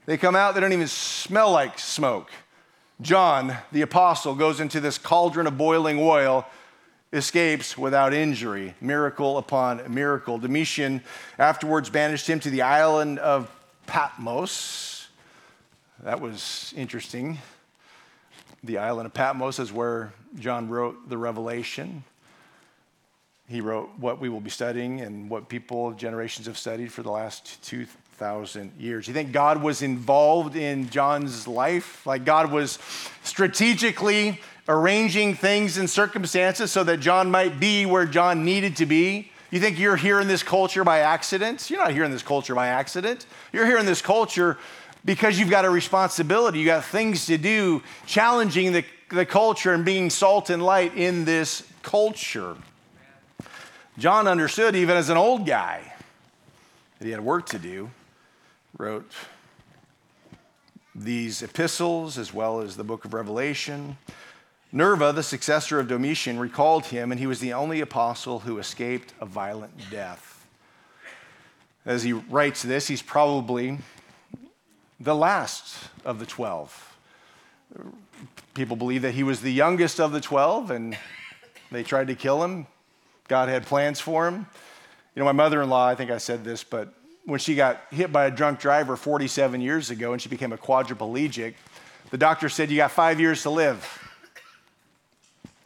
They 0.06 0.18
come 0.18 0.36
out, 0.36 0.56
they 0.56 0.62
don't 0.62 0.74
even 0.74 0.88
smell 0.88 1.52
like 1.52 1.78
smoke. 1.78 2.32
John, 3.00 3.56
the 3.72 3.84
apostle, 3.84 4.34
goes 4.34 4.60
into 4.60 4.80
this 4.80 4.98
cauldron 4.98 5.46
of 5.46 5.58
boiling 5.58 6.00
oil, 6.00 6.48
escapes 7.14 7.78
without 7.78 8.14
injury, 8.14 8.74
miracle 8.82 9.38
upon 9.38 9.94
miracle. 9.94 10.38
Domitian 10.38 11.02
afterwards 11.40 11.90
banished 11.90 12.30
him 12.30 12.40
to 12.42 12.50
the 12.50 12.62
island 12.62 13.20
of 13.20 13.50
Patmos. 13.86 15.08
That 16.04 16.20
was 16.20 16.74
interesting. 16.76 17.38
The 18.64 18.78
island 18.80 19.06
of 19.06 19.14
Patmos 19.14 19.60
is 19.60 19.72
where 19.72 20.14
John 20.38 20.70
wrote 20.70 21.10
the 21.10 21.18
Revelation. 21.18 22.04
He 23.48 23.62
wrote 23.62 23.90
what 23.98 24.20
we 24.20 24.28
will 24.28 24.42
be 24.42 24.50
studying 24.50 25.00
and 25.00 25.30
what 25.30 25.48
people, 25.48 25.94
generations 25.94 26.48
have 26.48 26.58
studied 26.58 26.92
for 26.92 27.02
the 27.02 27.12
last 27.12 27.64
two, 27.64 27.86
thousand 28.18 28.72
years. 28.80 29.08
You 29.08 29.14
think 29.14 29.32
God 29.32 29.62
was 29.62 29.84
involved 29.84 30.56
in 30.56 30.90
John's 30.90 31.48
life? 31.48 32.06
Like 32.06 32.26
God 32.26 32.52
was 32.52 32.80
strategically 33.24 34.42
arranging 34.68 35.34
things 35.34 35.78
and 35.78 35.90
circumstances 35.90 36.72
so 36.72 36.84
that 36.84 36.98
John 36.98 37.32
might 37.32 37.60
be 37.60 37.86
where 37.86 38.06
John 38.06 38.44
needed 38.44 38.76
to 38.78 38.86
be? 38.86 39.32
You 39.50 39.60
think 39.60 39.80
you're 39.80 39.96
here 39.96 40.20
in 40.20 40.28
this 40.28 40.44
culture 40.44 40.84
by 40.84 41.00
accident? 41.00 41.70
You're 41.70 41.80
not 41.80 41.92
here 41.92 42.04
in 42.04 42.12
this 42.12 42.24
culture 42.24 42.54
by 42.54 42.68
accident. 42.68 43.26
You're 43.54 43.66
here 43.66 43.78
in 43.78 43.86
this 43.86 44.02
culture 44.02 44.58
because 45.06 45.40
you've 45.40 45.50
got 45.50 45.64
a 45.64 45.70
responsibility. 45.70 46.60
You 46.60 46.66
got 46.66 46.84
things 46.84 47.28
to 47.28 47.38
do, 47.38 47.82
challenging 48.06 48.74
the, 48.74 48.84
the 49.10 49.26
culture 49.26 49.74
and 49.74 49.86
being 49.86 50.10
salt 50.10 50.50
and 50.50 50.62
light 50.62 50.98
in 50.98 51.24
this 51.24 51.64
culture. 51.82 52.58
John 53.98 54.28
understood, 54.28 54.76
even 54.76 54.98
as 54.98 55.10
an 55.10 55.18
old 55.18 55.48
guy, 55.48 55.94
that 57.00 57.06
he 57.06 57.12
had 57.12 57.22
work 57.22 57.46
to 57.48 57.60
do 57.60 57.90
wrote 58.78 59.12
these 60.94 61.42
epistles 61.42 62.18
as 62.18 62.34
well 62.34 62.60
as 62.60 62.76
the 62.76 62.84
book 62.84 63.06
of 63.06 63.14
Revelation. 63.14 63.98
Nerva, 64.72 65.14
the 65.14 65.24
successor 65.24 65.80
of 65.80 65.88
Domitian, 65.88 66.40
recalled 66.40 66.88
him, 66.88 67.12
and 67.12 67.20
he 67.20 67.28
was 67.28 67.40
the 67.40 67.54
only 67.54 67.80
apostle 67.80 68.40
who 68.40 68.58
escaped 68.58 69.14
a 69.22 69.26
violent 69.26 69.74
death. 69.90 70.46
As 71.86 72.04
he 72.04 72.12
writes 72.12 72.64
this, 72.64 72.88
he's 72.88 73.02
probably 73.02 73.78
the 75.00 75.16
last 75.16 75.78
of 76.04 76.20
the 76.20 76.26
12. 76.26 76.98
People 78.56 78.76
believe 78.76 79.04
that 79.04 79.14
he 79.14 79.24
was 79.24 79.40
the 79.40 79.54
youngest 79.54 80.02
of 80.02 80.12
the 80.12 80.20
12, 80.20 80.72
and 80.72 80.98
they 81.72 81.84
tried 81.84 82.08
to 82.08 82.16
kill 82.16 82.44
him. 82.44 82.68
God 83.30 83.48
had 83.48 83.66
plans 83.66 84.02
for 84.02 84.28
him. 84.28 84.48
You 85.16 85.22
know, 85.22 85.26
my 85.26 85.32
mother 85.32 85.62
in 85.62 85.70
law, 85.70 85.88
I 85.88 85.96
think 85.96 86.12
I 86.12 86.18
said 86.18 86.44
this, 86.44 86.64
but 86.64 86.94
when 87.26 87.40
she 87.40 87.56
got 87.56 87.82
hit 87.92 88.12
by 88.12 88.26
a 88.26 88.32
drunk 88.32 88.60
driver 88.60 88.96
47 88.96 89.62
years 89.62 89.90
ago 89.90 90.14
and 90.14 90.22
she 90.22 90.30
became 90.30 90.52
a 90.52 90.58
quadriplegic, 90.58 91.54
the 92.10 92.18
doctor 92.18 92.50
said, 92.50 92.70
You 92.70 92.78
got 92.78 92.92
five 92.92 93.20
years 93.20 93.44
to 93.44 93.50
live. 93.50 94.07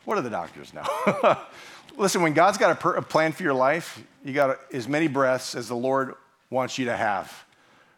What 0.06 0.16
do 0.16 0.22
the 0.22 0.30
doctors 0.30 0.74
know? 0.74 0.84
Listen, 1.98 2.22
when 2.22 2.34
God's 2.34 2.58
got 2.58 2.72
a, 2.72 2.76
per- 2.76 2.96
a, 2.96 3.02
plan 3.02 3.32
for 3.32 3.44
your 3.44 3.54
life, 3.54 4.04
you 4.24 4.34
got 4.34 4.58
as 4.74 4.88
many 4.88 5.08
breaths 5.08 5.56
as 5.56 5.68
the 5.68 5.76
Lord 5.76 6.16
wants 6.50 6.78
you 6.78 6.86
to 6.86 6.96
have. 6.96 7.46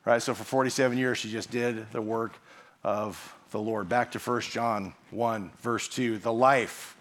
Right? 0.05 0.21
So 0.21 0.33
for 0.33 0.43
47 0.43 0.97
years, 0.97 1.17
she 1.17 1.31
just 1.31 1.51
did 1.51 1.91
the 1.91 2.01
work 2.01 2.33
of 2.83 3.35
the 3.51 3.59
Lord. 3.59 3.87
Back 3.87 4.11
to 4.13 4.19
1 4.19 4.41
John 4.41 4.93
1, 5.11 5.51
verse 5.61 5.87
2. 5.87 6.17
The 6.17 6.33
life 6.33 6.97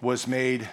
was 0.00 0.26
made 0.26 0.68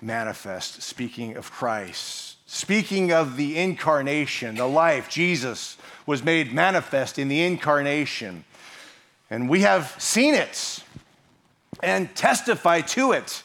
manifest, 0.00 0.82
speaking 0.82 1.36
of 1.36 1.50
Christ 1.50 2.36
speaking 2.46 3.12
of 3.12 3.36
the 3.36 3.58
incarnation, 3.58 4.54
the 4.54 4.66
life, 4.66 5.10
Jesus 5.10 5.76
was 6.06 6.22
made 6.22 6.52
manifest 6.52 7.18
in 7.18 7.28
the 7.28 7.42
incarnation. 7.42 8.44
And 9.28 9.48
we 9.48 9.62
have 9.62 9.94
seen 9.98 10.34
it 10.34 10.82
and 11.82 12.14
testify 12.14 12.80
to 12.80 13.12
it 13.12 13.42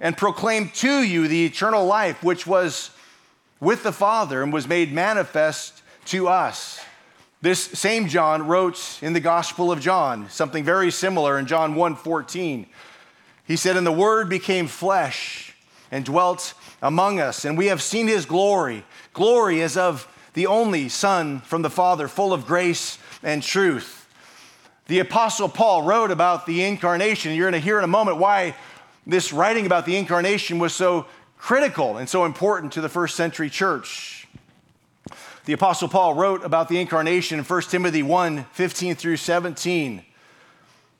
and 0.00 0.16
proclaim 0.16 0.68
to 0.70 1.02
you 1.02 1.28
the 1.28 1.46
eternal 1.46 1.84
life 1.86 2.22
which 2.22 2.46
was 2.46 2.90
with 3.60 3.82
the 3.82 3.92
Father 3.92 4.42
and 4.42 4.52
was 4.52 4.66
made 4.66 4.92
manifest 4.92 5.82
to 6.06 6.28
us. 6.28 6.80
This 7.40 7.60
same 7.60 8.08
John 8.08 8.46
wrote 8.46 8.98
in 9.02 9.12
the 9.12 9.20
Gospel 9.20 9.72
of 9.72 9.80
John 9.80 10.28
something 10.30 10.64
very 10.64 10.90
similar 10.90 11.38
in 11.38 11.46
John 11.46 11.74
1:14. 11.74 12.66
He 13.44 13.56
said, 13.56 13.76
"And 13.76 13.86
the 13.86 13.92
word 13.92 14.28
became 14.28 14.68
flesh 14.68 15.54
and 15.90 16.04
dwelt 16.04 16.54
among 16.80 17.20
us, 17.20 17.44
and 17.44 17.58
we 17.58 17.66
have 17.66 17.82
seen 17.82 18.08
his 18.08 18.26
glory, 18.26 18.84
glory 19.12 19.60
as 19.60 19.76
of 19.76 20.06
the 20.34 20.46
only 20.46 20.88
Son 20.88 21.40
from 21.44 21.62
the 21.62 21.70
Father, 21.70 22.08
full 22.08 22.32
of 22.32 22.46
grace 22.46 22.98
and 23.22 23.42
truth." 23.42 24.01
The 24.86 24.98
Apostle 24.98 25.48
Paul 25.48 25.82
wrote 25.82 26.10
about 26.10 26.44
the 26.44 26.64
incarnation. 26.64 27.34
You're 27.34 27.50
going 27.50 27.60
to 27.60 27.64
hear 27.64 27.78
in 27.78 27.84
a 27.84 27.88
moment 27.88 28.16
why 28.16 28.56
this 29.06 29.32
writing 29.32 29.64
about 29.64 29.86
the 29.86 29.96
incarnation 29.96 30.58
was 30.58 30.74
so 30.74 31.06
critical 31.38 31.98
and 31.98 32.08
so 32.08 32.24
important 32.24 32.72
to 32.72 32.80
the 32.80 32.88
first 32.88 33.16
century 33.16 33.48
church. 33.48 34.26
The 35.44 35.52
Apostle 35.52 35.88
Paul 35.88 36.14
wrote 36.14 36.44
about 36.44 36.68
the 36.68 36.80
incarnation 36.80 37.38
in 37.38 37.44
1 37.44 37.62
Timothy 37.62 38.02
1 38.02 38.44
15 38.52 38.94
through 38.94 39.16
17. 39.16 40.02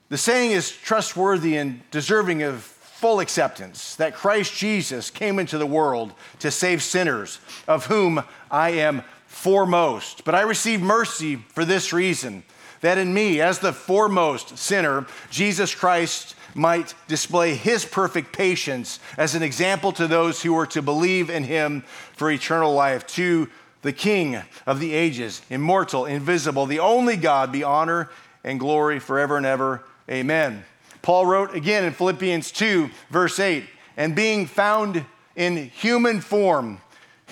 The 0.08 0.18
saying 0.18 0.52
is 0.52 0.70
trustworthy 0.70 1.56
and 1.56 1.88
deserving 1.90 2.42
of 2.42 2.62
full 2.62 3.18
acceptance 3.18 3.96
that 3.96 4.14
Christ 4.14 4.54
Jesus 4.54 5.10
came 5.10 5.38
into 5.38 5.58
the 5.58 5.66
world 5.66 6.12
to 6.38 6.50
save 6.50 6.82
sinners, 6.82 7.40
of 7.66 7.86
whom 7.86 8.22
I 8.50 8.70
am 8.70 9.02
foremost. 9.26 10.24
But 10.24 10.36
I 10.36 10.42
received 10.42 10.82
mercy 10.82 11.36
for 11.36 11.64
this 11.64 11.92
reason 11.92 12.44
that 12.82 12.98
in 12.98 13.12
me, 13.12 13.40
as 13.40 13.58
the 13.58 13.72
foremost 13.72 14.58
sinner, 14.58 15.06
Jesus 15.30 15.74
Christ 15.74 16.36
might 16.54 16.94
display 17.08 17.54
his 17.54 17.84
perfect 17.84 18.32
patience 18.32 19.00
as 19.16 19.34
an 19.34 19.42
example 19.42 19.92
to 19.92 20.06
those 20.06 20.42
who 20.42 20.52
were 20.52 20.66
to 20.66 20.82
believe 20.82 21.30
in 21.30 21.44
him 21.44 21.82
for 22.12 22.30
eternal 22.30 22.74
life. 22.74 23.06
To 23.08 23.48
the 23.80 23.92
King 23.92 24.42
of 24.66 24.78
the 24.78 24.92
ages, 24.92 25.42
immortal, 25.50 26.06
invisible, 26.06 26.66
the 26.66 26.78
only 26.78 27.16
God, 27.16 27.50
be 27.50 27.64
honor 27.64 28.10
and 28.44 28.60
glory 28.60 28.98
forever 28.98 29.36
and 29.36 29.46
ever. 29.46 29.84
Amen. 30.10 30.64
Paul 31.02 31.26
wrote 31.26 31.54
again 31.54 31.84
in 31.84 31.92
Philippians 31.92 32.52
2, 32.52 32.90
verse 33.10 33.40
8, 33.40 33.64
and 33.96 34.14
being 34.14 34.46
found 34.46 35.04
in 35.34 35.56
human 35.56 36.20
form, 36.20 36.80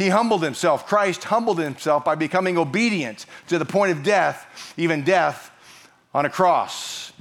he 0.01 0.09
humbled 0.09 0.43
himself. 0.43 0.87
Christ 0.87 1.25
humbled 1.25 1.59
himself 1.59 2.05
by 2.05 2.15
becoming 2.15 2.57
obedient 2.57 3.27
to 3.49 3.59
the 3.59 3.65
point 3.65 3.93
of 3.93 4.03
death, 4.03 4.75
even 4.77 5.05
death 5.05 5.51
on 6.15 6.25
a 6.25 6.31
cross. 6.31 7.13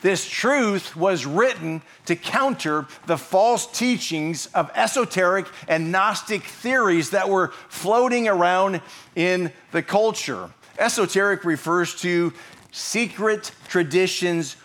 This 0.00 0.28
truth 0.28 0.94
was 0.94 1.26
written 1.26 1.82
to 2.04 2.14
counter 2.14 2.86
the 3.06 3.16
false 3.16 3.66
teachings 3.66 4.46
of 4.48 4.70
esoteric 4.74 5.46
and 5.66 5.90
Gnostic 5.90 6.44
theories 6.44 7.10
that 7.10 7.28
were 7.28 7.48
floating 7.68 8.28
around 8.28 8.80
in 9.16 9.52
the 9.72 9.82
culture. 9.82 10.50
Esoteric 10.78 11.44
refers 11.44 11.94
to 12.02 12.32
secret 12.70 13.50
traditions 13.66 14.56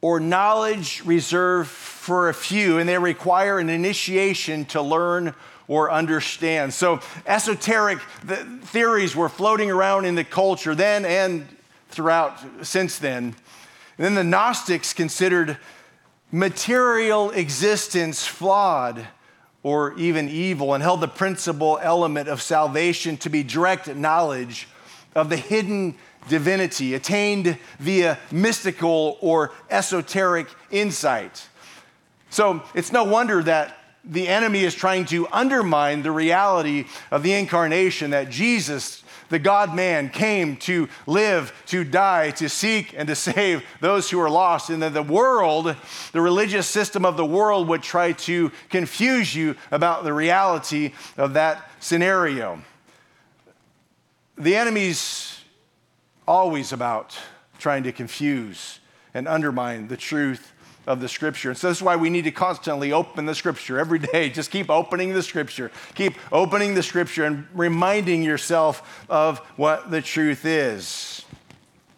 or 0.00 0.18
knowledge 0.18 1.02
reserved 1.04 1.68
for 1.68 2.28
a 2.28 2.34
few, 2.34 2.78
and 2.78 2.88
they 2.88 2.98
require 2.98 3.58
an 3.58 3.68
initiation 3.68 4.64
to 4.66 4.82
learn 4.82 5.34
or 5.68 5.90
understand. 5.90 6.72
So, 6.72 7.00
esoteric 7.26 8.00
theories 8.62 9.16
were 9.16 9.28
floating 9.28 9.70
around 9.70 10.04
in 10.04 10.14
the 10.14 10.24
culture 10.24 10.74
then 10.74 11.04
and 11.04 11.46
throughout 11.88 12.38
since 12.62 12.98
then. 12.98 13.34
And 13.98 14.04
then 14.04 14.14
the 14.14 14.24
Gnostics 14.24 14.92
considered 14.92 15.58
material 16.30 17.30
existence 17.30 18.26
flawed 18.26 19.06
or 19.62 19.94
even 19.94 20.28
evil 20.28 20.74
and 20.74 20.82
held 20.82 21.00
the 21.00 21.08
principal 21.08 21.78
element 21.82 22.28
of 22.28 22.40
salvation 22.40 23.16
to 23.16 23.28
be 23.28 23.42
direct 23.42 23.88
knowledge 23.88 24.68
of 25.14 25.28
the 25.28 25.36
hidden 25.36 25.96
divinity 26.28 26.94
attained 26.94 27.58
via 27.78 28.18
mystical 28.30 29.18
or 29.20 29.52
esoteric 29.70 30.46
insight. 30.70 31.48
So 32.30 32.62
it's 32.74 32.92
no 32.92 33.04
wonder 33.04 33.42
that 33.44 33.78
the 34.06 34.28
enemy 34.28 34.62
is 34.62 34.74
trying 34.74 35.04
to 35.06 35.26
undermine 35.32 36.02
the 36.02 36.12
reality 36.12 36.84
of 37.10 37.22
the 37.22 37.32
incarnation 37.32 38.10
that 38.10 38.30
Jesus 38.30 39.02
the 39.28 39.38
God 39.38 39.74
man 39.74 40.08
came 40.08 40.56
to 40.58 40.88
live, 41.06 41.52
to 41.66 41.84
die, 41.84 42.30
to 42.32 42.48
seek, 42.48 42.94
and 42.96 43.08
to 43.08 43.14
save 43.14 43.64
those 43.80 44.10
who 44.10 44.20
are 44.20 44.30
lost. 44.30 44.70
And 44.70 44.82
that 44.82 44.94
the 44.94 45.02
world, 45.02 45.74
the 46.12 46.20
religious 46.20 46.66
system 46.66 47.04
of 47.04 47.16
the 47.16 47.26
world, 47.26 47.68
would 47.68 47.82
try 47.82 48.12
to 48.12 48.50
confuse 48.68 49.34
you 49.34 49.56
about 49.70 50.04
the 50.04 50.12
reality 50.12 50.92
of 51.16 51.34
that 51.34 51.70
scenario. 51.80 52.62
The 54.38 54.56
enemy's 54.56 55.40
always 56.26 56.72
about 56.72 57.18
trying 57.58 57.84
to 57.84 57.92
confuse 57.92 58.80
and 59.14 59.26
undermine 59.26 59.88
the 59.88 59.96
truth 59.96 60.52
of 60.86 61.00
the 61.00 61.08
scripture. 61.08 61.50
And 61.50 61.58
so 61.58 61.68
this 61.68 61.78
is 61.78 61.82
why 61.82 61.96
we 61.96 62.10
need 62.10 62.24
to 62.24 62.30
constantly 62.30 62.92
open 62.92 63.26
the 63.26 63.34
scripture 63.34 63.78
every 63.78 63.98
day. 63.98 64.30
Just 64.36 64.50
keep 64.50 64.70
opening 64.70 65.12
the 65.12 65.22
scripture. 65.22 65.70
Keep 65.94 66.14
opening 66.32 66.74
the 66.74 66.82
scripture 66.82 67.24
and 67.24 67.46
reminding 67.54 68.22
yourself 68.22 69.04
of 69.08 69.38
what 69.56 69.90
the 69.90 70.00
truth 70.00 70.44
is. 70.44 71.24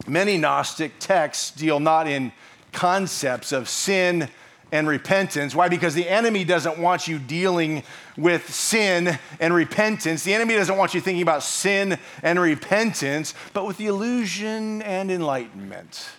Many 0.07 0.39
Gnostic 0.39 0.93
texts 0.99 1.51
deal 1.51 1.81
not 1.81 2.09
in 2.09 2.33
concepts 2.73 3.53
of 3.53 3.69
sin 3.69 4.29
and 4.71 4.87
repentance. 4.87 5.55
Why? 5.55 5.69
Because 5.69 5.95
the 5.95 6.09
enemy 6.09 6.45
doesn't 6.45 6.79
want 6.79 7.09
you 7.09 7.19
dealing 7.19 7.83
with 8.17 8.53
sin 8.53 9.19
and 9.41 9.55
repentance. 9.55 10.25
The 10.25 10.35
enemy 10.35 10.55
doesn't 10.55 10.77
want 10.77 10.95
you 10.95 11.01
thinking 11.01 11.23
about 11.23 11.43
sin 11.43 11.99
and 12.23 12.39
repentance, 12.39 13.35
but 13.53 13.67
with 13.67 13.79
the 13.79 13.87
illusion 13.87 14.83
and 14.83 15.11
enlightenment 15.11 16.11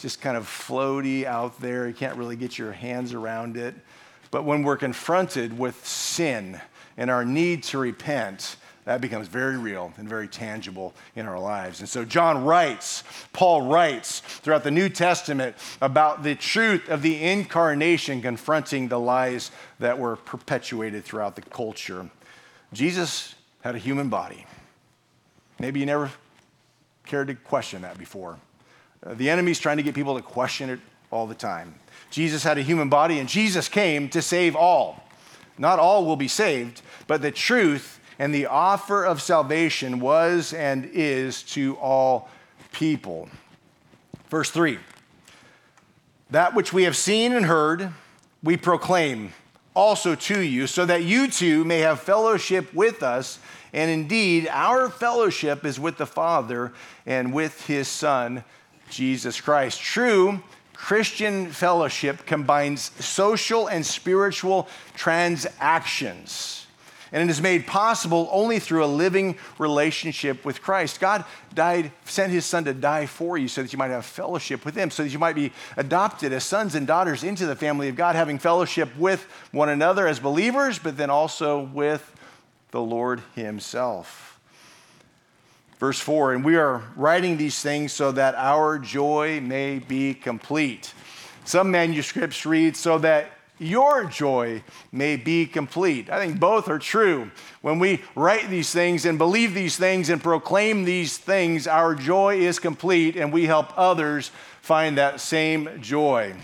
just 0.00 0.20
kind 0.20 0.36
of 0.36 0.44
floaty 0.44 1.24
out 1.24 1.60
there. 1.60 1.86
You 1.86 1.94
can't 1.94 2.16
really 2.16 2.36
get 2.36 2.58
your 2.58 2.72
hands 2.72 3.12
around 3.12 3.56
it. 3.56 3.74
But 4.30 4.44
when 4.44 4.62
we're 4.62 4.76
confronted 4.76 5.58
with 5.58 5.84
sin 5.86 6.60
and 6.96 7.10
our 7.10 7.24
need 7.24 7.62
to 7.64 7.78
repent, 7.78 8.56
that 8.84 9.00
becomes 9.00 9.28
very 9.28 9.58
real 9.58 9.92
and 9.98 10.08
very 10.08 10.26
tangible 10.26 10.94
in 11.14 11.26
our 11.26 11.38
lives. 11.38 11.80
And 11.80 11.88
so 11.88 12.04
John 12.04 12.44
writes, 12.44 13.04
Paul 13.32 13.62
writes 13.62 14.20
throughout 14.20 14.64
the 14.64 14.70
New 14.70 14.88
Testament 14.88 15.56
about 15.82 16.22
the 16.22 16.34
truth 16.34 16.88
of 16.88 17.02
the 17.02 17.22
incarnation 17.22 18.22
confronting 18.22 18.88
the 18.88 18.98
lies 18.98 19.50
that 19.80 19.98
were 19.98 20.16
perpetuated 20.16 21.04
throughout 21.04 21.36
the 21.36 21.42
culture. 21.42 22.08
Jesus 22.72 23.34
had 23.62 23.74
a 23.74 23.78
human 23.78 24.08
body. 24.08 24.46
Maybe 25.58 25.80
you 25.80 25.86
never 25.86 26.10
cared 27.04 27.28
to 27.28 27.34
question 27.34 27.82
that 27.82 27.98
before. 27.98 28.38
Uh, 29.04 29.14
the 29.14 29.30
enemy's 29.30 29.58
trying 29.58 29.78
to 29.78 29.82
get 29.82 29.94
people 29.94 30.16
to 30.16 30.22
question 30.22 30.68
it 30.70 30.80
all 31.10 31.26
the 31.26 31.34
time. 31.34 31.74
Jesus 32.10 32.42
had 32.42 32.58
a 32.58 32.62
human 32.62 32.88
body, 32.88 33.18
and 33.18 33.28
Jesus 33.28 33.68
came 33.68 34.08
to 34.10 34.20
save 34.20 34.54
all. 34.54 35.02
Not 35.58 35.78
all 35.78 36.04
will 36.04 36.16
be 36.16 36.28
saved, 36.28 36.82
but 37.06 37.22
the 37.22 37.30
truth 37.30 38.00
and 38.18 38.34
the 38.34 38.46
offer 38.46 39.04
of 39.04 39.22
salvation 39.22 40.00
was 40.00 40.52
and 40.52 40.84
is 40.92 41.42
to 41.42 41.76
all 41.76 42.28
people. 42.72 43.28
Verse 44.28 44.50
3 44.50 44.78
That 46.30 46.54
which 46.54 46.72
we 46.72 46.84
have 46.84 46.96
seen 46.96 47.32
and 47.32 47.46
heard, 47.46 47.92
we 48.42 48.56
proclaim 48.56 49.32
also 49.74 50.14
to 50.14 50.40
you, 50.40 50.66
so 50.66 50.84
that 50.84 51.04
you 51.04 51.28
too 51.28 51.64
may 51.64 51.78
have 51.78 52.00
fellowship 52.00 52.72
with 52.74 53.02
us. 53.02 53.38
And 53.72 53.90
indeed, 53.90 54.48
our 54.50 54.90
fellowship 54.90 55.64
is 55.64 55.78
with 55.78 55.96
the 55.96 56.06
Father 56.06 56.72
and 57.06 57.32
with 57.32 57.66
his 57.66 57.86
Son 57.86 58.42
Jesus 58.90 59.40
Christ. 59.40 59.80
True 59.80 60.42
Christian 60.74 61.50
fellowship 61.50 62.24
combines 62.26 62.90
social 63.04 63.66
and 63.66 63.84
spiritual 63.84 64.68
transactions. 64.96 66.66
And 67.12 67.22
it 67.22 67.30
is 67.30 67.40
made 67.40 67.66
possible 67.66 68.28
only 68.30 68.58
through 68.60 68.84
a 68.84 68.86
living 68.86 69.36
relationship 69.58 70.44
with 70.44 70.62
Christ. 70.62 71.00
God 71.00 71.24
died, 71.54 71.92
sent 72.04 72.32
his 72.32 72.46
son 72.46 72.64
to 72.64 72.72
die 72.72 73.06
for 73.06 73.36
you 73.36 73.48
so 73.48 73.62
that 73.62 73.72
you 73.72 73.78
might 73.78 73.90
have 73.90 74.06
fellowship 74.06 74.64
with 74.64 74.74
him, 74.74 74.90
so 74.90 75.02
that 75.02 75.10
you 75.10 75.18
might 75.18 75.34
be 75.34 75.52
adopted 75.76 76.32
as 76.32 76.44
sons 76.44 76.74
and 76.74 76.86
daughters 76.86 77.24
into 77.24 77.46
the 77.46 77.56
family 77.56 77.88
of 77.88 77.96
God, 77.96 78.14
having 78.14 78.38
fellowship 78.38 78.88
with 78.96 79.24
one 79.50 79.68
another 79.68 80.06
as 80.06 80.20
believers, 80.20 80.78
but 80.78 80.96
then 80.96 81.10
also 81.10 81.60
with 81.60 82.14
the 82.70 82.80
Lord 82.80 83.20
himself. 83.34 84.39
Verse 85.80 85.98
4 85.98 86.34
And 86.34 86.44
we 86.44 86.56
are 86.56 86.82
writing 86.94 87.38
these 87.38 87.60
things 87.60 87.92
so 87.92 88.12
that 88.12 88.34
our 88.36 88.78
joy 88.78 89.40
may 89.40 89.78
be 89.80 90.14
complete. 90.14 90.92
Some 91.44 91.70
manuscripts 91.70 92.46
read, 92.46 92.76
so 92.76 92.98
that 92.98 93.32
your 93.58 94.04
joy 94.04 94.62
may 94.92 95.16
be 95.16 95.46
complete. 95.46 96.08
I 96.08 96.24
think 96.24 96.38
both 96.38 96.68
are 96.68 96.78
true. 96.78 97.30
When 97.60 97.78
we 97.78 98.02
write 98.14 98.48
these 98.48 98.70
things 98.70 99.04
and 99.04 99.18
believe 99.18 99.52
these 99.52 99.76
things 99.76 100.08
and 100.10 100.22
proclaim 100.22 100.84
these 100.84 101.18
things, 101.18 101.66
our 101.66 101.94
joy 101.94 102.36
is 102.36 102.58
complete 102.58 103.16
and 103.16 103.32
we 103.32 103.46
help 103.46 103.72
others 103.76 104.30
find 104.62 104.96
that 104.98 105.20
same 105.20 105.80
joy. 105.82 106.34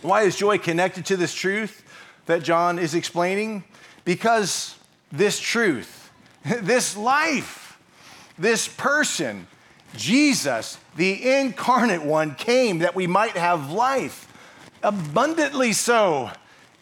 Why 0.00 0.22
is 0.22 0.36
joy 0.36 0.58
connected 0.58 1.04
to 1.06 1.16
this 1.16 1.34
truth 1.34 1.82
that 2.26 2.42
John 2.42 2.78
is 2.78 2.94
explaining? 2.94 3.64
Because 4.04 4.76
this 5.10 5.38
truth, 5.38 6.10
this 6.44 6.96
life, 6.96 7.67
this 8.38 8.68
person, 8.68 9.46
Jesus, 9.96 10.78
the 10.96 11.38
incarnate 11.38 12.04
one, 12.04 12.34
came 12.34 12.78
that 12.80 12.94
we 12.94 13.06
might 13.06 13.36
have 13.36 13.70
life 13.72 14.24
abundantly 14.82 15.72
so, 15.72 16.30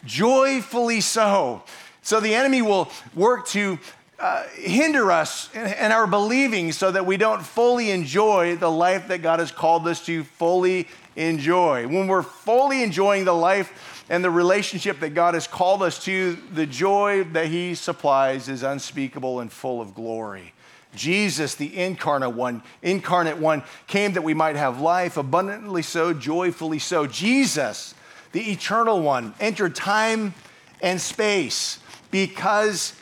joyfully 0.05 1.01
so. 1.01 1.63
So 2.01 2.19
the 2.19 2.35
enemy 2.35 2.61
will 2.61 2.89
work 3.15 3.47
to 3.49 3.79
uh, 4.19 4.43
hinder 4.55 5.11
us 5.11 5.49
and 5.53 5.93
our 5.93 6.07
believing 6.07 6.71
so 6.71 6.91
that 6.91 7.05
we 7.05 7.17
don't 7.17 7.43
fully 7.43 7.91
enjoy 7.91 8.55
the 8.55 8.71
life 8.71 9.09
that 9.09 9.21
God 9.21 9.39
has 9.39 9.51
called 9.51 9.87
us 9.87 10.03
to 10.05 10.23
fully 10.23 10.87
enjoy. 11.15 11.87
When 11.87 12.07
we're 12.07 12.23
fully 12.23 12.81
enjoying 12.81 13.25
the 13.25 13.33
life 13.33 14.05
and 14.09 14.23
the 14.23 14.29
relationship 14.29 15.01
that 15.01 15.09
God 15.09 15.33
has 15.33 15.47
called 15.47 15.83
us 15.83 16.03
to, 16.05 16.35
the 16.53 16.65
joy 16.65 17.25
that 17.25 17.47
He 17.47 17.75
supplies 17.75 18.47
is 18.49 18.63
unspeakable 18.63 19.39
and 19.39 19.51
full 19.51 19.81
of 19.81 19.93
glory. 19.93 20.53
Jesus, 20.95 21.55
the 21.55 21.77
incarnate 21.77 22.33
one, 22.33 22.63
incarnate 22.81 23.37
one, 23.37 23.63
came 23.87 24.13
that 24.13 24.23
we 24.23 24.33
might 24.33 24.55
have 24.55 24.81
life 24.81 25.17
abundantly 25.17 25.81
so, 25.81 26.13
joyfully 26.13 26.79
so. 26.79 27.05
Jesus, 27.05 27.93
the 28.31 28.51
eternal 28.51 29.01
one, 29.01 29.33
entered 29.39 29.75
time 29.75 30.33
and 30.81 30.99
space 30.99 31.79
because 32.11 32.93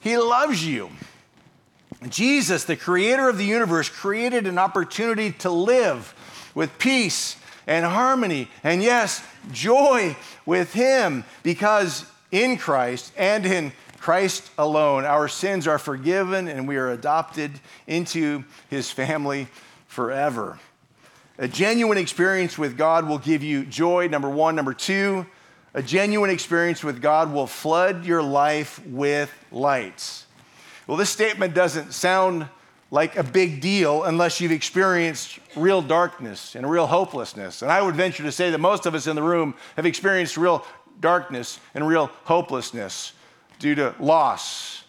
he 0.00 0.16
loves 0.16 0.66
you. 0.66 0.90
Jesus, 2.08 2.64
the 2.64 2.76
creator 2.76 3.28
of 3.28 3.38
the 3.38 3.44
universe, 3.44 3.88
created 3.88 4.46
an 4.46 4.58
opportunity 4.58 5.32
to 5.32 5.50
live 5.50 6.14
with 6.54 6.78
peace 6.78 7.36
and 7.66 7.84
harmony 7.84 8.48
and, 8.62 8.82
yes, 8.82 9.24
joy 9.52 10.16
with 10.44 10.72
him 10.72 11.24
because 11.42 12.06
in 12.30 12.56
Christ 12.58 13.12
and 13.16 13.46
in 13.46 13.72
Christ 14.04 14.50
alone, 14.58 15.06
our 15.06 15.28
sins 15.28 15.66
are 15.66 15.78
forgiven 15.78 16.46
and 16.46 16.68
we 16.68 16.76
are 16.76 16.90
adopted 16.90 17.50
into 17.86 18.44
his 18.68 18.90
family 18.90 19.48
forever. 19.86 20.58
A 21.38 21.48
genuine 21.48 21.96
experience 21.96 22.58
with 22.58 22.76
God 22.76 23.08
will 23.08 23.16
give 23.16 23.42
you 23.42 23.64
joy, 23.64 24.08
number 24.08 24.28
one. 24.28 24.56
Number 24.56 24.74
two, 24.74 25.24
a 25.72 25.82
genuine 25.82 26.28
experience 26.28 26.84
with 26.84 27.00
God 27.00 27.32
will 27.32 27.46
flood 27.46 28.04
your 28.04 28.22
life 28.22 28.78
with 28.84 29.32
lights. 29.50 30.26
Well, 30.86 30.98
this 30.98 31.08
statement 31.08 31.54
doesn't 31.54 31.94
sound 31.94 32.46
like 32.90 33.16
a 33.16 33.22
big 33.22 33.62
deal 33.62 34.04
unless 34.04 34.38
you've 34.38 34.52
experienced 34.52 35.38
real 35.56 35.80
darkness 35.80 36.54
and 36.54 36.68
real 36.68 36.86
hopelessness. 36.86 37.62
And 37.62 37.72
I 37.72 37.80
would 37.80 37.96
venture 37.96 38.24
to 38.24 38.32
say 38.32 38.50
that 38.50 38.58
most 38.58 38.84
of 38.84 38.94
us 38.94 39.06
in 39.06 39.16
the 39.16 39.22
room 39.22 39.54
have 39.76 39.86
experienced 39.86 40.36
real 40.36 40.62
darkness 41.00 41.58
and 41.74 41.88
real 41.88 42.10
hopelessness 42.24 43.14
due 43.58 43.74
to 43.74 43.94
loss, 43.98 44.84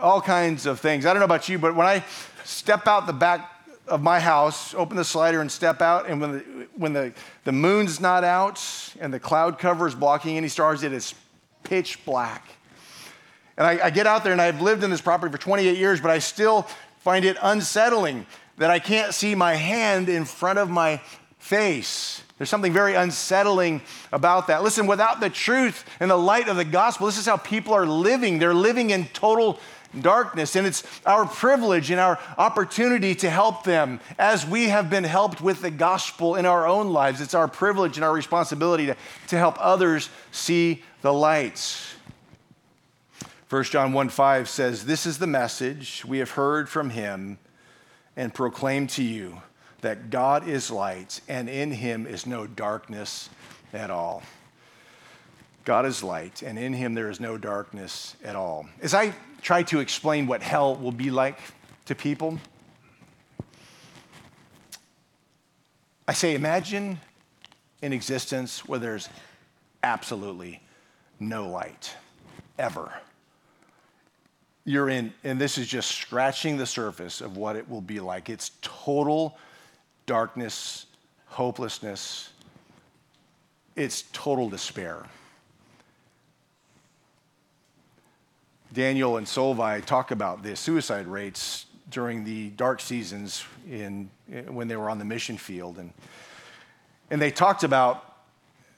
all 0.00 0.20
kinds 0.20 0.66
of 0.66 0.80
things. 0.80 1.06
I 1.06 1.12
don't 1.12 1.20
know 1.20 1.26
about 1.26 1.48
you, 1.48 1.58
but 1.58 1.74
when 1.74 1.86
I 1.86 2.04
step 2.44 2.86
out 2.86 3.06
the 3.06 3.12
back 3.12 3.50
of 3.86 4.02
my 4.02 4.18
house, 4.18 4.74
open 4.74 4.96
the 4.96 5.04
slider 5.04 5.40
and 5.40 5.50
step 5.50 5.82
out, 5.82 6.08
and 6.08 6.20
when 6.20 6.32
the, 6.32 6.38
when 6.76 6.92
the, 6.92 7.12
the 7.44 7.52
moon's 7.52 8.00
not 8.00 8.24
out 8.24 8.62
and 9.00 9.12
the 9.12 9.20
cloud 9.20 9.58
cover 9.58 9.86
is 9.86 9.94
blocking 9.94 10.36
any 10.36 10.48
stars, 10.48 10.82
it 10.82 10.92
is 10.92 11.14
pitch 11.62 12.04
black. 12.04 12.48
And 13.56 13.66
I, 13.66 13.86
I 13.86 13.90
get 13.90 14.06
out 14.06 14.24
there 14.24 14.32
and 14.32 14.40
I've 14.40 14.60
lived 14.60 14.82
in 14.82 14.90
this 14.90 15.00
property 15.00 15.30
for 15.30 15.38
28 15.38 15.76
years, 15.76 16.00
but 16.00 16.10
I 16.10 16.18
still 16.18 16.66
find 16.98 17.24
it 17.24 17.36
unsettling 17.42 18.26
that 18.56 18.70
I 18.70 18.78
can't 18.78 19.12
see 19.14 19.34
my 19.34 19.54
hand 19.54 20.08
in 20.08 20.24
front 20.24 20.58
of 20.58 20.70
my 20.70 21.00
face. 21.38 22.23
There's 22.38 22.50
something 22.50 22.72
very 22.72 22.94
unsettling 22.94 23.80
about 24.12 24.48
that. 24.48 24.64
Listen, 24.64 24.86
without 24.86 25.20
the 25.20 25.30
truth 25.30 25.84
and 26.00 26.10
the 26.10 26.16
light 26.16 26.48
of 26.48 26.56
the 26.56 26.64
gospel, 26.64 27.06
this 27.06 27.18
is 27.18 27.26
how 27.26 27.36
people 27.36 27.74
are 27.74 27.86
living. 27.86 28.38
They're 28.38 28.54
living 28.54 28.90
in 28.90 29.06
total 29.06 29.60
darkness. 30.00 30.56
And 30.56 30.66
it's 30.66 30.82
our 31.06 31.26
privilege 31.26 31.92
and 31.92 32.00
our 32.00 32.18
opportunity 32.36 33.14
to 33.16 33.30
help 33.30 33.62
them 33.62 34.00
as 34.18 34.44
we 34.44 34.68
have 34.68 34.90
been 34.90 35.04
helped 35.04 35.40
with 35.40 35.62
the 35.62 35.70
gospel 35.70 36.34
in 36.34 36.44
our 36.44 36.66
own 36.66 36.92
lives. 36.92 37.20
It's 37.20 37.34
our 37.34 37.46
privilege 37.46 37.96
and 37.96 38.04
our 38.04 38.12
responsibility 38.12 38.86
to, 38.86 38.96
to 39.28 39.38
help 39.38 39.56
others 39.60 40.10
see 40.32 40.82
the 41.02 41.12
lights. 41.12 41.94
1 43.48 43.64
John 43.64 43.92
1 43.92 44.08
5 44.08 44.48
says, 44.48 44.86
This 44.86 45.06
is 45.06 45.18
the 45.18 45.28
message 45.28 46.04
we 46.04 46.18
have 46.18 46.32
heard 46.32 46.68
from 46.68 46.90
him 46.90 47.38
and 48.16 48.34
proclaimed 48.34 48.90
to 48.90 49.04
you 49.04 49.42
that 49.84 50.08
God 50.08 50.48
is 50.48 50.70
light, 50.70 51.20
and 51.28 51.46
in 51.46 51.70
him 51.70 52.06
is 52.06 52.26
no 52.26 52.46
darkness 52.46 53.28
at 53.74 53.90
all. 53.90 54.22
God 55.66 55.84
is 55.84 56.02
light, 56.02 56.40
and 56.40 56.58
in 56.58 56.72
him 56.72 56.94
there 56.94 57.10
is 57.10 57.20
no 57.20 57.36
darkness 57.36 58.16
at 58.24 58.34
all. 58.34 58.66
As 58.80 58.94
I 58.94 59.14
try 59.42 59.62
to 59.64 59.80
explain 59.80 60.26
what 60.26 60.42
hell 60.42 60.74
will 60.74 60.90
be 60.90 61.10
like 61.10 61.38
to 61.84 61.94
people, 61.94 62.38
I 66.08 66.14
say, 66.14 66.34
imagine 66.34 66.98
an 67.82 67.92
existence 67.92 68.66
where 68.66 68.78
there's 68.78 69.10
absolutely 69.82 70.62
no 71.20 71.46
light, 71.50 71.94
ever. 72.58 72.90
You're 74.64 74.88
in, 74.88 75.12
and 75.24 75.38
this 75.38 75.58
is 75.58 75.66
just 75.66 75.90
scratching 75.90 76.56
the 76.56 76.64
surface 76.64 77.20
of 77.20 77.36
what 77.36 77.54
it 77.56 77.68
will 77.68 77.82
be 77.82 78.00
like. 78.00 78.30
It's 78.30 78.52
total 78.62 79.36
darkness, 80.06 80.86
hopelessness, 81.26 82.30
it's 83.76 84.04
total 84.12 84.48
despair. 84.48 85.04
Daniel 88.72 89.16
and 89.18 89.26
Solveig 89.26 89.84
talk 89.84 90.10
about 90.10 90.42
the 90.42 90.56
suicide 90.56 91.06
rates 91.06 91.66
during 91.90 92.24
the 92.24 92.50
dark 92.50 92.80
seasons 92.80 93.44
in, 93.70 94.10
when 94.48 94.68
they 94.68 94.76
were 94.76 94.90
on 94.90 94.98
the 94.98 95.04
mission 95.04 95.36
field. 95.36 95.78
And, 95.78 95.92
and 97.10 97.22
they 97.22 97.30
talked 97.30 97.62
about 97.62 98.14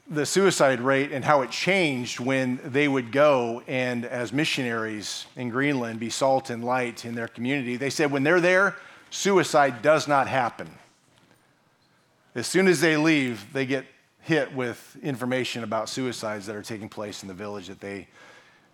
the 0.08 0.26
suicide 0.26 0.80
rate 0.80 1.12
and 1.12 1.24
how 1.24 1.42
it 1.42 1.50
changed 1.50 2.20
when 2.20 2.60
they 2.62 2.88
would 2.88 3.10
go 3.10 3.62
and, 3.66 4.04
as 4.04 4.32
missionaries 4.32 5.26
in 5.34 5.48
Greenland, 5.48 5.98
be 5.98 6.10
salt 6.10 6.50
and 6.50 6.62
light 6.62 7.04
in 7.04 7.14
their 7.14 7.28
community. 7.28 7.76
They 7.76 7.90
said 7.90 8.12
when 8.12 8.22
they're 8.22 8.40
there, 8.40 8.76
suicide 9.10 9.82
does 9.82 10.06
not 10.06 10.28
happen. 10.28 10.68
As 12.36 12.46
soon 12.46 12.68
as 12.68 12.82
they 12.82 12.98
leave, 12.98 13.50
they 13.54 13.64
get 13.64 13.86
hit 14.20 14.54
with 14.54 14.98
information 15.02 15.64
about 15.64 15.88
suicides 15.88 16.44
that 16.44 16.54
are 16.54 16.60
taking 16.60 16.90
place 16.90 17.22
in 17.22 17.28
the 17.28 17.34
village 17.34 17.68
that 17.68 17.80
they 17.80 18.08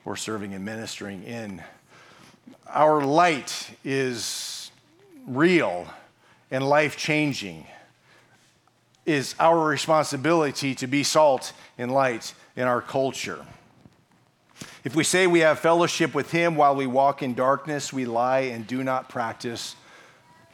were 0.05 0.17
serving 0.17 0.53
and 0.53 0.65
ministering 0.65 1.23
in. 1.23 1.63
Our 2.67 3.05
light 3.05 3.71
is 3.85 4.73
real 5.29 5.87
and 6.51 6.69
life 6.69 6.97
changing. 6.97 7.69
Is 9.07 9.37
our 9.39 9.65
responsibility 9.65 10.75
to 10.75 10.89
be 10.89 11.05
salt 11.05 11.53
and 11.79 11.93
light 11.93 12.35
in 12.57 12.65
our 12.65 12.83
culture. 12.83 13.47
If 14.83 14.97
we 14.97 15.05
say 15.05 15.29
we 15.29 15.39
have 15.39 15.61
fellowship 15.61 16.15
with 16.17 16.33
Him 16.33 16.57
while 16.57 16.75
we 16.75 16.89
walk 16.89 17.23
in 17.23 17.35
darkness, 17.35 17.93
we 17.93 18.07
lie 18.07 18.41
and 18.41 18.67
do 18.67 18.83
not 18.83 19.09
practice 19.09 19.77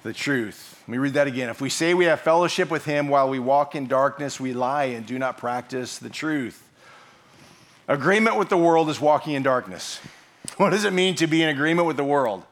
the 0.03 0.13
truth. 0.13 0.83
Let 0.83 0.93
me 0.93 0.99
read 0.99 1.15
that 1.15 1.27
again. 1.27 1.49
If 1.49 1.61
we 1.61 1.71
say 1.71 1.95
we 1.95 2.07
have 2.07 2.21
fellowship 2.21 2.71
with 2.71 2.85
him 2.85 3.09
while 3.09 3.29
we 3.29 3.39
walk 3.39 3.75
in 3.75 3.87
darkness, 3.87 4.39
we 4.39 4.53
lie 4.53 4.85
and 4.85 5.05
do 5.05 5.19
not 5.19 5.39
practice 5.39 5.99
the 5.99 6.09
truth. 6.09 6.63
Agreement 7.89 8.37
with 8.37 8.49
the 8.49 8.57
world 8.57 8.91
is 8.91 9.01
walking 9.01 9.35
in 9.35 9.43
darkness. 9.43 10.01
What 10.57 10.71
does 10.71 10.85
it 10.85 10.95
mean 10.95 11.15
to 11.17 11.27
be 11.27 11.43
in 11.43 11.51
agreement 11.51 11.87
with 11.87 11.99
the 11.99 12.05
world? 12.05 12.43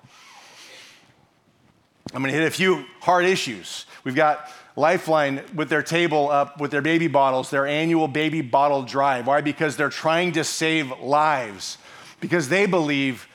I'm 2.12 2.22
going 2.22 2.32
to 2.32 2.38
hit 2.38 2.46
a 2.46 2.50
few 2.50 2.84
hard 3.00 3.24
issues. 3.24 3.86
We've 4.04 4.14
got 4.14 4.48
Lifeline 4.76 5.42
with 5.54 5.70
their 5.70 5.82
table 5.82 6.30
up 6.30 6.60
with 6.60 6.70
their 6.70 6.82
baby 6.82 7.08
bottles, 7.08 7.48
their 7.48 7.66
annual 7.66 8.06
baby 8.06 8.42
bottle 8.42 8.82
drive. 8.82 9.26
Why? 9.26 9.40
Because 9.40 9.76
they're 9.76 9.88
trying 9.88 10.32
to 10.32 10.44
save 10.44 11.00
lives. 11.00 11.78
Because 12.20 12.50
they 12.50 12.66
believe 12.66 13.26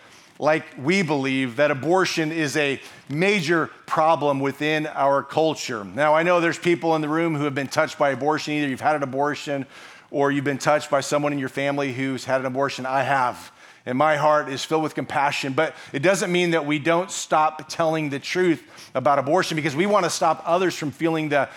like 0.42 0.66
we 0.76 1.04
believe 1.04 1.58
that 1.58 1.70
abortion 1.70 2.32
is 2.32 2.58
a 2.58 2.82
major 3.08 3.68
problem 3.86 4.40
within 4.40 4.88
our 4.88 5.22
culture. 5.22 5.84
Now, 5.84 6.16
I 6.16 6.24
know 6.24 6.42
there's 6.42 6.58
people 6.58 6.96
in 6.96 7.02
the 7.04 7.08
room 7.08 7.36
who 7.36 7.44
have 7.44 7.54
been 7.54 7.68
touched 7.68 8.00
by 8.00 8.10
abortion. 8.10 8.56
Either 8.56 8.68
you've 8.68 8.82
had 8.82 8.96
an 8.96 9.04
abortion 9.04 9.68
or 10.10 10.32
you've 10.32 10.44
been 10.44 10.58
touched 10.58 10.90
by 10.90 11.02
someone 11.02 11.32
in 11.32 11.38
your 11.38 11.48
family 11.48 11.94
who's 11.94 12.26
had 12.26 12.42
an 12.42 12.48
abortion. 12.48 12.88
I 12.88 13.04
have. 13.04 13.52
And 13.86 13.96
my 14.00 14.18
heart 14.18 14.50
is 14.50 14.66
filled 14.66 14.82
with 14.82 14.96
compassion. 14.96 15.54
But 15.54 15.76
it 15.94 16.00
doesn't 16.00 16.32
mean 16.32 16.52
that 16.52 16.66
we 16.66 16.80
don't 16.80 17.12
stop 17.12 17.70
telling 17.70 18.10
the 18.10 18.20
truth 18.20 18.64
about 18.96 19.20
abortion 19.20 19.56
because 19.56 19.76
we 19.76 19.86
want 19.86 20.06
to 20.06 20.10
stop 20.10 20.42
others 20.46 20.76
from 20.76 20.90
feeling 20.90 21.30
the 21.30 21.50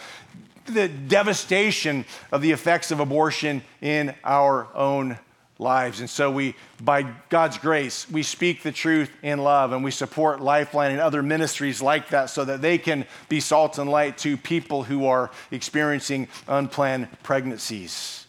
the 0.67 0.89
devastation 0.89 2.07
of 2.33 2.41
the 2.41 2.51
effects 2.51 2.91
of 2.91 2.99
abortion 2.99 3.63
in 3.83 4.15
our 4.25 4.67
own 4.75 5.19
lives. 5.59 6.01
And 6.01 6.11
so 6.11 6.31
we, 6.31 6.55
by 6.81 7.03
God's 7.29 7.59
grace, 7.59 8.11
we 8.11 8.23
speak 8.23 8.63
the 8.63 8.73
truth 8.73 9.11
in 9.23 9.39
love 9.39 9.73
and 9.73 9.85
we 9.85 9.91
support 9.91 10.41
Lifeline 10.41 10.91
and 10.91 11.01
other 11.01 11.23
ministries 11.23 11.81
like 11.81 12.09
that 12.09 12.27
so 12.27 12.45
that 12.45 12.61
they 12.61 12.79
can 12.79 13.07
be 13.29 13.41
salt 13.41 13.79
and 13.79 13.89
light 13.89 14.19
to 14.19 14.37
people 14.37 14.83
who 14.83 15.07
are 15.07 15.31
experiencing 15.51 16.29
unplanned 16.49 17.09
pregnancies. 17.23 18.27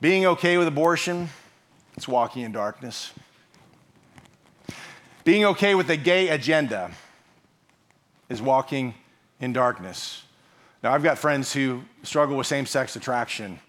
Being 0.00 0.26
okay 0.26 0.56
with 0.56 0.66
abortion, 0.66 1.28
it's 1.96 2.08
walking 2.08 2.42
in 2.42 2.52
darkness. 2.52 3.12
Being 5.24 5.44
okay 5.44 5.74
with 5.74 5.86
the 5.86 5.96
gay 5.96 6.28
agenda 6.28 6.90
is 8.28 8.42
walking 8.42 8.94
in 9.38 9.52
darkness. 9.52 10.22
Now, 10.82 10.92
I've 10.92 11.02
got 11.02 11.18
friends 11.18 11.52
who 11.52 11.82
struggle 12.02 12.36
with 12.36 12.46
same 12.46 12.66
sex 12.66 12.96
attraction 12.96 13.60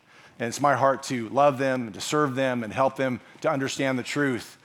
and 0.44 0.50
it's 0.50 0.60
my 0.60 0.76
heart 0.76 1.04
to 1.04 1.30
love 1.30 1.58
them 1.58 1.84
and 1.84 1.94
to 1.94 2.02
serve 2.02 2.36
them 2.36 2.66
and 2.66 2.74
help 2.74 2.98
them 2.98 3.22
to 3.40 3.50
understand 3.50 3.98
the 3.98 4.04
truth. 4.04 4.58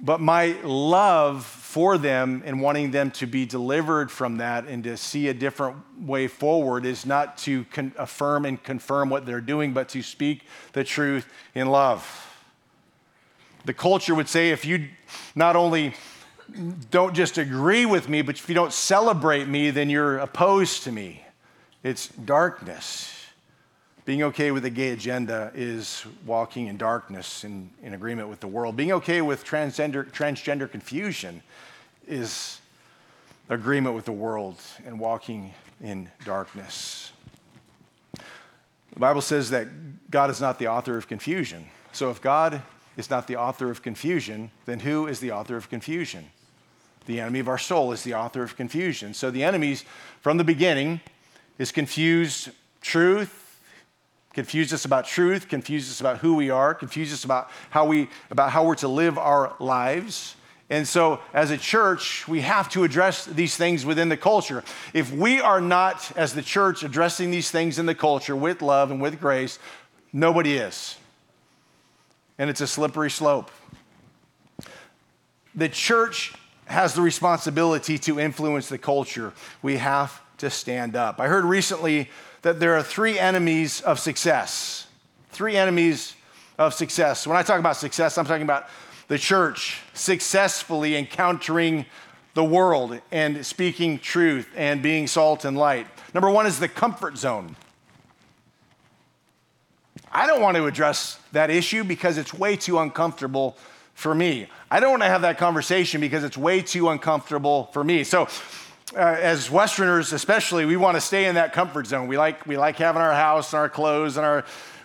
But 0.00 0.20
my 0.20 0.56
love 0.64 1.44
for 1.44 1.96
them 1.96 2.42
and 2.44 2.60
wanting 2.60 2.90
them 2.90 3.12
to 3.12 3.26
be 3.26 3.46
delivered 3.46 4.10
from 4.10 4.38
that 4.38 4.66
and 4.66 4.82
to 4.82 4.96
see 4.96 5.28
a 5.28 5.34
different 5.34 5.76
way 6.00 6.26
forward 6.26 6.84
is 6.84 7.06
not 7.06 7.38
to 7.38 7.64
con- 7.66 7.92
affirm 7.96 8.44
and 8.44 8.60
confirm 8.60 9.10
what 9.10 9.26
they're 9.26 9.40
doing, 9.40 9.72
but 9.72 9.88
to 9.90 10.02
speak 10.02 10.42
the 10.72 10.82
truth 10.82 11.32
in 11.54 11.68
love. 11.68 12.04
The 13.66 13.74
culture 13.74 14.16
would 14.16 14.28
say 14.28 14.50
if 14.50 14.64
you 14.64 14.88
not 15.36 15.54
only 15.54 15.94
don't 16.90 17.14
just 17.14 17.38
agree 17.38 17.86
with 17.86 18.08
me, 18.08 18.22
but 18.22 18.40
if 18.40 18.48
you 18.48 18.56
don't 18.56 18.72
celebrate 18.72 19.46
me, 19.46 19.70
then 19.70 19.88
you're 19.88 20.18
opposed 20.18 20.82
to 20.82 20.90
me. 20.90 21.22
It's 21.84 22.08
darkness. 22.08 23.13
Being 24.04 24.22
okay 24.24 24.50
with 24.50 24.66
a 24.66 24.70
gay 24.70 24.90
agenda 24.90 25.50
is 25.54 26.04
walking 26.26 26.66
in 26.66 26.76
darkness 26.76 27.42
in, 27.42 27.70
in 27.82 27.94
agreement 27.94 28.28
with 28.28 28.40
the 28.40 28.46
world. 28.46 28.76
Being 28.76 28.92
okay 28.92 29.22
with 29.22 29.46
transgender, 29.46 30.04
transgender 30.10 30.70
confusion 30.70 31.42
is 32.06 32.60
agreement 33.48 33.94
with 33.94 34.04
the 34.04 34.12
world 34.12 34.60
and 34.86 35.00
walking 35.00 35.54
in 35.82 36.10
darkness. 36.26 37.12
The 38.12 39.00
Bible 39.00 39.22
says 39.22 39.48
that 39.50 39.68
God 40.10 40.28
is 40.28 40.38
not 40.38 40.58
the 40.58 40.68
author 40.68 40.98
of 40.98 41.08
confusion. 41.08 41.66
So 41.92 42.10
if 42.10 42.20
God 42.20 42.60
is 42.98 43.08
not 43.08 43.26
the 43.26 43.36
author 43.36 43.70
of 43.70 43.80
confusion, 43.80 44.50
then 44.66 44.80
who 44.80 45.06
is 45.06 45.18
the 45.20 45.32
author 45.32 45.56
of 45.56 45.70
confusion? 45.70 46.26
The 47.06 47.20
enemy 47.20 47.40
of 47.40 47.48
our 47.48 47.58
soul 47.58 47.90
is 47.92 48.02
the 48.02 48.14
author 48.14 48.42
of 48.42 48.54
confusion. 48.54 49.14
So 49.14 49.30
the 49.30 49.44
enemies 49.44 49.86
from 50.20 50.36
the 50.36 50.44
beginning 50.44 51.00
is 51.58 51.72
confused 51.72 52.50
truth 52.82 53.43
confuse 54.34 54.72
us 54.72 54.84
about 54.84 55.06
truth, 55.06 55.48
confuse 55.48 55.88
us 55.90 56.00
about 56.00 56.18
who 56.18 56.34
we 56.34 56.50
are, 56.50 56.74
confuse 56.74 57.12
us 57.12 57.24
about 57.24 57.50
how, 57.70 57.86
we, 57.86 58.08
about 58.30 58.50
how 58.50 58.64
we're 58.66 58.74
to 58.74 58.88
live 58.88 59.16
our 59.16 59.54
lives. 59.60 60.36
And 60.70 60.88
so, 60.88 61.20
as 61.32 61.50
a 61.50 61.58
church, 61.58 62.26
we 62.26 62.40
have 62.40 62.68
to 62.70 62.84
address 62.84 63.26
these 63.26 63.56
things 63.56 63.86
within 63.86 64.08
the 64.08 64.16
culture. 64.16 64.64
If 64.92 65.12
we 65.12 65.40
are 65.40 65.60
not, 65.60 66.10
as 66.16 66.34
the 66.34 66.42
church, 66.42 66.82
addressing 66.82 67.30
these 67.30 67.50
things 67.50 67.78
in 67.78 67.86
the 67.86 67.94
culture 67.94 68.34
with 68.34 68.60
love 68.60 68.90
and 68.90 69.00
with 69.00 69.20
grace, 69.20 69.58
nobody 70.12 70.56
is. 70.56 70.96
And 72.38 72.50
it's 72.50 72.60
a 72.60 72.66
slippery 72.66 73.10
slope. 73.10 73.50
The 75.54 75.68
church 75.68 76.32
has 76.66 76.94
the 76.94 77.02
responsibility 77.02 77.98
to 77.98 78.18
influence 78.18 78.68
the 78.68 78.78
culture. 78.78 79.32
We 79.62 79.76
have 79.76 80.20
to 80.38 80.50
stand 80.50 80.96
up. 80.96 81.20
I 81.20 81.28
heard 81.28 81.44
recently 81.44 82.08
that 82.44 82.60
there 82.60 82.74
are 82.76 82.82
three 82.82 83.18
enemies 83.18 83.80
of 83.80 83.98
success. 83.98 84.86
Three 85.30 85.56
enemies 85.56 86.14
of 86.58 86.74
success. 86.74 87.26
When 87.26 87.38
I 87.38 87.42
talk 87.42 87.58
about 87.58 87.76
success, 87.76 88.18
I'm 88.18 88.26
talking 88.26 88.42
about 88.42 88.68
the 89.08 89.16
church 89.16 89.80
successfully 89.94 90.94
encountering 90.94 91.86
the 92.34 92.44
world 92.44 93.00
and 93.10 93.46
speaking 93.46 93.98
truth 93.98 94.46
and 94.56 94.82
being 94.82 95.06
salt 95.06 95.46
and 95.46 95.56
light. 95.56 95.86
Number 96.12 96.28
one 96.28 96.44
is 96.44 96.60
the 96.60 96.68
comfort 96.68 97.16
zone. 97.16 97.56
I 100.12 100.26
don't 100.26 100.42
want 100.42 100.58
to 100.58 100.66
address 100.66 101.18
that 101.32 101.48
issue 101.48 101.82
because 101.82 102.18
it's 102.18 102.34
way 102.34 102.56
too 102.56 102.78
uncomfortable 102.78 103.56
for 103.94 104.14
me. 104.14 104.48
I 104.70 104.80
don't 104.80 104.90
want 104.90 105.02
to 105.02 105.08
have 105.08 105.22
that 105.22 105.38
conversation 105.38 105.98
because 105.98 106.22
it's 106.22 106.36
way 106.36 106.60
too 106.60 106.90
uncomfortable 106.90 107.70
for 107.72 107.82
me. 107.82 108.04
So, 108.04 108.28
uh, 108.96 108.98
as 109.20 109.50
Westerners, 109.50 110.12
especially, 110.12 110.64
we 110.64 110.76
want 110.76 110.96
to 110.96 111.00
stay 111.00 111.26
in 111.26 111.34
that 111.34 111.52
comfort 111.52 111.86
zone. 111.86 112.06
We 112.06 112.16
like, 112.16 112.46
we 112.46 112.56
like 112.56 112.76
having 112.76 113.02
our 113.02 113.12
house 113.12 113.52
and 113.52 113.58
our 113.58 113.68
clothes 113.68 114.16
and 114.16 114.24
our 114.24 114.44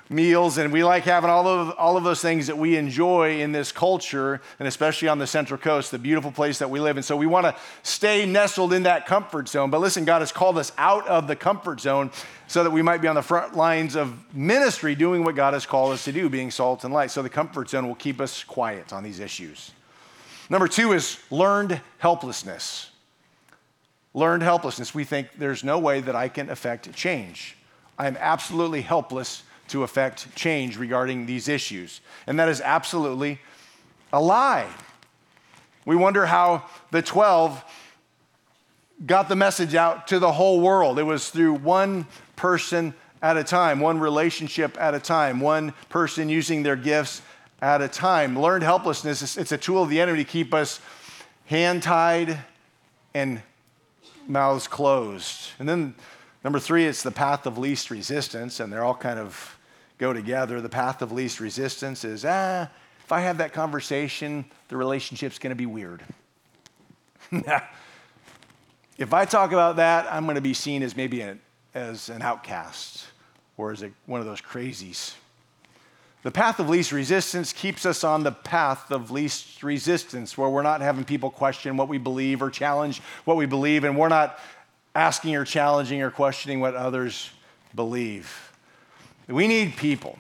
meals, 0.10 0.58
and 0.58 0.74
we 0.74 0.84
like 0.84 1.04
having 1.04 1.30
all 1.30 1.48
of, 1.48 1.76
all 1.78 1.96
of 1.96 2.04
those 2.04 2.20
things 2.20 2.48
that 2.48 2.58
we 2.58 2.76
enjoy 2.76 3.40
in 3.42 3.52
this 3.52 3.72
culture, 3.72 4.42
and 4.58 4.68
especially 4.68 5.08
on 5.08 5.20
the 5.20 5.28
Central 5.28 5.60
Coast, 5.60 5.92
the 5.92 6.00
beautiful 6.00 6.32
place 6.32 6.58
that 6.60 6.70
we 6.70 6.80
live 6.80 6.98
in. 6.98 7.04
So 7.04 7.16
we 7.16 7.28
want 7.28 7.46
to 7.46 7.56
stay 7.84 8.26
nestled 8.26 8.74
in 8.74 8.84
that 8.84 9.06
comfort 9.06 9.48
zone. 9.48 9.70
But 9.70 9.82
listen, 9.82 10.06
God 10.06 10.20
has 10.20 10.32
called 10.32 10.58
us 10.58 10.72
out 10.80 11.08
of 11.08 11.28
the 11.28 11.36
comfort 11.36 11.80
zone 11.80 12.10
so 12.48 12.64
that 12.64 12.72
we 12.72 12.82
might 12.82 13.02
be 13.02 13.08
on 13.08 13.16
the 13.16 13.22
front 13.22 13.56
lines 13.56 13.96
of 13.96 14.18
ministry 14.34 14.96
doing 14.96 15.24
what 15.24 15.36
God 15.36 15.54
has 15.54 15.68
called 15.68 15.94
us 15.94 16.04
to 16.06 16.12
do, 16.12 16.28
being 16.30 16.50
salt 16.50 16.84
and 16.84 16.92
light. 16.92 17.12
So 17.12 17.22
the 17.22 17.30
comfort 17.30 17.70
zone 17.70 17.88
will 17.88 17.96
keep 17.96 18.20
us 18.20 18.44
quiet 18.44 18.92
on 18.92 19.04
these 19.04 19.20
issues. 19.20 19.72
Number 20.50 20.68
two 20.68 20.94
is 20.94 21.20
learned 21.30 21.80
helplessness 22.00 22.90
learned 24.14 24.44
helplessness. 24.44 24.94
We 24.94 25.04
think 25.04 25.30
there's 25.38 25.64
no 25.64 25.80
way 25.80 26.02
that 26.02 26.16
I 26.16 26.30
can 26.30 26.50
affect 26.50 26.92
change. 26.94 27.56
I 27.98 28.08
am 28.08 28.18
absolutely 28.20 28.82
helpless 28.82 29.44
to 29.70 29.84
affect 29.84 30.34
change 30.36 30.78
regarding 30.78 31.26
these 31.26 31.48
issues. 31.48 32.02
And 32.28 32.40
that 32.40 32.50
is 32.50 32.62
absolutely 32.62 33.40
a 34.12 34.22
lie. 34.22 34.68
We 35.86 35.96
wonder 35.96 36.26
how 36.26 36.66
the 36.92 37.02
12 37.02 37.64
got 39.06 39.30
the 39.30 39.36
message 39.36 39.76
out 39.76 40.08
to 40.08 40.20
the 40.20 40.32
whole 40.32 40.60
world. 40.60 41.00
It 41.00 41.04
was 41.04 41.30
through 41.30 41.54
one 41.56 42.06
person 42.36 42.94
at 43.22 43.38
a 43.38 43.44
time, 43.44 43.80
one 43.80 44.00
relationship 44.00 44.80
at 44.80 44.94
a 44.94 45.00
time, 45.00 45.40
one 45.40 45.74
person 45.90 46.30
using 46.30 46.64
their 46.64 46.76
gifts 46.76 47.22
at 47.62 47.82
a 47.82 47.88
time. 47.88 48.40
Learned 48.40 48.64
helplessness, 48.64 49.38
it's 49.38 49.52
a 49.52 49.58
tool 49.58 49.84
of 49.84 49.90
the 49.90 50.00
enemy 50.00 50.24
to 50.24 50.30
keep 50.30 50.54
us 50.54 50.80
hand 51.46 51.84
tied 51.84 52.40
and 53.14 53.42
mouths 54.30 54.68
closed. 54.68 55.52
And 55.60 55.68
then 55.68 55.96
number 56.44 56.60
three, 56.60 56.86
it's 56.86 57.04
the 57.04 57.12
path 57.12 57.46
of 57.46 57.58
least 57.58 57.90
resistance, 57.90 58.60
and 58.60 58.72
they're 58.72 58.84
all 58.84 58.96
kind 58.96 59.20
of 59.20 59.58
go 59.98 60.14
together. 60.14 60.62
The 60.62 60.70
path 60.70 61.02
of 61.02 61.12
least 61.12 61.40
resistance 61.40 62.06
is, 62.06 62.24
ah, 62.26 62.70
if 63.04 63.12
I 63.12 63.22
have 63.22 63.40
that 63.40 63.54
conversation, 63.54 64.46
the 64.68 64.78
relationship's 64.78 65.40
going 65.40 65.50
to 65.50 65.56
be 65.56 65.66
weird. 65.66 66.04
if 67.32 69.14
I 69.14 69.26
talk 69.26 69.52
about 69.52 69.78
that, 69.78 70.12
I'm 70.12 70.26
going 70.26 70.36
to 70.36 70.42
be 70.42 70.54
seen 70.54 70.84
as 70.84 70.96
maybe 70.96 71.22
a, 71.22 71.38
as 71.74 72.10
an 72.10 72.22
outcast 72.22 73.08
or 73.58 73.72
as 73.72 73.84
a, 73.84 73.92
one 74.06 74.20
of 74.20 74.26
those 74.26 74.42
crazies. 74.42 75.14
The 76.22 76.32
path 76.32 76.60
of 76.60 76.68
least 76.68 76.92
resistance 76.92 77.54
keeps 77.54 77.86
us 77.86 78.04
on 78.04 78.24
the 78.24 78.32
path 78.32 78.92
of 78.92 79.10
least 79.10 79.64
resistance, 79.64 80.38
where 80.38 80.50
we're 80.50 80.64
not 80.64 80.82
having 80.82 81.06
people 81.06 81.30
question 81.30 81.78
what 81.78 81.88
we 81.88 81.98
believe 81.98 82.42
or 82.42 82.50
challenge 82.50 83.02
what 83.24 83.38
we 83.38 83.46
believe, 83.46 83.86
and 83.86 83.98
we're 83.98 84.10
not 84.10 84.38
asking 84.94 85.36
or 85.36 85.46
challenging 85.46 86.02
or 86.02 86.12
questioning 86.12 86.60
what 86.60 86.76
others 86.76 87.30
believe. 87.74 88.52
We 89.28 89.48
need 89.48 89.78
people, 89.78 90.20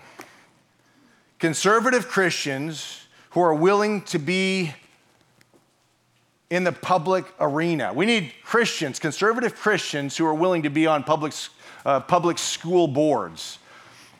conservative 1.37 2.07
Christians 2.07 3.07
who 3.31 3.41
are 3.41 3.53
willing 3.53 4.03
to 4.03 4.19
be 4.19 4.73
in 6.49 6.63
the 6.63 6.71
public 6.71 7.25
arena. 7.39 7.91
We 7.93 8.05
need 8.05 8.33
Christians, 8.43 8.99
conservative 8.99 9.55
Christians, 9.55 10.15
who 10.15 10.25
are 10.25 10.33
willing 10.33 10.63
to 10.63 10.69
be 10.69 10.87
on 10.87 11.03
public, 11.03 11.33
uh, 11.85 11.99
public 12.01 12.37
school 12.37 12.87
boards. 12.87 13.59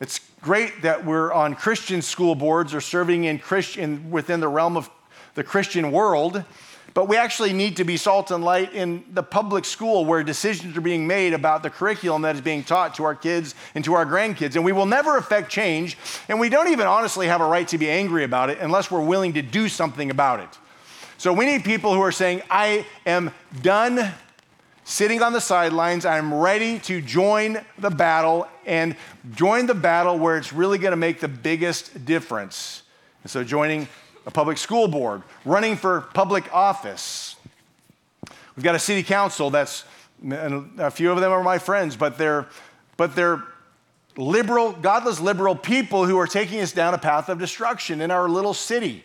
It's 0.00 0.20
great 0.42 0.82
that 0.82 1.04
we're 1.04 1.32
on 1.32 1.54
Christian 1.54 2.02
school 2.02 2.34
boards 2.34 2.74
or 2.74 2.80
serving 2.80 3.24
in 3.24 3.38
Christian 3.38 4.10
within 4.10 4.40
the 4.40 4.48
realm 4.48 4.76
of 4.76 4.90
the 5.34 5.44
Christian 5.44 5.92
world, 5.92 6.44
but 6.92 7.08
we 7.08 7.16
actually 7.16 7.52
need 7.52 7.76
to 7.76 7.84
be 7.84 7.96
salt 7.96 8.30
and 8.30 8.42
light 8.42 8.72
in 8.72 9.04
the 9.12 9.22
public 9.22 9.64
school 9.64 10.04
where 10.04 10.24
decisions 10.24 10.76
are 10.76 10.80
being 10.80 11.06
made 11.06 11.34
about 11.34 11.62
the 11.62 11.70
curriculum 11.70 12.22
that 12.22 12.34
is 12.34 12.40
being 12.40 12.64
taught 12.64 12.94
to 12.96 13.04
our 13.04 13.14
kids 13.14 13.54
and 13.74 13.84
to 13.84 13.94
our 13.94 14.04
grandkids. 14.04 14.56
And 14.56 14.64
we 14.64 14.72
will 14.72 14.86
never 14.86 15.16
affect 15.16 15.50
change, 15.50 15.96
and 16.28 16.40
we 16.40 16.48
don't 16.48 16.68
even 16.68 16.86
honestly 16.86 17.28
have 17.28 17.40
a 17.40 17.46
right 17.46 17.68
to 17.68 17.78
be 17.78 17.88
angry 17.88 18.24
about 18.24 18.50
it 18.50 18.58
unless 18.60 18.90
we're 18.90 19.04
willing 19.04 19.34
to 19.34 19.42
do 19.42 19.68
something 19.68 20.10
about 20.10 20.40
it. 20.40 20.58
So 21.18 21.32
we 21.32 21.44
need 21.44 21.64
people 21.64 21.94
who 21.94 22.00
are 22.00 22.12
saying, 22.12 22.42
I 22.50 22.86
am 23.04 23.30
done 23.62 24.12
sitting 24.90 25.22
on 25.22 25.32
the 25.32 25.40
sidelines. 25.40 26.04
I'm 26.04 26.34
ready 26.34 26.80
to 26.80 27.00
join 27.00 27.64
the 27.78 27.90
battle 27.90 28.48
and 28.66 28.96
join 29.32 29.66
the 29.66 29.74
battle 29.74 30.18
where 30.18 30.36
it's 30.36 30.52
really 30.52 30.78
going 30.78 30.90
to 30.90 30.96
make 30.96 31.20
the 31.20 31.28
biggest 31.28 32.04
difference. 32.04 32.82
And 33.22 33.30
so, 33.30 33.44
joining 33.44 33.88
a 34.26 34.30
public 34.30 34.58
school 34.58 34.88
board, 34.88 35.22
running 35.44 35.76
for 35.76 36.02
public 36.12 36.52
office. 36.52 37.36
We've 38.56 38.64
got 38.64 38.74
a 38.74 38.80
city 38.80 39.02
council 39.02 39.48
that's, 39.48 39.84
a 40.28 40.90
few 40.90 41.10
of 41.12 41.20
them 41.20 41.32
are 41.32 41.42
my 41.42 41.58
friends, 41.58 41.96
but 41.96 42.18
they're 42.18 42.46
but 42.98 43.16
they're 43.16 43.42
liberal, 44.18 44.72
godless 44.72 45.20
liberal 45.20 45.56
people 45.56 46.04
who 46.04 46.18
are 46.18 46.26
taking 46.26 46.60
us 46.60 46.72
down 46.72 46.92
a 46.92 46.98
path 46.98 47.30
of 47.30 47.38
destruction 47.38 48.02
in 48.02 48.10
our 48.10 48.28
little 48.28 48.52
city. 48.52 49.04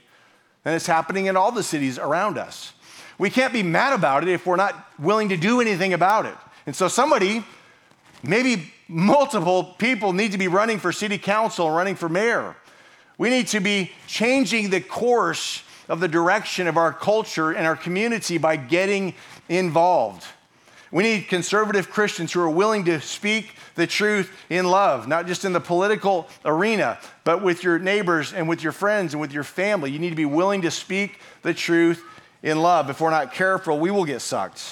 And 0.66 0.76
it's 0.76 0.88
happening 0.88 1.28
in 1.28 1.38
all 1.38 1.54
the 1.54 1.64
cities 1.64 1.98
around 1.98 2.38
us. 2.38 2.74
We 3.18 3.30
can't 3.30 3.54
be 3.54 3.64
mad 3.64 3.94
about 3.94 4.24
it 4.24 4.30
if 4.30 4.46
we're 4.46 4.56
not 4.56 4.76
willing 5.00 5.30
to 5.30 5.38
do 5.38 5.62
anything 5.62 5.94
about 5.94 6.26
it. 6.26 6.36
And 6.66 6.76
so 6.76 6.88
somebody, 6.88 7.44
maybe 8.24 8.74
multiple 8.88 9.64
people, 9.64 10.14
need 10.14 10.32
to 10.34 10.38
be 10.38 10.48
running 10.48 10.80
for 10.80 10.92
city 10.92 11.18
council, 11.18 11.70
running 11.70 11.96
for 11.96 12.10
mayor. 12.10 12.56
We 13.18 13.30
need 13.30 13.48
to 13.48 13.60
be 13.60 13.92
changing 14.08 14.70
the 14.70 14.82
course 14.82 15.64
of 15.88 16.00
the 16.00 16.08
direction 16.08 16.68
of 16.68 16.78
our 16.78 16.92
culture 16.92 17.52
and 17.52 17.66
our 17.66 17.76
community 17.76 18.38
by 18.38 18.58
getting 18.58 19.14
involved. 19.48 20.26
We 20.92 21.04
need 21.04 21.28
conservative 21.28 21.90
Christians 21.90 22.32
who 22.32 22.42
are 22.42 22.50
willing 22.50 22.86
to 22.86 23.02
speak 23.02 23.56
the 23.76 23.88
truth 23.88 24.32
in 24.50 24.66
love, 24.66 25.08
not 25.08 25.28
just 25.28 25.46
in 25.46 25.54
the 25.54 25.60
political 25.60 26.28
arena, 26.44 27.00
but 27.24 27.44
with 27.44 27.64
your 27.64 27.80
neighbors 27.80 28.34
and 28.34 28.48
with 28.48 28.64
your 28.64 28.72
friends 28.72 29.14
and 29.14 29.22
with 29.22 29.34
your 29.34 29.44
family. 29.44 29.92
You 29.92 30.00
need 30.00 30.12
to 30.12 30.16
be 30.16 30.26
willing 30.26 30.62
to 30.62 30.72
speak 30.72 31.20
the 31.42 31.54
truth 31.54 32.04
in 32.46 32.62
love. 32.62 32.92
If 32.92 33.02
we're 33.02 33.10
not 33.10 33.34
careful, 33.34 33.80
we 33.80 33.90
will 33.90 34.06
get 34.06 34.22
sucked. 34.22 34.64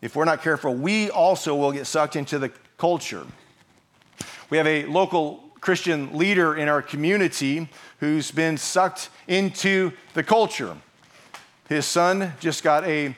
If 0.00 0.16
we're 0.16 0.24
not 0.24 0.42
careful, 0.42 0.74
we 0.74 1.10
also 1.10 1.54
will 1.54 1.70
get 1.70 1.86
sucked 1.86 2.16
into 2.16 2.38
the 2.38 2.50
culture. 2.78 3.26
We 4.48 4.56
have 4.56 4.66
a 4.66 4.86
local 4.86 5.44
Christian 5.60 6.16
leader 6.16 6.56
in 6.56 6.68
our 6.68 6.80
community 6.80 7.68
who's 8.00 8.30
been 8.30 8.56
sucked 8.56 9.10
into 9.28 9.92
the 10.14 10.22
culture. 10.22 10.74
His 11.68 11.84
son 11.84 12.32
just 12.40 12.64
got 12.64 12.84
a 12.84 13.14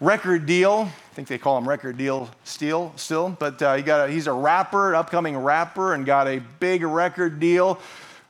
record 0.00 0.44
deal. 0.44 0.90
I 0.90 1.14
think 1.14 1.28
they 1.28 1.38
call 1.38 1.56
him 1.58 1.68
record 1.68 1.96
deal 1.96 2.28
still, 2.42 2.92
still. 2.96 3.30
But 3.38 3.62
uh, 3.62 3.76
he 3.76 3.82
got 3.84 4.08
a, 4.08 4.12
he's 4.12 4.26
a 4.26 4.32
rapper, 4.32 4.96
upcoming 4.96 5.38
rapper, 5.38 5.94
and 5.94 6.04
got 6.04 6.26
a 6.26 6.40
big 6.58 6.82
record 6.82 7.38
deal 7.38 7.80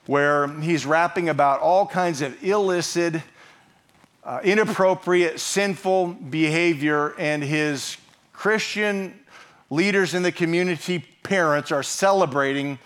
where 0.04 0.48
he's 0.60 0.84
rapping 0.84 1.30
about 1.30 1.60
all 1.60 1.86
kinds 1.86 2.20
of 2.20 2.44
illicit, 2.44 3.22
uh, 4.26 4.40
inappropriate, 4.42 5.38
sinful 5.38 6.08
behavior, 6.08 7.14
and 7.16 7.44
his 7.44 7.96
Christian 8.32 9.18
leaders 9.70 10.14
in 10.14 10.24
the 10.24 10.32
community, 10.32 11.04
parents, 11.22 11.70
are 11.70 11.84
celebrating 11.84 12.78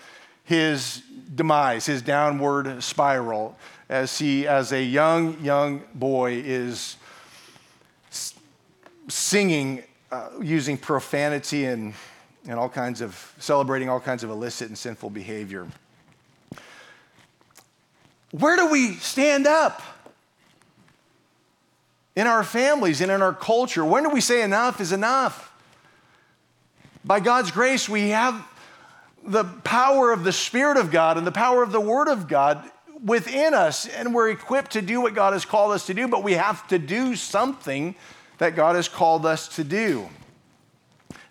his 0.43 1.01
demise, 1.33 1.87
his 1.87 2.03
downward 2.03 2.83
spiral, 2.83 3.57
as 3.89 4.19
he, 4.19 4.47
as 4.47 4.71
a 4.71 4.81
young, 4.81 5.43
young 5.43 5.81
boy, 5.95 6.33
is 6.45 6.95
singing 9.07 9.83
uh, 10.11 10.29
using 10.41 10.77
profanity 10.77 11.65
and, 11.65 11.93
and 12.47 12.59
all 12.59 12.69
kinds 12.69 13.01
of, 13.01 13.33
celebrating 13.39 13.89
all 13.89 13.99
kinds 13.99 14.23
of 14.23 14.29
illicit 14.29 14.67
and 14.67 14.77
sinful 14.77 15.09
behavior. 15.09 15.65
Where 18.31 18.55
do 18.55 18.69
we 18.69 18.93
stand 18.95 19.47
up? 19.47 19.81
In 22.15 22.27
our 22.27 22.43
families 22.43 23.01
and 23.01 23.11
in 23.11 23.21
our 23.21 23.33
culture. 23.33 23.85
When 23.85 24.03
do 24.03 24.09
we 24.09 24.21
say 24.21 24.41
enough 24.41 24.81
is 24.81 24.91
enough? 24.91 25.51
By 27.03 27.19
God's 27.19 27.51
grace, 27.51 27.87
we 27.89 28.09
have 28.09 28.45
the 29.25 29.43
power 29.43 30.11
of 30.11 30.23
the 30.23 30.31
Spirit 30.31 30.77
of 30.77 30.91
God 30.91 31.17
and 31.17 31.25
the 31.25 31.31
power 31.31 31.63
of 31.63 31.71
the 31.71 31.79
Word 31.79 32.07
of 32.07 32.27
God 32.27 32.69
within 33.03 33.53
us, 33.53 33.87
and 33.87 34.13
we're 34.13 34.29
equipped 34.29 34.71
to 34.71 34.81
do 34.81 35.01
what 35.01 35.15
God 35.15 35.33
has 35.33 35.45
called 35.45 35.71
us 35.71 35.87
to 35.87 35.93
do, 35.93 36.07
but 36.07 36.23
we 36.23 36.33
have 36.33 36.67
to 36.67 36.77
do 36.77 37.15
something 37.15 37.95
that 38.37 38.55
God 38.55 38.75
has 38.75 38.87
called 38.87 39.25
us 39.25 39.47
to 39.55 39.63
do. 39.63 40.09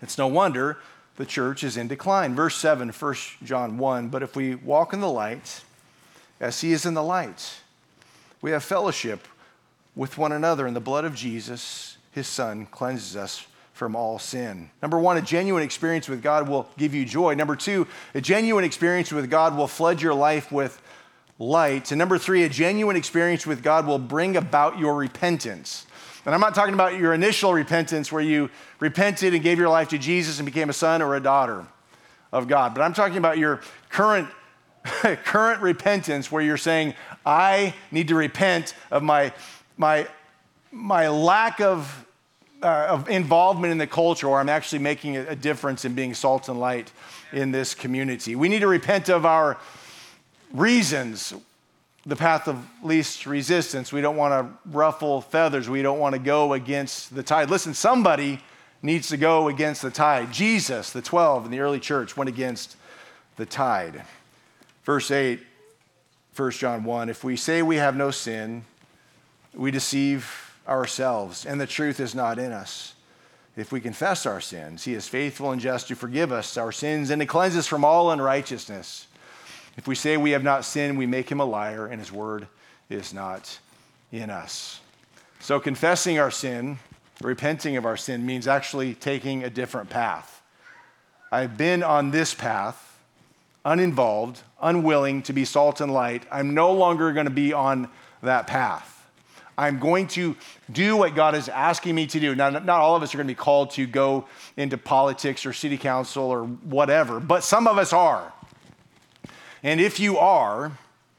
It's 0.02 0.18
no 0.18 0.26
wonder 0.26 0.78
the 1.16 1.26
church 1.26 1.62
is 1.62 1.76
in 1.76 1.88
decline. 1.88 2.34
Verse 2.34 2.56
7, 2.56 2.88
1 2.90 3.14
John 3.44 3.78
1 3.78 4.08
But 4.08 4.22
if 4.22 4.34
we 4.34 4.54
walk 4.54 4.92
in 4.92 5.00
the 5.00 5.10
light, 5.10 5.62
as 6.40 6.60
He 6.60 6.72
is 6.72 6.86
in 6.86 6.94
the 6.94 7.02
light, 7.02 7.60
we 8.40 8.50
have 8.52 8.64
fellowship 8.64 9.26
with 9.94 10.18
one 10.18 10.32
another, 10.32 10.66
and 10.66 10.74
the 10.74 10.80
blood 10.80 11.04
of 11.04 11.14
Jesus, 11.14 11.98
His 12.12 12.26
Son, 12.26 12.66
cleanses 12.66 13.16
us 13.16 13.46
from 13.72 13.96
all 13.96 14.18
sin. 14.18 14.70
Number 14.82 14.98
one, 14.98 15.16
a 15.16 15.22
genuine 15.22 15.62
experience 15.62 16.08
with 16.08 16.22
God 16.22 16.48
will 16.48 16.68
give 16.76 16.94
you 16.94 17.04
joy. 17.04 17.34
Number 17.34 17.56
two, 17.56 17.86
a 18.14 18.20
genuine 18.20 18.64
experience 18.64 19.10
with 19.10 19.30
God 19.30 19.56
will 19.56 19.66
flood 19.66 20.02
your 20.02 20.14
life 20.14 20.52
with 20.52 20.80
light. 21.38 21.90
And 21.90 21.98
number 21.98 22.18
three, 22.18 22.42
a 22.42 22.48
genuine 22.48 22.96
experience 22.96 23.46
with 23.46 23.62
God 23.62 23.86
will 23.86 23.98
bring 23.98 24.36
about 24.36 24.78
your 24.78 24.94
repentance. 24.94 25.86
And 26.26 26.34
I'm 26.34 26.40
not 26.42 26.54
talking 26.54 26.74
about 26.74 26.98
your 26.98 27.14
initial 27.14 27.54
repentance 27.54 28.12
where 28.12 28.22
you 28.22 28.50
repented 28.78 29.32
and 29.32 29.42
gave 29.42 29.58
your 29.58 29.70
life 29.70 29.88
to 29.88 29.98
Jesus 29.98 30.38
and 30.38 30.44
became 30.44 30.68
a 30.68 30.74
son 30.74 31.00
or 31.00 31.16
a 31.16 31.20
daughter 31.20 31.66
of 32.32 32.46
God, 32.46 32.74
but 32.74 32.82
I'm 32.82 32.92
talking 32.92 33.16
about 33.16 33.38
your 33.38 33.60
current 33.88 34.28
current 35.24 35.60
repentance 35.60 36.32
where 36.32 36.42
you're 36.42 36.56
saying, 36.56 36.94
I 37.26 37.74
need 37.90 38.08
to 38.08 38.14
repent 38.14 38.74
of 38.90 39.02
my, 39.02 39.32
my, 39.80 40.06
my 40.70 41.08
lack 41.08 41.58
of 41.62 42.06
uh, 42.62 42.88
of 42.90 43.08
involvement 43.08 43.72
in 43.72 43.78
the 43.78 43.86
culture, 43.86 44.28
or 44.28 44.38
I'm 44.38 44.50
actually 44.50 44.80
making 44.80 45.16
a, 45.16 45.34
difference 45.34 45.86
in 45.86 45.94
being 45.94 46.12
salt 46.12 46.50
and 46.50 46.60
light 46.60 46.92
in 47.32 47.50
this 47.50 47.74
community. 47.74 48.36
We 48.36 48.50
need 48.50 48.58
to 48.58 48.66
repent 48.66 49.08
of 49.08 49.24
our 49.24 49.56
reasons, 50.52 51.32
the 52.04 52.16
path 52.16 52.46
of 52.46 52.62
least 52.82 53.24
resistance. 53.24 53.90
We 53.90 54.02
don't 54.02 54.16
want 54.16 54.32
to 54.32 54.70
ruffle 54.70 55.22
feathers. 55.22 55.70
We 55.70 55.80
don't 55.80 55.98
want 55.98 56.14
to 56.14 56.18
go 56.18 56.52
against 56.52 57.14
the 57.14 57.22
tide. 57.22 57.48
Listen, 57.48 57.72
somebody 57.72 58.40
needs 58.82 59.08
to 59.08 59.16
go 59.16 59.48
against 59.48 59.80
the 59.80 59.90
tide. 59.90 60.30
Jesus, 60.30 60.90
the 60.90 61.00
12 61.00 61.46
in 61.46 61.50
the 61.50 61.60
early 61.60 61.80
church, 61.80 62.18
went 62.18 62.28
against 62.28 62.76
the 63.36 63.46
tide. 63.46 64.02
Verse 64.84 65.10
8, 65.10 65.40
1 66.36 66.50
John 66.50 66.84
1 66.84 67.08
If 67.08 67.24
we 67.24 67.36
say 67.36 67.62
we 67.62 67.76
have 67.76 67.96
no 67.96 68.10
sin, 68.10 68.66
we 69.54 69.70
deceive 69.70 70.54
ourselves, 70.68 71.46
and 71.46 71.60
the 71.60 71.66
truth 71.66 72.00
is 72.00 72.14
not 72.14 72.38
in 72.38 72.52
us. 72.52 72.94
If 73.56 73.72
we 73.72 73.80
confess 73.80 74.26
our 74.26 74.40
sins, 74.40 74.84
he 74.84 74.94
is 74.94 75.08
faithful 75.08 75.50
and 75.50 75.60
just 75.60 75.88
to 75.88 75.96
forgive 75.96 76.30
us 76.30 76.56
our 76.56 76.72
sins 76.72 77.10
and 77.10 77.20
to 77.20 77.26
cleanse 77.26 77.56
us 77.56 77.66
from 77.66 77.84
all 77.84 78.10
unrighteousness. 78.10 79.06
If 79.76 79.88
we 79.88 79.94
say 79.94 80.16
we 80.16 80.30
have 80.30 80.44
not 80.44 80.64
sinned, 80.64 80.96
we 80.96 81.06
make 81.06 81.30
him 81.30 81.40
a 81.40 81.44
liar, 81.44 81.86
and 81.86 82.00
his 82.00 82.12
word 82.12 82.46
is 82.88 83.12
not 83.12 83.58
in 84.12 84.30
us. 84.30 84.80
So, 85.40 85.58
confessing 85.58 86.18
our 86.18 86.30
sin, 86.30 86.78
repenting 87.20 87.76
of 87.76 87.86
our 87.86 87.96
sin, 87.96 88.26
means 88.26 88.46
actually 88.46 88.94
taking 88.94 89.42
a 89.42 89.50
different 89.50 89.90
path. 89.90 90.42
I've 91.32 91.56
been 91.56 91.82
on 91.82 92.10
this 92.10 92.34
path, 92.34 92.98
uninvolved, 93.64 94.42
unwilling 94.60 95.22
to 95.22 95.32
be 95.32 95.44
salt 95.44 95.80
and 95.80 95.92
light. 95.92 96.24
I'm 96.30 96.54
no 96.54 96.72
longer 96.72 97.12
going 97.12 97.26
to 97.26 97.30
be 97.30 97.52
on 97.52 97.88
that 98.22 98.46
path. 98.46 98.99
I'm 99.58 99.78
going 99.78 100.06
to 100.08 100.36
do 100.72 100.96
what 100.96 101.14
God 101.14 101.34
is 101.34 101.48
asking 101.48 101.94
me 101.94 102.06
to 102.06 102.20
do. 102.20 102.34
Now, 102.34 102.50
not 102.50 102.68
all 102.68 102.96
of 102.96 103.02
us 103.02 103.14
are 103.14 103.18
going 103.18 103.26
to 103.26 103.34
be 103.34 103.38
called 103.38 103.70
to 103.72 103.86
go 103.86 104.26
into 104.56 104.78
politics 104.78 105.44
or 105.44 105.52
city 105.52 105.76
council 105.76 106.24
or 106.24 106.44
whatever, 106.44 107.20
but 107.20 107.44
some 107.44 107.66
of 107.66 107.76
us 107.78 107.92
are. 107.92 108.32
And 109.62 109.80
if 109.80 110.00
you 110.00 110.18
are, 110.18 110.72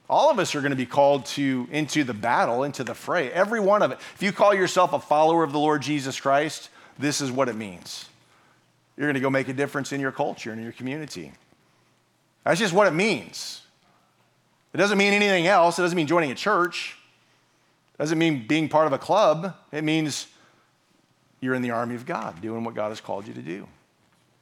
all 0.09 0.29
of 0.29 0.39
us 0.39 0.55
are 0.55 0.61
going 0.61 0.71
to 0.71 0.75
be 0.77 0.85
called 0.85 1.25
to 1.27 1.67
into 1.71 2.03
the 2.03 2.13
battle, 2.13 2.63
into 2.63 2.83
the 2.83 2.93
fray. 2.93 3.31
Every 3.31 3.59
one 3.59 3.81
of 3.81 3.91
it. 3.91 3.99
If 4.15 4.21
you 4.21 4.31
call 4.31 4.53
yourself 4.53 4.93
a 4.93 4.99
follower 4.99 5.43
of 5.43 5.51
the 5.51 5.59
Lord 5.59 5.81
Jesus 5.81 6.19
Christ, 6.19 6.69
this 6.99 7.21
is 7.21 7.31
what 7.31 7.47
it 7.47 7.55
means. 7.55 8.09
You're 8.97 9.07
going 9.07 9.15
to 9.15 9.21
go 9.21 9.29
make 9.29 9.47
a 9.47 9.53
difference 9.53 9.91
in 9.91 10.01
your 10.01 10.11
culture 10.11 10.51
and 10.51 10.59
in 10.59 10.63
your 10.63 10.73
community. 10.73 11.31
That's 12.43 12.59
just 12.59 12.73
what 12.73 12.87
it 12.87 12.91
means. 12.91 13.61
It 14.73 14.77
doesn't 14.77 14.97
mean 14.97 15.13
anything 15.13 15.47
else. 15.47 15.79
It 15.79 15.81
doesn't 15.83 15.95
mean 15.95 16.07
joining 16.07 16.31
a 16.31 16.35
church. 16.35 16.97
Doesn't 18.01 18.17
mean 18.17 18.47
being 18.47 18.67
part 18.67 18.87
of 18.87 18.93
a 18.93 18.97
club, 18.97 19.53
it 19.71 19.83
means 19.83 20.25
you're 21.39 21.53
in 21.53 21.61
the 21.61 21.69
army 21.69 21.93
of 21.93 22.03
God, 22.03 22.41
doing 22.41 22.63
what 22.63 22.73
God 22.73 22.89
has 22.89 22.99
called 22.99 23.27
you 23.27 23.33
to 23.35 23.43
do. 23.43 23.67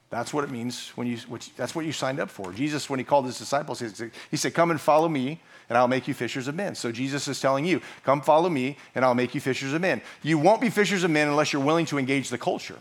That's 0.10 0.34
what 0.34 0.45
it 0.45 0.49
means 0.49 0.91
when 0.95 1.07
you, 1.07 1.18
which, 1.28 1.53
that's 1.57 1.76
what 1.76 1.84
you 1.84 1.91
signed 1.91 2.22
up 2.22 2.30
for. 2.30 2.53
Jesus, 2.53 2.89
when 2.89 2.99
he 2.99 3.03
called 3.03 3.26
his 3.26 3.38
disciples, 3.38 3.82
he 3.82 3.89
said, 3.89 4.12
he 4.32 4.38
said, 4.38 4.53
Come 4.53 4.72
and 4.72 4.80
follow 4.80 5.10
me, 5.10 5.41
and 5.68 5.78
I'll 5.78 5.89
make 5.89 6.07
you 6.07 6.14
fishers 6.14 6.47
of 6.47 6.55
men. 6.55 6.74
So 6.74 6.89
Jesus 6.89 7.28
is 7.28 7.41
telling 7.41 7.66
you, 7.66 7.82
Come 8.05 8.22
follow 8.22 8.49
me, 8.49 8.78
and 8.95 9.03
I'll 9.03 9.14
make 9.14 9.36
you 9.36 9.41
fishers 9.41 9.74
of 9.74 9.82
men. 9.82 10.01
You 10.24 10.38
won't 10.38 10.62
be 10.62 10.70
fishers 10.70 11.03
of 11.03 11.12
men 11.12 11.28
unless 11.28 11.51
you're 11.51 11.62
willing 11.62 11.86
to 11.88 11.97
engage 11.97 12.30
the 12.30 12.38
culture. 12.38 12.80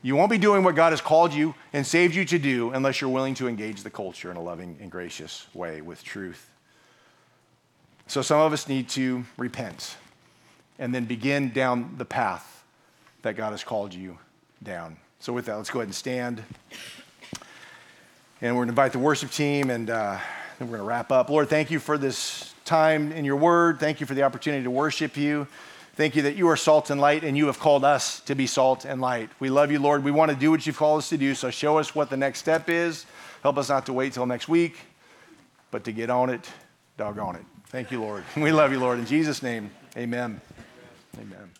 You 0.00 0.16
won't 0.16 0.30
be 0.30 0.38
doing 0.38 0.64
what 0.64 0.74
God 0.74 0.94
has 0.94 1.02
called 1.02 1.34
you 1.34 1.54
and 1.74 1.86
saved 1.86 2.14
you 2.14 2.24
to 2.24 2.38
do 2.38 2.70
unless 2.70 3.02
you're 3.02 3.10
willing 3.10 3.34
to 3.34 3.46
engage 3.46 3.82
the 3.82 3.90
culture 3.90 4.30
in 4.30 4.38
a 4.38 4.42
loving 4.42 4.78
and 4.80 4.90
gracious 4.90 5.46
way 5.52 5.82
with 5.82 6.02
truth 6.02 6.50
so 8.10 8.22
some 8.22 8.40
of 8.40 8.52
us 8.52 8.66
need 8.66 8.88
to 8.88 9.24
repent 9.36 9.96
and 10.80 10.92
then 10.92 11.04
begin 11.04 11.50
down 11.50 11.94
the 11.96 12.04
path 12.04 12.64
that 13.22 13.36
God 13.36 13.52
has 13.52 13.62
called 13.62 13.94
you 13.94 14.18
down. 14.60 14.96
So, 15.20 15.32
with 15.32 15.46
that, 15.46 15.54
let's 15.54 15.70
go 15.70 15.78
ahead 15.78 15.86
and 15.86 15.94
stand. 15.94 16.42
And 18.40 18.56
we're 18.56 18.64
going 18.64 18.66
to 18.66 18.72
invite 18.72 18.90
the 18.90 18.98
worship 18.98 19.30
team, 19.30 19.70
and 19.70 19.88
uh, 19.88 20.18
then 20.58 20.66
we're 20.66 20.78
going 20.78 20.88
to 20.88 20.88
wrap 20.88 21.12
up. 21.12 21.30
Lord, 21.30 21.48
thank 21.48 21.70
you 21.70 21.78
for 21.78 21.96
this 21.96 22.52
time 22.64 23.12
in 23.12 23.24
your 23.24 23.36
word. 23.36 23.78
Thank 23.78 24.00
you 24.00 24.06
for 24.06 24.14
the 24.14 24.24
opportunity 24.24 24.64
to 24.64 24.72
worship 24.72 25.16
you. 25.16 25.46
Thank 25.94 26.16
you 26.16 26.22
that 26.22 26.34
you 26.34 26.48
are 26.48 26.56
salt 26.56 26.90
and 26.90 27.00
light, 27.00 27.22
and 27.22 27.36
you 27.36 27.46
have 27.46 27.60
called 27.60 27.84
us 27.84 28.18
to 28.22 28.34
be 28.34 28.48
salt 28.48 28.84
and 28.84 29.00
light. 29.00 29.30
We 29.38 29.50
love 29.50 29.70
you, 29.70 29.78
Lord. 29.78 30.02
We 30.02 30.10
want 30.10 30.32
to 30.32 30.36
do 30.36 30.50
what 30.50 30.66
you've 30.66 30.76
called 30.76 30.98
us 30.98 31.10
to 31.10 31.16
do, 31.16 31.36
so 31.36 31.48
show 31.50 31.78
us 31.78 31.94
what 31.94 32.10
the 32.10 32.16
next 32.16 32.40
step 32.40 32.68
is. 32.68 33.06
Help 33.44 33.56
us 33.56 33.68
not 33.68 33.86
to 33.86 33.92
wait 33.92 34.14
till 34.14 34.26
next 34.26 34.48
week, 34.48 34.78
but 35.70 35.84
to 35.84 35.92
get 35.92 36.10
on 36.10 36.28
it, 36.28 36.50
doggone 36.96 37.36
it. 37.36 37.44
Thank 37.70 37.92
you, 37.92 38.00
Lord. 38.00 38.24
We 38.36 38.50
love 38.50 38.72
you, 38.72 38.80
Lord. 38.80 38.98
In 38.98 39.06
Jesus' 39.06 39.42
name, 39.42 39.70
amen. 39.96 40.40
Amen. 41.16 41.59